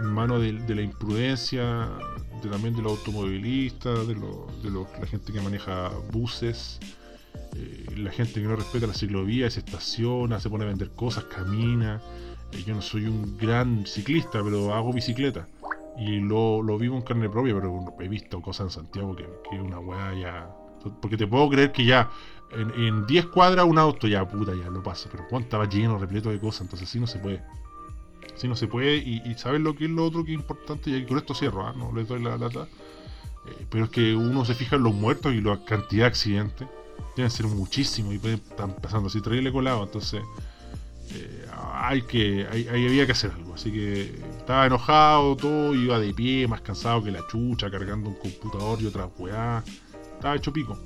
en 0.00 0.06
manos 0.06 0.40
de, 0.40 0.74
la 0.74 0.82
imprudencia, 0.82 1.88
de, 2.42 2.48
también 2.48 2.74
de 2.74 2.82
los 2.82 2.98
automovilistas, 2.98 4.08
de, 4.08 4.16
la 4.16 5.06
gente 5.06 5.32
que 5.32 5.40
maneja 5.40 5.90
buses, 6.10 6.80
eh, 7.54 7.86
la 7.96 8.10
gente 8.10 8.34
que 8.42 8.48
no 8.48 8.56
respeta 8.56 8.88
la 8.88 8.94
ciclovía, 8.94 9.48
se 9.50 9.60
estaciona, 9.60 10.40
se 10.40 10.50
pone 10.50 10.64
a 10.64 10.66
vender 10.66 10.90
cosas, 10.90 11.24
camina. 11.24 12.00
Eh, 12.50 12.64
yo 12.66 12.74
no 12.74 12.82
soy 12.82 13.06
un 13.06 13.38
gran 13.38 13.86
ciclista, 13.86 14.42
pero 14.42 14.74
hago 14.74 14.92
bicicleta. 14.92 15.46
Y 15.96 16.18
lo, 16.18 16.62
vivo 16.76 16.96
en 16.96 17.02
carne 17.02 17.28
propia, 17.28 17.54
pero 17.54 17.94
he 18.00 18.08
visto 18.08 18.40
cosas 18.42 18.66
en 18.66 18.70
Santiago 18.70 19.14
que, 19.14 19.22
es 19.22 19.60
una 19.60 19.78
weá 19.78 20.12
ya. 20.14 20.50
Porque 21.00 21.16
te 21.16 21.26
puedo 21.28 21.48
creer 21.48 21.70
que 21.70 21.84
ya 21.84 22.10
en 22.50 23.06
10 23.06 23.26
cuadras 23.26 23.66
un 23.66 23.78
auto 23.78 24.08
ya 24.08 24.26
puta 24.26 24.54
ya 24.54 24.70
lo 24.70 24.82
pasa, 24.82 25.08
pero 25.10 25.24
cuánto 25.28 25.46
estaba 25.46 25.68
lleno, 25.68 25.98
repleto 25.98 26.30
de 26.30 26.40
cosas, 26.40 26.62
entonces 26.62 26.88
sí 26.88 26.98
no 26.98 27.06
se 27.06 27.18
puede. 27.18 27.42
Si 28.36 28.46
no 28.48 28.56
se 28.56 28.66
puede, 28.66 28.96
y, 28.96 29.22
y 29.24 29.34
saber 29.34 29.60
lo 29.60 29.74
que 29.74 29.84
es 29.84 29.90
lo 29.90 30.04
otro 30.04 30.24
que 30.24 30.32
es 30.32 30.38
importante, 30.38 30.90
y 30.90 31.04
con 31.04 31.18
esto 31.18 31.34
cierro, 31.34 31.66
¿ah? 31.66 31.74
no 31.76 31.92
les 31.92 32.06
doy 32.06 32.22
la 32.22 32.36
lata. 32.36 32.68
Eh, 33.46 33.66
pero 33.70 33.84
es 33.84 33.90
que 33.90 34.14
uno 34.14 34.44
se 34.44 34.54
fija 34.54 34.76
en 34.76 34.82
los 34.82 34.94
muertos 34.94 35.34
y 35.34 35.40
la 35.40 35.64
cantidad 35.64 36.04
de 36.04 36.08
accidentes. 36.08 36.68
Deben 37.16 37.30
ser 37.30 37.46
muchísimos 37.46 38.14
y 38.14 38.18
pueden 38.18 38.38
estar 38.38 38.74
pasando 38.76 39.08
así 39.08 39.20
terrible 39.20 39.50
colado. 39.50 39.82
Entonces, 39.84 40.22
eh, 41.14 41.46
hay 41.72 42.02
que 42.02 42.46
había 42.70 43.06
que 43.06 43.12
hacer 43.12 43.30
algo. 43.32 43.54
Así 43.54 43.72
que 43.72 44.20
estaba 44.38 44.66
enojado, 44.66 45.36
todo, 45.36 45.74
iba 45.74 45.98
de 45.98 46.12
pie, 46.12 46.46
más 46.46 46.60
cansado 46.60 47.02
que 47.02 47.10
la 47.10 47.26
chucha, 47.26 47.70
cargando 47.70 48.10
un 48.10 48.16
computador 48.16 48.80
y 48.80 48.86
otra 48.86 49.06
weá. 49.18 49.64
Estaba 50.14 50.36
hecho 50.36 50.52
pico. 50.52 50.78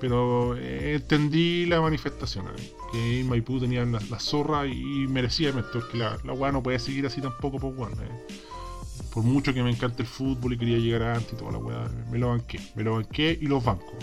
Pero 0.00 0.56
eh, 0.56 0.94
entendí 0.94 1.66
la 1.66 1.80
manifestación, 1.80 2.46
eh, 2.46 2.72
que 2.92 3.24
Maipú 3.24 3.60
tenía 3.60 3.84
la, 3.84 4.00
zorra 4.18 4.66
y 4.66 5.06
merecía 5.08 5.52
porque 5.52 5.96
la, 5.96 6.18
la 6.24 6.32
weá 6.32 6.52
no 6.52 6.62
puede 6.62 6.78
seguir 6.78 7.06
así 7.06 7.20
tampoco, 7.20 7.58
por 7.58 7.74
pues, 7.74 7.90
bueno, 7.90 8.02
eh. 8.02 8.26
Por 9.12 9.24
mucho 9.24 9.52
que 9.52 9.62
me 9.62 9.70
encante 9.70 10.02
el 10.02 10.08
fútbol 10.08 10.52
y 10.52 10.58
quería 10.58 10.78
llegar 10.78 11.02
antes 11.02 11.32
y 11.32 11.36
toda 11.36 11.52
la 11.52 11.58
weá, 11.58 11.90
me 12.10 12.18
lo 12.18 12.28
banqué, 12.28 12.60
me 12.76 12.84
lo 12.84 12.94
banqué 12.94 13.36
y 13.40 13.46
los 13.46 13.64
bancos. 13.64 13.94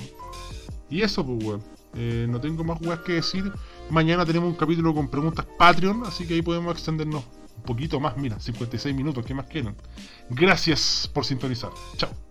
Y 0.90 1.02
eso, 1.02 1.26
pues 1.26 1.44
weón. 1.44 2.32
no 2.32 2.42
tengo 2.42 2.64
más 2.64 2.82
weas 2.82 3.00
que 3.00 3.14
decir. 3.14 3.52
Mañana 3.90 4.26
tenemos 4.26 4.50
un 4.50 4.56
capítulo 4.56 4.94
con 4.94 5.08
preguntas 5.08 5.46
Patreon, 5.58 6.04
así 6.06 6.28
que 6.28 6.34
ahí 6.34 6.42
podemos 6.42 6.74
extendernos 6.74 7.24
un 7.56 7.64
poquito 7.64 8.00
más. 8.00 8.18
Mira, 8.18 8.40
56 8.40 8.94
minutos, 8.96 9.26
¿qué 9.26 9.34
más 9.34 9.46
quieren? 9.46 9.76
Gracias 10.30 11.10
por 11.14 11.24
sintonizar. 11.24 11.72
Chao. 11.96 12.27